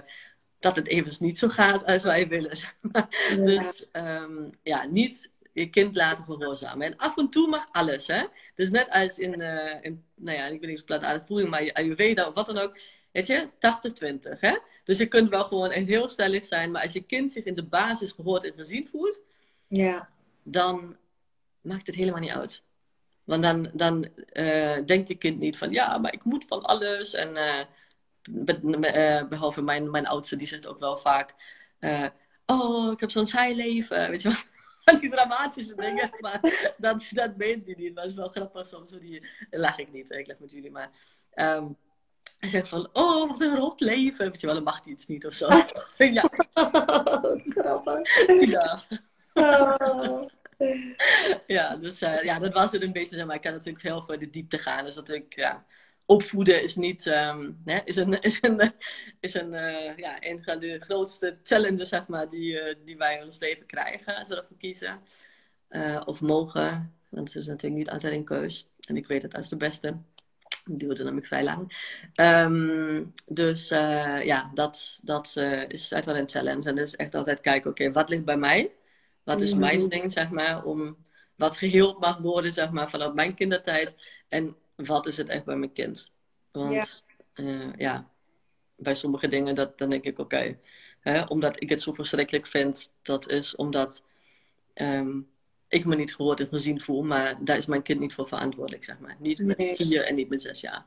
dat 0.60 0.76
het 0.76 0.88
even 0.88 1.26
niet 1.26 1.38
zo 1.38 1.48
gaat 1.48 1.86
als 1.86 2.04
wij 2.04 2.28
willen. 2.28 2.58
Zeg 2.58 2.78
maar. 2.82 3.36
Dus 3.36 3.86
um, 3.94 4.50
ja, 4.64 4.86
niet 4.86 5.32
je 5.54 5.70
kind 5.70 5.96
laten 5.96 6.24
gehoorzamen. 6.24 6.88
En 6.88 6.98
af 6.98 7.18
en 7.18 7.30
toe 7.30 7.48
mag 7.48 7.68
alles, 7.72 8.08
hè. 8.08 8.26
Dus 8.56 8.70
net 8.70 8.90
als 8.90 9.20
in, 9.20 9.40
uh, 9.40 9.76
in 9.82 10.04
nou 10.16 10.38
ja, 10.38 10.46
ik 10.46 10.60
weet 10.60 10.70
niet 10.70 10.92
of 10.92 11.02
het 11.02 11.24
voeding, 11.28 11.50
maar 11.50 11.74
Ayurveda 11.74 12.28
of 12.28 12.34
wat 12.34 12.46
dan 12.46 12.58
ook. 12.58 12.78
Weet 13.12 13.28
je, 13.28 13.48
80-20, 14.36 14.40
hè. 14.40 14.58
Dus 14.84 14.98
je 14.98 15.06
kunt 15.06 15.30
wel 15.30 15.44
gewoon 15.44 15.72
heel 15.72 16.10
stellig 16.10 16.46
zijn, 16.46 16.72
maar 16.72 16.82
als 16.82 16.94
je 16.94 17.02
kind 17.02 17.32
zich 17.32 17.44
in 17.44 17.56
de 17.56 17.64
basis 17.64 18.12
gehoord 18.12 18.44
en 18.44 18.54
gezien 18.54 18.88
voelt, 18.88 19.22
ja. 19.68 20.10
dan 20.44 20.98
maakt 21.62 21.88
het 21.88 21.96
helemaal 21.96 22.20
niet 22.20 22.32
uit. 22.32 22.64
Want 23.24 23.44
dan, 23.44 23.70
dan 23.74 24.08
uh, 24.34 24.78
denkt 24.86 25.08
je 25.08 25.16
kind 25.16 25.40
niet 25.40 25.58
van 25.58 25.72
ja, 25.72 25.98
maar 25.98 26.14
ik 26.14 26.24
moet 26.24 26.46
van 26.46 26.62
alles. 26.62 27.14
En 27.14 27.36
uh, 27.36 29.24
behalve 29.30 29.62
mijn, 29.62 29.92
mijn 29.92 30.08
oudste, 30.08 30.36
die 30.36 30.48
zegt 30.48 30.68
ook 30.68 30.80
wel 30.80 30.98
vaak: 30.98 31.36
Oh, 32.46 32.92
ik 32.92 33.00
heb 33.00 33.12
zo'n 33.12 33.26
saai 33.26 33.56
leven. 33.56 34.10
Weet 34.10 34.22
je 34.22 34.30
wat? 34.30 34.50
van 34.86 34.98
die 35.00 35.10
dramatische 35.10 35.76
dingen. 35.76 36.10
Maar 36.20 36.74
dat, 36.78 37.08
dat 37.12 37.38
meent 37.38 37.66
hij 37.66 37.76
niet. 37.78 37.94
Maar 37.94 38.04
het 38.04 38.12
is 38.12 38.20
wel 38.20 38.30
grappig 38.30 38.68
soms. 38.68 38.92
Die, 38.92 39.28
lach 39.50 39.78
ik 39.78 39.92
niet. 39.92 40.12
Ik 40.12 40.28
leg 40.28 40.40
met 40.40 40.52
jullie. 40.52 40.72
Maar 40.72 40.90
um, 41.36 41.78
hij 42.40 42.50
zegt 42.50 42.70
van, 42.70 42.90
oh, 42.94 43.30
wat 43.30 43.42
een 43.42 43.56
rot 43.56 43.80
leven. 43.80 44.26
Weet 44.26 44.40
je 44.40 44.46
wel, 44.46 44.56
dan 44.56 44.64
mag 44.64 44.84
hij 44.84 44.94
iets 44.94 45.08
niet 45.08 45.26
of 45.26 45.34
zo. 45.34 45.48
ja. 45.98 46.30
grappig. 47.50 48.50
Ja. 48.50 48.82
Oh. 49.38 50.28
ja, 51.48 51.76
dus 51.76 52.02
uh, 52.02 52.24
ja, 52.24 52.40
dat 52.40 52.54
was 52.54 52.72
het 52.72 52.82
een 52.82 52.92
beetje. 52.92 53.26
Maar 53.26 53.36
ik 53.36 53.42
kan 53.42 53.54
natuurlijk 53.54 53.84
heel 53.84 54.02
voor 54.02 54.20
de 54.20 54.30
diepte 54.30 54.58
gaan. 54.58 54.86
Dus 54.86 54.96
natuurlijk, 54.96 55.36
ja, 55.36 55.66
opvoeden 56.06 56.64
is 56.64 56.76
niet, 56.76 57.04
hè, 57.66 57.80
is 57.86 57.96
een, 57.96 58.22
is 58.22 58.38
een, 58.42 58.74
is 59.20 59.34
een, 59.34 59.54
uh, 59.54 59.98
ja, 59.98 60.18
een 60.20 60.44
van 60.44 60.60
de 60.60 60.80
grootste 60.80 61.38
challenges, 61.44 61.90
zeg 61.90 62.08
maar, 62.08 62.30
die, 62.30 62.54
uh, 62.54 62.76
die 62.86 62.98
wij 62.98 63.18
in 63.18 63.24
ons 63.24 63.40
leven 63.40 63.66
krijgen, 63.66 64.16
als 64.16 64.28
we 64.28 64.36
ervoor 64.36 64.58
kiezen. 64.58 65.02
of 66.06 66.22
mogen, 66.22 66.94
want 67.10 67.28
het 67.28 67.38
is 67.38 67.48
natuurlijk 67.48 67.80
niet 67.80 67.90
altijd 67.90 68.14
een 68.14 68.26
keus. 68.26 68.68
En 68.88 68.98
ik 68.98 69.08
weet 69.08 69.22
het 69.22 69.36
als 69.36 69.50
de 69.50 69.58
beste. 69.58 69.98
Die 70.66 70.78
duurde 70.78 71.04
namelijk 71.04 71.28
vrij 71.28 71.44
lang. 71.44 71.74
Dus 73.26 73.68
ja, 74.24 74.52
dat, 74.54 75.00
dat 75.02 75.36
is 75.68 75.92
echt 75.92 76.06
wel 76.06 76.16
een 76.16 76.30
challenge. 76.30 76.70
En 76.70 76.76
dus 76.76 76.96
echt 76.96 77.16
altijd 77.16 77.42
kijken, 77.42 77.70
oké, 77.70 77.92
wat 77.92 78.10
ligt 78.10 78.26
bij 78.26 78.38
mij? 78.38 78.72
Wat 79.28 79.42
is 79.42 79.54
mijn 79.54 79.80
mhm. 79.80 79.90
ding, 79.90 80.12
zeg 80.12 80.30
maar, 80.30 80.64
om 80.64 80.98
wat 81.36 81.58
geheeld 81.58 82.00
mag 82.00 82.18
worden, 82.18 82.52
zeg 82.52 82.72
maar, 82.72 82.90
vanuit 82.90 83.14
mijn 83.14 83.34
kindertijd. 83.34 83.96
En 84.28 84.56
wat 84.76 85.08
is 85.08 85.18
het 85.18 85.28
echt 85.28 85.46
bij 85.46 85.56
mijn 85.56 85.72
kind? 85.72 86.12
Want 86.52 87.04
ja, 87.36 87.44
uh, 87.44 87.74
ja 87.78 88.10
bij 88.76 88.96
sommige 88.96 89.28
dingen, 89.28 89.56
dat, 89.56 89.78
dan 89.78 89.90
denk 89.90 90.04
ik, 90.04 90.20
oké, 90.20 90.58
okay, 91.04 91.26
omdat 91.28 91.62
ik 91.62 91.70
het 91.70 91.82
zo 91.82 91.94
verschrikkelijk 91.94 92.48
vind, 92.48 92.92
dat 93.02 93.30
is 93.30 93.56
omdat 93.56 94.04
um, 94.76 95.28
ik 95.68 95.86
me 95.86 95.96
niet 95.96 96.16
gehoord 96.16 96.40
en 96.40 96.48
gezien 96.48 96.82
voel, 96.82 97.04
maar 97.04 97.38
daar 97.44 97.58
is 97.58 97.66
mijn 97.66 97.82
kind 97.82 98.00
niet 98.00 98.14
voor 98.14 98.28
verantwoordelijk, 98.28 98.84
zeg 98.84 99.00
maar. 99.00 99.16
Niet 99.20 99.40
met 99.40 99.58
nee. 99.58 99.76
vier 99.76 100.04
en 100.04 100.16
niet 100.16 100.30
met 100.30 100.42
zes 100.42 100.62
jaar. 100.62 100.86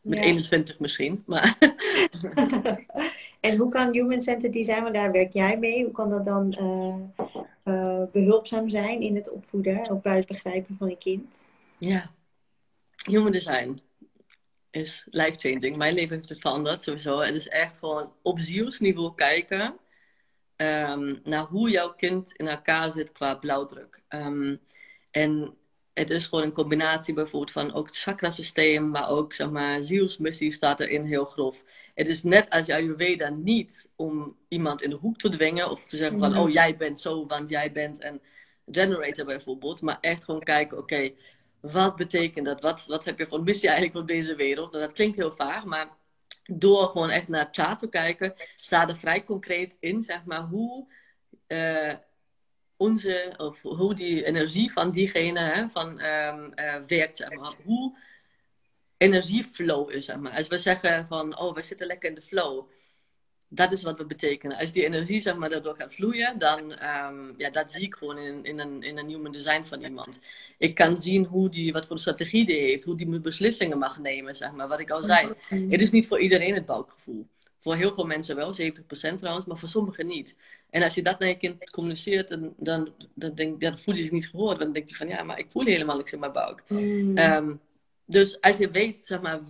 Met 0.00 0.18
ja. 0.18 0.24
21 0.24 0.78
misschien, 0.78 1.22
maar... 1.26 1.58
en 3.40 3.56
hoe 3.56 3.70
kan 3.70 3.92
human-centered 3.92 4.52
design, 4.52 4.82
want 4.82 4.94
daar 4.94 5.12
werk 5.12 5.32
jij 5.32 5.58
mee, 5.58 5.84
hoe 5.84 5.92
kan 5.92 6.10
dat 6.10 6.24
dan 6.24 6.56
uh, 6.60 7.26
uh, 7.68 8.02
behulpzaam 8.12 8.68
zijn 8.68 9.00
in 9.00 9.14
het 9.14 9.30
opvoeden 9.30 9.90
of 9.90 10.02
bij 10.02 10.16
het 10.16 10.26
begrijpen 10.26 10.76
van 10.76 10.88
een 10.88 10.98
kind? 10.98 11.44
Ja, 11.78 12.10
human 13.04 13.32
design 13.32 13.80
is 14.70 15.06
life-changing. 15.10 15.76
Mijn 15.76 15.94
leven 15.94 16.16
heeft 16.16 16.28
het 16.28 16.40
veranderd 16.40 16.82
sowieso. 16.82 17.18
Het 17.18 17.34
is 17.34 17.48
echt 17.48 17.78
gewoon 17.78 18.12
op 18.22 18.38
zielsniveau 18.38 19.14
kijken 19.14 19.76
um, 20.56 21.20
naar 21.24 21.44
hoe 21.44 21.70
jouw 21.70 21.94
kind 21.94 22.32
in 22.32 22.48
elkaar 22.48 22.90
zit 22.90 23.12
qua 23.12 23.34
blauwdruk. 23.34 24.02
Um, 24.08 24.60
en 25.10 25.56
het 25.92 26.10
is 26.10 26.26
gewoon 26.26 26.44
een 26.44 26.52
combinatie 26.52 27.14
bijvoorbeeld 27.14 27.50
van 27.50 27.74
ook 27.74 27.86
het 27.86 27.96
chakra-systeem, 27.96 28.90
maar 28.90 29.10
ook 29.10 29.34
zeg 29.34 29.50
maar, 29.50 29.82
zielsmissie 29.82 30.52
staat 30.52 30.80
erin 30.80 31.04
heel 31.04 31.24
grof. 31.24 31.64
Het 31.98 32.08
is 32.08 32.22
net 32.22 32.50
als 32.50 32.68
Ayurveda 32.68 33.28
niet 33.28 33.90
om 33.96 34.36
iemand 34.48 34.82
in 34.82 34.90
de 34.90 34.96
hoek 34.96 35.18
te 35.18 35.28
dwingen 35.28 35.70
of 35.70 35.84
te 35.84 35.96
zeggen 35.96 36.18
van, 36.18 36.36
oh 36.36 36.50
jij 36.50 36.76
bent 36.76 37.00
zo, 37.00 37.26
want 37.26 37.48
jij 37.48 37.72
bent 37.72 38.04
een 38.04 38.20
generator 38.70 39.24
bijvoorbeeld. 39.24 39.82
Maar 39.82 39.98
echt 40.00 40.24
gewoon 40.24 40.42
kijken, 40.42 40.78
oké, 40.78 41.10
wat 41.60 41.96
betekent 41.96 42.46
dat? 42.46 42.60
Wat, 42.60 42.86
wat 42.86 43.04
heb 43.04 43.18
je 43.18 43.26
voor 43.26 43.42
missie 43.42 43.68
eigenlijk 43.68 43.98
op 43.98 44.06
deze 44.06 44.34
wereld? 44.34 44.74
En 44.74 44.80
dat 44.80 44.92
klinkt 44.92 45.16
heel 45.16 45.32
vaag, 45.32 45.64
maar 45.64 45.88
door 46.44 46.86
gewoon 46.86 47.10
echt 47.10 47.28
naar 47.28 47.44
het 47.46 47.56
chart 47.56 47.78
te 47.78 47.88
kijken, 47.88 48.34
staat 48.56 48.88
er 48.88 48.96
vrij 48.96 49.24
concreet 49.24 49.76
in, 49.80 50.02
zeg 50.02 50.24
maar, 50.24 50.42
hoe 50.42 50.86
uh, 51.48 51.94
onze, 52.76 53.34
of 53.36 53.62
hoe 53.62 53.94
die 53.94 54.24
energie 54.24 54.72
van 54.72 54.90
diegene 54.90 55.40
hè, 55.40 55.68
van, 55.68 55.88
um, 55.88 56.52
uh, 56.54 56.74
werkt, 56.86 57.16
zeg 57.16 57.30
maar. 57.32 57.54
Hoe 57.64 57.98
energieflow 58.98 59.90
is, 59.90 60.04
zeg 60.04 60.16
maar. 60.16 60.32
Als 60.32 60.48
we 60.48 60.58
zeggen 60.58 61.06
van, 61.08 61.38
oh, 61.38 61.54
we 61.54 61.62
zitten 61.62 61.86
lekker 61.86 62.08
in 62.08 62.14
de 62.14 62.22
flow 62.22 62.68
dat 63.48 63.72
is 63.72 63.82
wat 63.82 63.98
we 63.98 64.04
betekenen. 64.04 64.56
Als 64.56 64.72
die 64.72 64.84
energie 64.84 65.20
zeg 65.20 65.36
maar, 65.36 65.50
daardoor 65.50 65.74
gaat 65.74 65.94
vloeien, 65.94 66.38
dan 66.38 66.60
um, 66.60 67.34
ja, 67.36 67.50
dat 67.50 67.72
zie 67.72 67.82
ik 67.82 67.94
gewoon 67.94 68.18
in, 68.18 68.44
in, 68.44 68.58
een, 68.58 68.82
in 68.82 68.98
een 68.98 69.08
human 69.08 69.32
design 69.32 69.64
van 69.64 69.82
iemand. 69.82 70.20
Ik 70.58 70.74
kan 70.74 70.98
zien 70.98 71.24
hoe 71.24 71.48
die, 71.48 71.72
wat 71.72 71.86
voor 71.86 71.98
strategie 71.98 72.46
die 72.46 72.56
heeft, 72.56 72.84
hoe 72.84 72.96
die 72.96 73.20
beslissingen 73.20 73.78
mag 73.78 73.98
nemen, 73.98 74.36
zeg 74.36 74.52
maar. 74.52 74.68
Wat 74.68 74.80
ik 74.80 74.90
al 74.90 75.02
zei. 75.02 75.32
Het 75.48 75.80
is 75.80 75.90
niet 75.90 76.06
voor 76.06 76.20
iedereen 76.20 76.54
het 76.54 76.66
buikgevoel. 76.66 77.26
Voor 77.60 77.74
heel 77.74 77.94
veel 77.94 78.06
mensen 78.06 78.36
wel, 78.36 78.54
70% 78.54 79.14
trouwens, 79.16 79.46
maar 79.46 79.58
voor 79.58 79.68
sommigen 79.68 80.06
niet. 80.06 80.36
En 80.70 80.82
als 80.82 80.94
je 80.94 81.02
dat 81.02 81.18
naar 81.18 81.28
je 81.28 81.36
kind 81.36 81.70
communiceert, 81.70 82.28
dan, 82.28 82.54
dan, 82.56 82.92
dan, 83.14 83.34
denk, 83.34 83.62
ja, 83.62 83.70
dan 83.70 83.78
voelt 83.78 83.96
hij 83.96 84.04
zich 84.04 84.14
niet 84.14 84.28
gehoord. 84.28 84.58
Dan 84.58 84.72
denkt 84.72 84.88
hij 84.88 84.98
van, 84.98 85.08
ja, 85.08 85.22
maar 85.22 85.38
ik 85.38 85.50
voel 85.50 85.64
helemaal 85.64 85.96
niks 85.96 86.12
in 86.12 86.18
mijn 86.18 86.32
buik. 86.32 86.62
Mm. 86.68 87.18
Um, 87.18 87.60
dus 88.10 88.40
als 88.40 88.58
je 88.58 88.70
weet, 88.70 88.98
zeg 89.00 89.20
maar, 89.20 89.40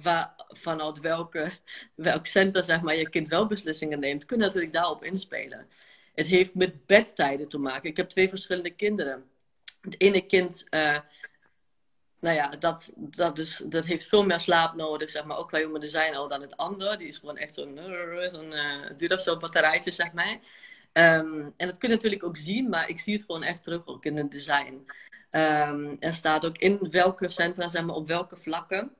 vanuit 0.48 1.00
welke, 1.00 1.50
welk 1.94 2.26
center 2.26 2.64
zeg 2.64 2.80
maar, 2.80 2.96
je 2.96 3.09
kind 3.09 3.28
wel 3.28 3.46
beslissingen 3.46 4.00
neemt, 4.00 4.24
kun 4.24 4.38
je 4.38 4.44
natuurlijk 4.44 4.72
daarop 4.72 5.04
inspelen. 5.04 5.68
Het 6.14 6.26
heeft 6.26 6.54
met 6.54 6.86
bedtijden 6.86 7.48
te 7.48 7.59
maken. 7.59 7.90
Ik 7.90 7.96
heb 7.96 8.09
twee 8.09 8.28
verschillende 8.28 8.70
kinderen. 8.70 9.24
Het 9.80 10.00
ene 10.00 10.26
kind, 10.26 10.66
uh, 10.70 10.98
nou 12.20 12.34
ja, 12.34 12.48
dat, 12.48 12.92
dat, 12.94 13.38
is, 13.38 13.62
dat 13.64 13.84
heeft 13.84 14.09
veel 14.09 14.24
meer 14.24 14.40
slaap 14.40 14.74
nodig, 14.74 15.11
zeg 15.11 15.24
maar, 15.24 15.38
ook 15.38 15.48
qua 15.48 15.61
jongen 15.61 15.88
zijn 15.88 16.14
al 16.14 16.28
dan 16.28 16.40
het 16.40 16.56
ander. 16.56 16.98
Die 16.98 17.09
is 17.09 17.18
gewoon 17.18 17.36
echt 17.36 17.54
zo'n 17.54 17.80
zo'n 18.26 18.52
uh, 18.98 19.18
zo 19.18 19.36
batterijtje, 19.36 19.90
zeg 19.90 20.12
maar. 20.12 20.38
Um, 20.92 21.54
en 21.56 21.66
dat 21.66 21.78
kun 21.78 21.88
je 21.88 21.94
natuurlijk 21.94 22.24
ook 22.24 22.36
zien, 22.36 22.68
maar 22.68 22.88
ik 22.88 22.98
zie 22.98 23.14
het 23.14 23.24
gewoon 23.24 23.42
echt 23.42 23.62
terug 23.62 23.86
ook 23.86 24.04
in 24.04 24.16
het 24.16 24.30
design. 24.30 24.86
Um, 25.31 25.97
er 26.01 26.14
staat 26.14 26.47
ook 26.47 26.59
in 26.59 26.91
welke 26.91 27.29
centra, 27.29 27.68
zeg 27.68 27.85
maar, 27.85 27.95
op 27.95 28.07
welke 28.07 28.37
vlakken 28.37 28.91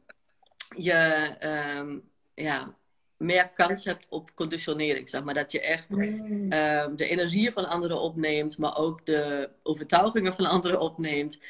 je 0.77 1.31
um, 1.79 2.11
ja, 2.35 2.75
meer 3.17 3.49
kans 3.49 3.85
hebt 3.85 4.07
op 4.09 4.35
conditionering. 4.35 5.09
Zeg 5.09 5.25
maar. 5.25 5.35
Dat 5.35 5.53
je 5.53 5.61
echt 5.61 5.93
um, 5.93 6.97
de 6.97 7.09
energieën 7.09 7.53
van 7.53 7.69
anderen 7.69 8.01
opneemt, 8.01 8.59
maar 8.59 8.79
ook 8.79 9.07
de 9.07 9.51
overtuigingen 9.63 10.35
van 10.35 10.45
anderen 10.47 10.81
opneemt. 10.81 11.41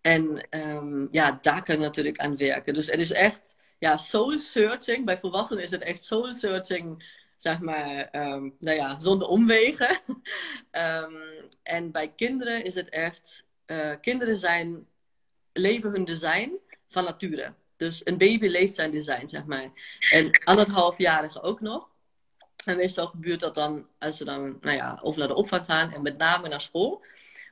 En 0.00 0.46
ja, 1.10 1.38
daar 1.42 1.62
kan 1.62 1.74
je 1.74 1.80
natuurlijk 1.80 2.18
aan 2.18 2.36
werken. 2.36 2.74
Dus 2.74 2.86
het 2.86 3.00
is 3.00 3.12
echt 3.12 3.56
ja, 3.78 3.96
soul 3.96 4.38
searching. 4.38 5.04
Bij 5.04 5.18
volwassenen 5.18 5.62
is 5.62 5.70
het 5.70 5.82
echt 5.82 6.04
soul 6.04 6.34
searching 6.34 7.04
zeg 7.38 7.60
maar, 7.60 8.08
um, 8.12 8.54
nou 8.58 8.76
ja, 8.76 9.00
zonder 9.00 9.28
omwegen. 9.28 10.00
um, 10.72 11.16
en 11.62 11.90
bij 11.90 12.12
kinderen 12.16 12.64
is 12.64 12.74
het 12.74 12.88
echt 12.88 13.46
uh, 13.70 13.92
kinderen 14.00 14.36
zijn, 14.36 14.86
leven 15.52 15.90
hun 15.90 16.04
design 16.04 16.52
van 16.88 17.04
nature. 17.04 17.52
Dus 17.76 18.06
een 18.06 18.18
baby 18.18 18.46
leeft 18.46 18.74
zijn 18.74 18.90
design, 18.90 19.26
zeg 19.26 19.44
maar. 19.44 19.70
En 20.10 20.44
anderhalfjarigen 20.44 21.42
ook 21.42 21.60
nog. 21.60 21.88
En 22.64 22.76
meestal 22.76 23.06
gebeurt 23.06 23.40
dat 23.40 23.54
dan 23.54 23.86
als 23.98 24.16
ze 24.16 24.24
dan, 24.24 24.58
nou 24.60 24.76
ja, 24.76 24.98
of 25.02 25.16
naar 25.16 25.28
de 25.28 25.34
opvang 25.34 25.64
gaan 25.64 25.92
en 25.92 26.02
met 26.02 26.16
name 26.16 26.48
naar 26.48 26.60
school. 26.60 27.04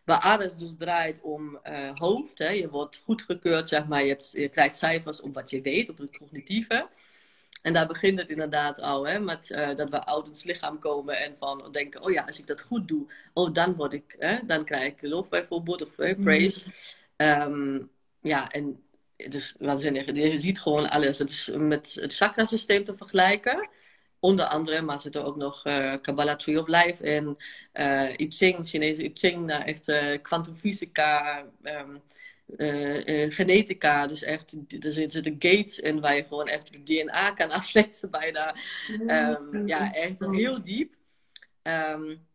Waar 0.04 0.20
alles 0.20 0.56
dus 0.56 0.74
draait 0.78 1.20
om 1.22 1.58
uh, 1.64 1.90
hoofd. 1.94 2.38
Hè. 2.38 2.48
Je 2.48 2.68
wordt 2.68 3.02
goedgekeurd, 3.04 3.68
zeg 3.68 3.86
maar. 3.86 4.02
Je, 4.02 4.08
hebt, 4.08 4.30
je 4.30 4.48
krijgt 4.48 4.76
cijfers 4.76 5.20
op 5.20 5.34
wat 5.34 5.50
je 5.50 5.60
weet, 5.60 5.88
op 5.88 5.98
het 5.98 6.16
cognitieve. 6.18 6.88
En 7.66 7.72
daar 7.72 7.86
begint 7.86 8.18
het 8.18 8.30
inderdaad 8.30 8.80
al, 8.80 9.06
hè, 9.06 9.18
met 9.18 9.50
uh, 9.50 9.74
dat 9.74 9.90
we 9.90 10.04
oud 10.04 10.26
in 10.26 10.32
het 10.32 10.44
lichaam 10.44 10.78
komen 10.78 11.18
en 11.18 11.36
van 11.38 11.68
denken, 11.72 12.04
oh 12.04 12.12
ja, 12.12 12.22
als 12.22 12.38
ik 12.38 12.46
dat 12.46 12.60
goed 12.60 12.88
doe, 12.88 13.12
oh 13.32 13.54
dan 13.54 13.74
word 13.74 13.92
ik, 13.92 14.16
hè, 14.18 14.38
dan 14.46 14.64
krijg 14.64 14.92
ik 14.92 15.02
lof 15.02 15.28
bijvoorbeeld 15.28 15.82
of 15.82 15.98
uh, 15.98 16.14
praise. 16.20 16.64
Um, 17.16 17.90
ja, 18.20 18.50
en 18.50 18.82
dus 19.28 19.54
waanzinnig. 19.58 20.16
Je 20.16 20.38
ziet 20.38 20.60
gewoon 20.60 20.90
alles. 20.90 21.18
Het 21.18 21.30
is 21.30 21.50
met 21.54 21.96
het 22.00 22.14
chakra-systeem 22.14 22.84
te 22.84 22.96
vergelijken. 22.96 23.68
Onder 24.20 24.44
andere, 24.44 24.82
maar 24.82 25.00
zit 25.00 25.14
er 25.14 25.24
ook 25.24 25.36
nog 25.36 25.66
uh, 25.66 25.94
Kabbalah 26.02 26.36
Tree 26.36 26.60
of 26.60 26.66
Life 26.66 27.04
in, 27.04 27.36
uh, 27.74 28.10
I 28.16 28.26
Ching, 28.28 28.66
Chinese 28.66 29.04
I 29.04 29.10
Ching, 29.14 29.46
nou 29.46 29.62
echt 29.62 29.92
kwantumfysica, 30.22 31.44
um, 31.62 32.02
uh, 32.46 33.32
genetica. 33.32 34.06
Dus 34.06 34.22
echt, 34.22 34.56
er 34.80 34.92
zitten 34.92 35.36
gates 35.38 35.78
in 35.78 36.00
waar 36.00 36.16
je 36.16 36.24
gewoon 36.24 36.46
echt 36.48 36.74
het 36.74 36.86
DNA 36.86 37.30
kan 37.30 37.50
aflezen 37.60 38.10
bijna. 38.10 38.56
Um, 39.06 39.66
ja, 39.66 39.92
echt 39.92 40.20
heel 40.20 40.62
diep. 40.62 40.94
Um, 41.62 42.26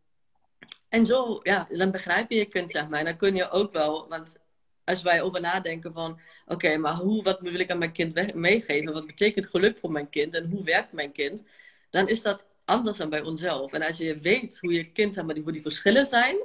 en 0.88 1.04
zo, 1.04 1.40
ja, 1.42 1.68
dan 1.70 1.90
begrijp 1.90 2.30
je 2.30 2.36
je 2.36 2.44
kind, 2.44 2.70
zeg 2.70 2.88
maar. 2.88 2.98
En 2.98 3.04
dan 3.04 3.16
kun 3.16 3.34
je 3.34 3.50
ook 3.50 3.72
wel, 3.72 4.08
want 4.08 4.40
als 4.84 5.02
wij 5.02 5.22
over 5.22 5.40
nadenken 5.40 5.92
van, 5.92 6.20
oké, 6.46 6.76
maar 6.76 6.94
hoe, 6.94 7.22
wat 7.22 7.40
wil 7.40 7.54
ik 7.54 7.70
aan 7.70 7.78
mijn 7.78 7.92
kind 7.92 8.34
meegeven? 8.34 8.92
Wat 8.92 9.06
betekent 9.06 9.46
geluk 9.46 9.78
voor 9.78 9.92
mijn 9.92 10.08
kind? 10.08 10.34
En 10.34 10.50
hoe 10.50 10.64
werkt 10.64 10.92
mijn 10.92 11.12
kind? 11.12 11.48
Dan 11.90 12.08
is 12.08 12.22
dat 12.22 12.46
anders 12.64 12.98
dan 12.98 13.10
bij 13.10 13.22
onszelf. 13.22 13.72
En 13.72 13.82
als 13.82 13.98
je 13.98 14.18
weet 14.18 14.58
hoe 14.60 14.72
je 14.72 14.92
kind, 14.92 15.14
zeg 15.14 15.24
maar, 15.24 15.36
hoe 15.36 15.52
die 15.52 15.62
verschillen 15.62 16.06
zijn, 16.06 16.36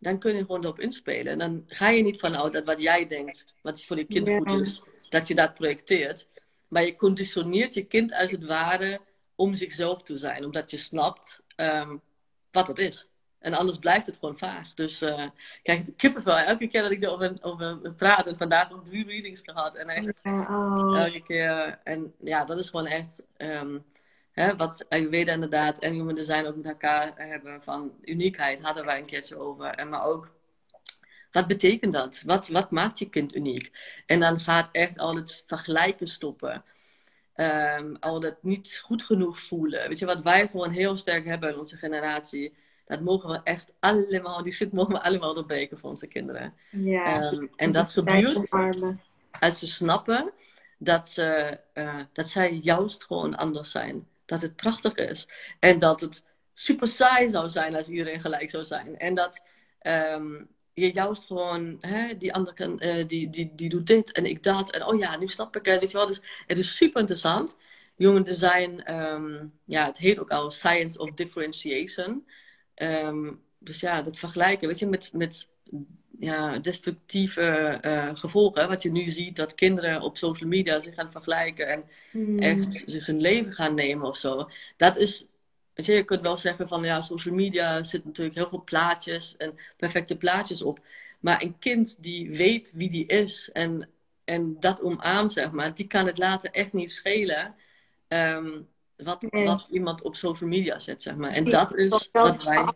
dan 0.00 0.18
kun 0.18 0.34
je 0.34 0.40
gewoon 0.40 0.62
erop 0.64 0.80
inspelen. 0.80 1.32
En 1.32 1.38
dan 1.38 1.64
ga 1.66 1.88
je 1.88 2.02
niet 2.02 2.20
vanuit 2.20 2.52
dat 2.52 2.64
wat 2.64 2.80
jij 2.80 3.06
denkt, 3.06 3.54
wat 3.62 3.84
voor 3.84 3.96
je 3.96 4.04
kind 4.04 4.28
goed 4.28 4.60
is, 4.60 4.82
dat 5.08 5.28
je 5.28 5.34
dat 5.34 5.54
projecteert. 5.54 6.28
Maar 6.68 6.84
je 6.84 6.94
conditioneert 6.94 7.74
je 7.74 7.84
kind 7.84 8.14
als 8.14 8.30
het 8.30 8.44
ware 8.44 9.00
om 9.34 9.54
zichzelf 9.54 10.02
te 10.02 10.16
zijn, 10.16 10.44
omdat 10.44 10.70
je 10.70 10.76
snapt 10.76 11.42
um, 11.56 12.00
wat 12.50 12.66
het 12.66 12.78
is. 12.78 13.08
En 13.38 13.54
anders 13.54 13.78
blijft 13.78 14.06
het 14.06 14.18
gewoon 14.18 14.38
vaag. 14.38 14.74
Dus 14.74 15.02
uh, 15.02 15.26
kijk, 15.62 15.86
kippenvel. 15.96 16.36
Elke 16.36 16.66
keer 16.68 16.82
dat 16.82 16.90
ik 16.90 17.02
erover 17.02 17.32
over 17.40 17.92
praat. 17.96 18.26
En 18.26 18.36
vandaag 18.36 18.72
ook 18.72 18.84
drie 18.84 19.06
readings 19.06 19.40
gehad. 19.44 19.74
En 19.74 19.88
echt 19.88 20.20
oh. 20.24 20.98
elke 20.98 21.22
keer. 21.22 21.80
En 21.84 22.14
ja, 22.20 22.44
dat 22.44 22.58
is 22.58 22.70
gewoon 22.70 22.86
echt... 22.86 23.22
Um, 23.38 23.84
hè, 24.32 24.56
wat 24.56 24.86
Ayurveda 24.88 25.32
inderdaad 25.32 25.78
en 25.78 25.92
Human 25.92 26.14
Design 26.14 26.46
ook 26.46 26.56
met 26.56 26.66
elkaar 26.66 27.12
hebben. 27.16 27.62
Van 27.62 27.92
uniekheid 28.02 28.60
hadden 28.60 28.84
wij 28.84 28.98
een 28.98 29.06
keertje 29.06 29.36
over. 29.38 29.66
En 29.66 29.88
maar 29.88 30.04
ook... 30.04 30.30
Wat 31.32 31.46
betekent 31.46 31.92
dat? 31.92 32.22
Wat, 32.24 32.48
wat 32.48 32.70
maakt 32.70 32.98
je 32.98 33.08
kind 33.08 33.34
uniek? 33.34 33.70
En 34.06 34.20
dan 34.20 34.40
gaat 34.40 34.68
echt 34.72 34.98
al 34.98 35.16
het 35.16 35.44
vergelijken 35.46 36.08
stoppen. 36.08 36.64
Um, 37.36 37.96
al 38.00 38.20
dat 38.20 38.42
niet 38.42 38.80
goed 38.84 39.02
genoeg 39.02 39.40
voelen. 39.40 39.88
Weet 39.88 39.98
je, 39.98 40.06
wat 40.06 40.22
wij 40.22 40.48
gewoon 40.48 40.70
heel 40.70 40.96
sterk 40.96 41.24
hebben 41.24 41.52
in 41.52 41.58
onze 41.58 41.76
generatie 41.76 42.54
dat 42.90 43.00
mogen 43.00 43.30
we 43.30 43.40
echt 43.44 43.72
allemaal, 43.80 44.42
die 44.42 44.52
shit 44.52 44.72
mogen 44.72 44.92
we 44.92 45.02
allemaal 45.02 45.34
doorbreken 45.34 45.78
voor 45.78 45.90
onze 45.90 46.06
kinderen. 46.06 46.54
Ja, 46.70 47.32
um, 47.32 47.50
en 47.56 47.72
dat 47.72 47.90
gebeurt 47.90 48.48
als 49.40 49.58
ze 49.58 49.66
snappen 49.66 50.32
dat, 50.78 51.08
ze, 51.08 51.58
uh, 51.74 52.00
dat 52.12 52.28
zij 52.28 52.52
juist 52.52 53.04
gewoon 53.04 53.36
anders 53.36 53.70
zijn. 53.70 54.08
Dat 54.30 54.42
het 54.42 54.56
prachtig 54.56 54.94
is. 54.94 55.28
En 55.58 55.78
dat 55.78 56.00
het 56.00 56.26
super 56.54 56.88
saai 56.88 57.28
zou 57.28 57.48
zijn 57.48 57.74
als 57.74 57.88
iedereen 57.88 58.20
gelijk 58.20 58.50
zou 58.50 58.64
zijn. 58.64 58.98
En 58.98 59.14
dat 59.14 59.42
um, 59.82 60.48
je 60.72 60.92
juist 60.92 61.26
gewoon, 61.26 61.76
hè, 61.80 62.16
die 62.16 62.34
andere 62.34 62.56
kan, 62.56 62.82
uh, 62.82 63.06
die, 63.08 63.30
die, 63.30 63.52
die 63.54 63.68
doet 63.68 63.86
dit 63.86 64.12
en 64.12 64.26
ik 64.26 64.42
dat. 64.42 64.70
En 64.72 64.84
oh 64.86 64.98
ja, 64.98 65.18
nu 65.18 65.28
snap 65.28 65.56
ik 65.56 65.64
het. 65.64 65.80
Weet 65.80 65.90
je 65.90 65.96
wel? 65.96 66.06
Dus 66.06 66.20
het 66.46 66.58
is 66.58 66.76
super 66.76 67.00
interessant. 67.00 67.58
Human 67.96 68.22
design, 68.22 68.82
um, 68.90 69.52
ja, 69.64 69.86
het 69.86 69.98
heet 69.98 70.18
ook 70.18 70.30
al 70.30 70.50
Science 70.50 70.98
of 70.98 71.10
Differentiation. 71.14 72.26
Um, 72.74 73.42
dus 73.58 73.80
ja, 73.80 74.02
dat 74.02 74.18
vergelijken, 74.18 74.68
weet 74.68 74.78
je, 74.78 74.86
met, 74.86 75.10
met 75.12 75.48
ja, 76.20 76.58
destructieve 76.58 77.78
uh, 77.84 78.10
gevolgen. 78.14 78.68
Wat 78.68 78.82
je 78.82 78.90
nu 78.90 79.08
ziet, 79.08 79.36
dat 79.36 79.54
kinderen 79.54 80.02
op 80.02 80.16
social 80.16 80.48
media 80.48 80.78
zich 80.78 80.94
gaan 80.94 81.10
vergelijken 81.10 81.68
en 81.68 81.84
hmm. 82.10 82.38
echt 82.38 82.82
zich 82.86 83.06
hun 83.06 83.20
leven 83.20 83.52
gaan 83.52 83.74
nemen 83.74 84.06
of 84.06 84.16
zo. 84.16 84.48
Dat 84.76 84.96
is, 84.96 85.26
weet 85.74 85.86
je, 85.86 85.92
je 85.92 86.04
kunt 86.04 86.20
wel 86.20 86.36
zeggen 86.36 86.68
van 86.68 86.82
ja, 86.82 87.00
social 87.00 87.34
media 87.34 87.82
zit 87.82 88.04
natuurlijk 88.04 88.36
heel 88.36 88.48
veel 88.48 88.62
plaatjes 88.64 89.36
en 89.36 89.58
perfecte 89.76 90.16
plaatjes 90.16 90.62
op. 90.62 90.80
Maar 91.20 91.42
een 91.42 91.58
kind 91.58 92.02
die 92.02 92.30
weet 92.30 92.72
wie 92.74 92.90
die 92.90 93.06
is 93.06 93.50
en, 93.52 93.88
en 94.24 94.56
dat 94.60 94.82
omarmt, 94.82 95.32
zeg 95.32 95.50
maar, 95.50 95.74
die 95.74 95.86
kan 95.86 96.06
het 96.06 96.18
later 96.18 96.50
echt 96.50 96.72
niet 96.72 96.92
schelen. 96.92 97.54
Um, 98.08 98.68
wat, 98.96 99.26
wat 99.30 99.66
iemand 99.70 100.02
op 100.02 100.16
social 100.16 100.48
media 100.48 100.78
zet, 100.78 101.02
zeg 101.02 101.16
maar. 101.16 101.30
En 101.30 101.44
dat 101.44 101.76
is 101.76 102.08
wat 102.12 102.42
wij... 102.42 102.72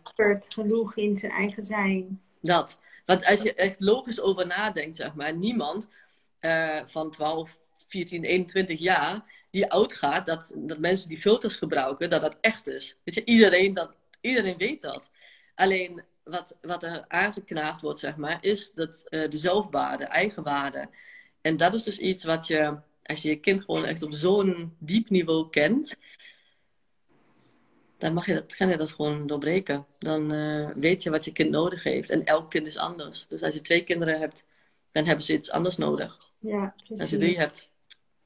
genoeg 0.47 0.95
in 0.95 1.17
zijn 1.17 1.31
eigen 1.31 1.65
zijn. 1.65 2.21
Dat. 2.41 2.79
Want 3.05 3.25
als 3.25 3.41
je 3.41 3.53
echt 3.53 3.79
logisch 3.79 4.21
over 4.21 4.47
nadenkt, 4.47 4.95
zeg 4.95 5.13
maar, 5.13 5.35
niemand 5.35 5.89
uh, 6.41 6.79
van 6.85 7.11
12, 7.11 7.57
14, 7.87 8.23
21 8.23 8.79
jaar 8.79 9.23
die 9.51 9.71
uitgaat 9.71 10.25
dat, 10.25 10.53
dat 10.55 10.77
mensen 10.79 11.09
die 11.09 11.21
filters 11.21 11.55
gebruiken, 11.55 12.09
dat 12.09 12.21
dat 12.21 12.37
echt 12.41 12.67
is. 12.67 12.97
Weet 13.03 13.15
je, 13.15 13.25
iedereen, 13.25 13.73
dat, 13.73 13.95
iedereen 14.21 14.57
weet 14.57 14.81
dat. 14.81 15.11
Alleen 15.55 16.03
wat, 16.23 16.57
wat 16.61 16.83
er 16.83 17.05
aangeknaagd 17.07 17.81
wordt, 17.81 17.99
zeg 17.99 18.15
maar, 18.15 18.37
is 18.41 18.71
dat, 18.73 19.05
uh, 19.09 19.29
de 19.29 19.37
zelfwaarde, 19.37 20.03
eigenwaarde. 20.03 20.89
En 21.41 21.57
dat 21.57 21.73
is 21.73 21.83
dus 21.83 21.99
iets 21.99 22.23
wat 22.23 22.47
je, 22.47 22.77
als 23.03 23.21
je 23.21 23.29
je 23.29 23.39
kind 23.39 23.63
gewoon 23.63 23.85
echt 23.85 24.03
op 24.03 24.13
zo'n 24.13 24.75
diep 24.79 25.09
niveau 25.09 25.49
kent, 25.49 25.97
dan 28.05 28.13
mag 28.13 28.25
je 28.25 28.33
dat, 28.33 28.55
kan 28.55 28.69
je 28.69 28.77
dat 28.77 28.91
gewoon 28.91 29.27
doorbreken. 29.27 29.85
Dan 29.99 30.33
uh, 30.33 30.69
weet 30.75 31.03
je 31.03 31.09
wat 31.09 31.25
je 31.25 31.31
kind 31.31 31.49
nodig 31.49 31.83
heeft. 31.83 32.09
En 32.09 32.25
elk 32.25 32.49
kind 32.49 32.67
is 32.67 32.77
anders. 32.77 33.27
Dus 33.27 33.41
als 33.41 33.53
je 33.53 33.61
twee 33.61 33.83
kinderen 33.83 34.19
hebt, 34.19 34.47
dan 34.91 35.05
hebben 35.05 35.25
ze 35.25 35.33
iets 35.33 35.51
anders 35.51 35.77
nodig. 35.77 36.19
Ja, 36.39 36.73
precies. 36.77 37.01
Als 37.01 37.09
je 37.09 37.17
drie 37.17 37.37
hebt, 37.37 37.71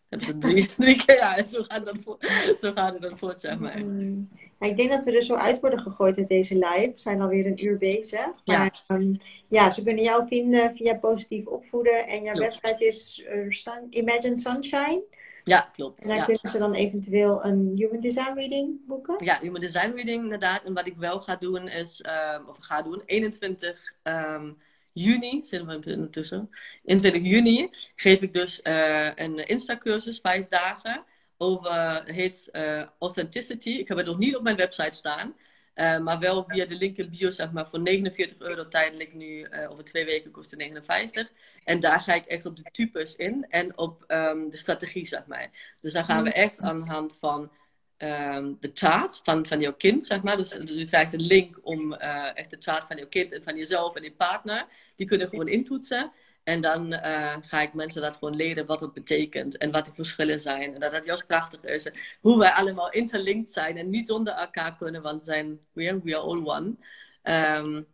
hebben 0.10 0.28
ze 0.28 0.38
drie, 0.38 0.66
drie 0.78 1.06
keer. 1.06 1.16
Ja, 1.16 1.46
zo 1.46 1.64
gaat 1.64 1.78
het 1.78 1.86
dan, 1.86 2.02
voort, 2.02 2.26
zo 2.60 2.72
gaat 2.72 2.94
het 2.94 3.02
dan 3.02 3.18
voort, 3.18 3.40
zeg 3.40 3.60
maar. 3.60 3.80
Mm. 3.80 4.30
Ik 4.60 4.78
denk 4.78 4.92
dat 4.92 5.04
we 5.04 5.12
er 5.12 5.24
zo 5.24 5.36
uit 5.36 5.60
worden 5.60 5.80
gegooid 5.80 6.18
uit 6.18 6.28
deze 6.28 6.56
live. 6.56 6.92
We 6.94 7.00
zijn 7.00 7.22
alweer 7.22 7.46
een 7.46 7.66
uur 7.66 7.78
bezig. 7.78 8.28
Maar 8.46 8.80
ja, 8.88 8.96
um, 8.96 9.18
ja 9.48 9.72
ze 9.72 9.84
kunnen 9.84 10.04
jou 10.04 10.28
vinden 10.28 10.76
via 10.76 10.96
Positief 10.96 11.46
Opvoeden. 11.46 12.08
En 12.08 12.24
jouw 12.24 12.36
website 12.36 12.86
is 12.86 13.24
uh, 13.34 13.52
Sun, 13.52 13.88
Imagine 13.90 14.38
Sunshine. 14.38 15.04
Ja, 15.44 15.70
klopt. 15.74 16.02
En 16.02 16.08
dan 16.08 16.18
ja. 16.18 16.24
kunnen 16.24 16.50
ze 16.50 16.58
dan 16.58 16.74
eventueel 16.74 17.46
een 17.46 17.72
Human 17.76 18.00
Design 18.00 18.34
Reading 18.34 18.86
boeken? 18.86 19.26
Ja, 19.26 19.40
Human 19.42 19.62
Design 19.62 19.92
Reading 19.92 20.24
inderdaad. 20.24 20.64
En 20.64 20.74
wat 20.74 20.88
ik 20.88 20.98
wel 20.98 21.20
ga 21.20 21.36
doen 21.36 21.68
is, 21.68 22.06
um, 22.36 22.48
of 22.48 22.58
ga 22.60 22.82
doen, 22.82 23.02
21 23.06 23.94
um, 24.04 24.58
juni, 24.94 25.44
zitten 25.44 25.82
we 25.82 25.92
intussen, 25.92 26.50
21 26.84 27.32
juni 27.32 27.70
geef 27.96 28.22
ik 28.22 28.34
dus 28.34 28.60
uh, 28.64 29.10
een 29.16 29.48
Insta-cursus, 29.48 30.20
vijf 30.20 30.48
dagen, 30.48 31.04
over, 31.38 32.04
heet 32.06 32.50
uh, 32.52 32.84
Authenticity. 33.00 33.70
Ik 33.70 33.88
heb 33.88 33.98
het 33.98 34.06
nog 34.06 34.18
niet 34.18 34.36
op 34.36 34.44
mijn 34.44 34.56
website 34.56 34.98
staan. 34.98 35.36
Uh, 35.80 35.98
maar 35.98 36.20
wel 36.20 36.44
via 36.48 36.66
de 36.66 36.76
link 36.76 36.98
in 36.98 37.10
bio, 37.10 37.30
zeg 37.30 37.52
maar, 37.52 37.68
voor 37.68 37.80
49 37.80 38.40
euro 38.40 38.68
tijdelijk 38.68 39.14
nu. 39.14 39.46
Uh, 39.52 39.72
over 39.72 39.84
twee 39.84 40.06
weken 40.06 40.32
kost 40.32 40.52
het 40.52 40.60
59. 40.60 41.32
En 41.64 41.80
daar 41.80 42.02
ga 42.02 42.14
ik 42.14 42.26
echt 42.26 42.46
op 42.46 42.56
de 42.56 42.64
types 42.72 43.16
in 43.16 43.46
en 43.50 43.78
op 43.78 44.04
um, 44.08 44.50
de 44.50 44.58
strategie, 44.58 45.06
zeg 45.06 45.26
maar. 45.26 45.76
Dus 45.82 45.94
dan 45.94 46.06
gaan 46.06 46.24
we 46.24 46.32
echt 46.32 46.62
aan 46.62 46.80
de 46.80 46.86
hand 46.86 47.18
van 47.20 47.52
um, 47.98 48.58
de 48.60 48.72
chart 48.74 49.22
van, 49.24 49.46
van 49.46 49.60
jouw 49.60 49.74
kind, 49.74 50.06
zeg 50.06 50.22
maar. 50.22 50.38
Dus, 50.38 50.50
dus 50.50 50.70
je 50.70 50.88
krijgt 50.88 51.14
een 51.14 51.26
link 51.26 51.60
om 51.62 51.94
uh, 51.94 52.38
echt 52.38 52.50
de 52.50 52.58
chart 52.60 52.84
van 52.84 52.98
jouw 52.98 53.08
kind 53.08 53.32
en 53.32 53.44
van 53.44 53.58
jezelf 53.58 53.96
en 53.96 54.04
je 54.04 54.14
partner. 54.14 54.68
Die 54.96 55.08
kunnen 55.08 55.30
gewoon 55.30 55.48
intoetsen. 55.48 56.12
En 56.50 56.62
dan 56.62 56.94
uh, 56.94 57.36
ga 57.42 57.62
ik 57.62 57.74
mensen 57.74 58.02
dat 58.02 58.18
gewoon 58.18 58.36
leren 58.36 58.66
wat 58.66 58.80
het 58.80 58.94
betekent 58.94 59.58
en 59.58 59.72
wat 59.72 59.86
de 59.86 59.94
verschillen 59.94 60.40
zijn. 60.40 60.74
En 60.74 60.80
dat 60.80 60.92
dat 60.92 61.06
juist 61.06 61.26
krachtig 61.26 61.64
is. 61.64 61.92
Hoe 62.22 62.38
wij 62.38 62.52
allemaal 62.52 62.92
interlinked 62.92 63.52
zijn 63.52 63.78
en 63.78 63.90
niet 63.90 64.08
zonder 64.08 64.34
elkaar 64.34 64.76
kunnen, 64.78 65.02
want 65.02 65.26
zijn, 65.26 65.60
we, 65.74 66.00
we 66.04 66.18
are 66.18 66.26
all 66.26 66.46
one. 66.46 66.76
Um, 67.24 67.88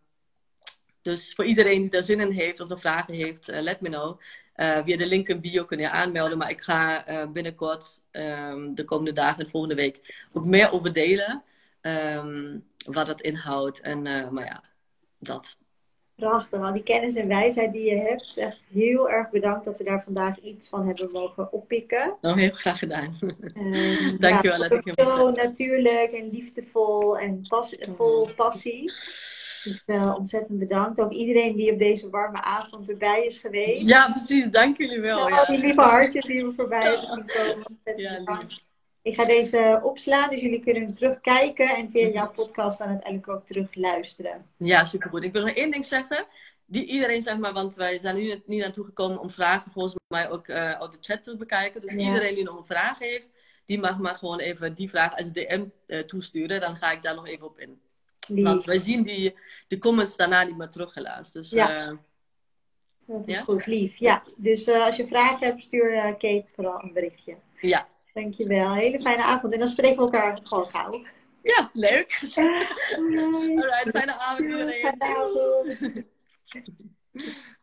dus 1.02 1.34
voor 1.34 1.46
iedereen 1.46 1.82
die 1.82 1.90
daar 1.90 2.02
zin 2.02 2.20
in 2.20 2.32
heeft 2.32 2.60
of 2.60 2.68
nog 2.68 2.80
vragen 2.80 3.14
heeft, 3.14 3.50
uh, 3.50 3.62
let 3.62 3.82
me 3.82 3.90
know. 3.90 4.20
Uh, 4.56 4.84
via 4.84 4.98
de 4.98 5.08
link 5.08 5.28
in 5.28 5.42
bio 5.42 5.66
kun 5.66 5.80
je 5.80 5.90
aanmelden. 5.90 6.38
Maar 6.38 6.50
ik 6.50 6.62
ga 6.62 7.06
binnenkort, 7.28 8.02
um, 8.12 8.76
de 8.76 8.84
komende 8.84 9.12
dagen 9.12 9.44
en 9.44 9.50
volgende 9.50 9.76
week, 9.76 10.26
ook 10.34 10.46
meer 10.46 10.72
over 10.72 10.94
delen. 10.94 11.44
Um, 11.82 12.66
wat 12.86 13.08
het 13.08 13.22
inhoudt. 13.22 13.82
En, 13.82 14.02
maar 14.02 14.46
ja, 14.46 14.64
dat. 15.20 15.58
Prachtig, 16.16 16.62
al 16.62 16.74
die 16.74 16.84
kennis 16.84 17.16
en 17.16 17.28
wijsheid 17.28 17.74
die 17.74 17.90
je 17.90 17.96
hebt. 17.96 18.38
Echt 18.38 18.62
heel 18.74 19.10
erg 19.10 19.30
bedankt 19.30 19.66
dat 19.66 19.78
we 19.78 19.84
daar 19.84 20.04
vandaag 20.04 20.40
iets 20.40 20.70
van 20.70 20.88
hebben 20.88 21.12
mogen 21.12 21.52
oppikken. 21.52 22.18
Nou, 22.22 22.40
heel 22.40 22.52
graag 22.52 22.80
gedaan. 22.80 23.14
Um, 23.58 24.20
Dankjewel 24.20 24.62
ja, 24.62 24.68
dat 24.68 24.86
ik 24.86 25.08
Zo 25.08 25.32
natuurlijk 25.32 26.12
en 26.12 26.30
liefdevol 26.32 27.18
en 27.18 27.42
pas 27.48 27.76
vol 27.98 28.30
passie. 28.36 28.92
Dus 29.64 29.84
uh, 29.86 30.16
ontzettend 30.18 30.60
bedankt. 30.60 31.00
Ook 31.00 31.12
iedereen 31.12 31.56
die 31.56 31.72
op 31.72 31.80
deze 31.80 32.10
warme 32.10 32.42
avond 32.42 32.90
erbij 32.90 33.26
is 33.26 33.38
geweest. 33.38 33.88
Ja, 33.88 34.10
precies. 34.10 34.50
Dank 34.50 34.78
jullie 34.78 35.00
wel. 35.00 35.28
Ja, 35.28 35.38
al 35.38 35.46
die 35.46 35.60
lieve 35.60 35.82
hartjes 35.82 36.26
die 36.26 36.46
we 36.46 36.54
voorbij 36.54 36.82
hebben 36.82 37.10
zien 37.14 37.26
komen. 37.26 37.66
Ja, 37.96 38.20
lief. 38.26 38.64
Ik 39.06 39.16
ga 39.16 39.26
deze 39.26 39.80
opslaan, 39.84 40.30
dus 40.30 40.42
jullie 40.42 40.60
kunnen 40.60 40.84
hem 40.84 40.94
terugkijken 40.94 41.70
en 41.70 41.92
via 41.92 42.08
jouw 42.08 42.32
podcast 42.32 42.78
dan 42.78 42.88
uiteindelijk 42.88 43.32
ook 43.32 43.46
terug 43.46 43.76
luisteren. 43.76 44.46
Ja, 44.58 44.86
supergoed. 44.86 45.24
Ik 45.24 45.32
wil 45.32 45.42
nog 45.42 45.56
één 45.56 45.72
ding 45.72 45.86
zeggen. 45.86 46.26
Die 46.66 46.86
iedereen, 46.86 47.22
zeg 47.22 47.38
maar, 47.38 47.54
want 47.54 47.76
wij 47.76 48.00
zijn 48.00 48.16
nu 48.16 48.42
niet 48.46 48.60
naartoe 48.60 48.86
gekomen 48.86 49.20
om 49.20 49.30
vragen 49.30 49.72
volgens 49.72 49.96
mij 50.08 50.30
ook 50.30 50.48
uh, 50.48 50.72
uit 50.72 50.92
de 50.92 50.98
chat 51.02 51.24
te 51.24 51.38
bekijken. 51.38 51.82
Dus 51.82 51.92
iedereen 51.92 52.36
die 52.36 52.44
nog 52.44 52.58
een 52.58 52.66
vraag 52.66 53.00
heeft, 53.00 53.32
die 53.66 53.80
mag 53.80 54.00
maar 54.00 54.16
gewoon 54.16 54.40
even 54.40 54.74
die 54.74 54.90
vraag 54.90 55.18
als 55.18 55.32
DM 55.32 55.66
uh, 55.88 56.00
toesturen. 56.00 56.60
Dan 56.60 56.76
ga 56.76 56.92
ik 56.92 57.04
daar 57.04 57.16
nog 57.16 57.28
even 57.28 57.46
op 57.46 57.60
in. 57.60 57.82
Lief. 58.28 58.44
Want 58.44 58.64
wij 58.64 58.80
zien 58.80 59.04
die, 59.04 59.36
de 59.68 59.78
comments 59.78 60.16
daarna 60.16 60.44
niet 60.44 60.58
meer 60.58 60.70
teruggelaten. 60.70 61.34
Dus, 61.34 61.50
ja. 61.50 61.88
Uh, 61.88 61.98
dat 63.08 63.28
is 63.28 63.36
ja? 63.36 63.44
goed, 63.44 63.66
lief. 63.66 63.98
Ja, 63.98 64.24
dus 64.36 64.68
als 64.70 64.96
je 64.96 65.08
vragen 65.08 65.48
hebt, 65.48 65.64
stuur 65.64 65.92
Kate 65.92 66.46
vooral 66.56 66.84
een 66.84 66.94
berichtje. 66.94 67.38
Ja, 67.62 67.88
Dankjewel. 68.16 68.74
Hele 68.74 69.00
fijne 69.00 69.24
avond. 69.24 69.54
En 69.54 69.60
dan 69.60 69.68
spreken 69.68 69.96
we 69.96 70.02
elkaar 70.02 70.40
gewoon 70.44 70.66
gauw. 70.66 71.06
Ja, 71.42 71.70
leuk. 71.74 72.20
Alright, 72.96 73.90
fijne 73.90 74.20
avond 74.20 74.40
iedereen. 74.40 74.96
Fijne 74.98 75.16
avond. 75.16 76.04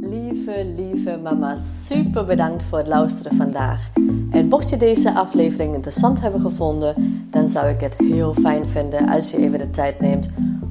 Lieve, 0.00 0.66
lieve 0.76 1.18
mama, 1.22 1.56
super 1.56 2.24
bedankt 2.24 2.62
voor 2.62 2.78
het 2.78 2.86
luisteren 2.86 3.36
vandaag. 3.36 3.90
En 4.30 4.48
mocht 4.48 4.70
je 4.70 4.76
deze 4.76 5.14
aflevering 5.14 5.74
interessant 5.74 6.20
hebben 6.20 6.40
gevonden, 6.40 7.26
dan 7.30 7.48
zou 7.48 7.68
ik 7.68 7.80
het 7.80 7.96
heel 7.96 8.34
fijn 8.34 8.66
vinden 8.66 9.08
als 9.08 9.30
je 9.30 9.36
even 9.36 9.58
de 9.58 9.70
tijd 9.70 10.00
neemt 10.00 10.28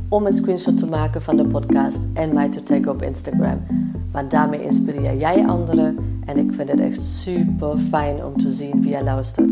om 0.10 0.26
een 0.26 0.34
screenshot 0.34 0.78
te 0.78 0.86
maken 0.86 1.22
van 1.22 1.38
de 1.38 1.46
podcast 1.46 2.08
en 2.14 2.34
mij 2.34 2.50
te 2.50 2.64
taggen 2.64 2.92
op 2.92 3.02
Instagram. 3.02 3.66
Want 4.12 4.32
daarmee 4.32 4.64
inspireer 4.64 5.18
jij 5.18 5.46
anderen 5.48 5.98
en 6.26 6.38
ik 6.38 6.54
vind 6.54 6.70
het 6.70 6.80
echt 6.80 7.02
super 7.02 7.80
fijn 7.80 8.26
om 8.26 8.38
te 8.38 8.52
zien 8.52 8.82
wie 8.82 8.92
je 8.92 9.04
luistert. 9.04 9.52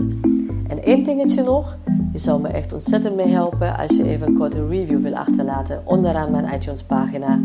En 0.68 0.84
één 0.84 1.04
dingetje 1.04 1.44
nog. 1.44 1.78
Je 2.12 2.20
zou 2.20 2.42
me 2.42 2.48
echt 2.48 2.74
ontzettend 2.74 3.16
mee 3.16 3.28
helpen 3.28 3.78
als 3.78 3.98
je 3.98 4.04
even 4.04 4.28
een 4.28 4.38
korte 4.38 4.68
review 4.68 5.02
wil 5.02 5.16
achterlaten 5.16 5.82
onderaan 5.86 6.32
mijn 6.32 6.54
iTunes 6.54 6.84
pagina. 6.84 7.40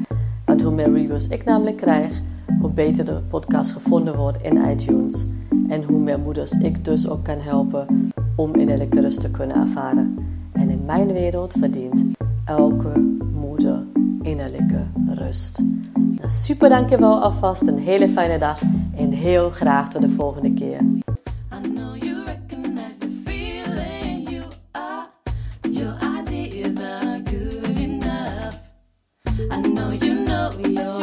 Want 0.51 0.63
hoe 0.63 0.73
meer 0.73 0.93
reviews 0.93 1.29
ik 1.29 1.45
namelijk 1.45 1.77
krijg, 1.77 2.20
hoe 2.61 2.71
beter 2.71 3.05
de 3.05 3.21
podcast 3.29 3.73
gevonden 3.73 4.17
wordt 4.17 4.43
in 4.43 4.57
iTunes 4.57 5.25
en 5.69 5.83
hoe 5.83 5.99
meer 5.99 6.19
moeders 6.19 6.53
ik 6.53 6.85
dus 6.85 7.09
ook 7.09 7.25
kan 7.25 7.39
helpen 7.39 8.11
om 8.37 8.55
innerlijke 8.55 9.01
rust 9.01 9.21
te 9.21 9.31
kunnen 9.31 9.57
ervaren. 9.57 10.15
En 10.53 10.71
in 10.71 10.85
mijn 10.85 11.13
wereld 11.13 11.53
verdient 11.59 12.05
elke 12.45 13.19
moeder 13.35 13.83
innerlijke 14.23 14.87
rust. 15.09 15.63
Nou, 15.95 16.31
super 16.31 16.69
dankjewel 16.69 17.23
alvast, 17.23 17.67
een 17.67 17.79
hele 17.79 18.09
fijne 18.09 18.39
dag 18.39 18.61
en 18.97 19.11
heel 19.11 19.51
graag 19.51 19.91
tot 19.91 20.03
de 20.03 20.09
volgende 20.09 20.53
keer. 20.53 20.81
I 29.53 29.63
know 29.63 29.93
you 29.93 30.25
know 30.25 30.53
you're 30.67 31.00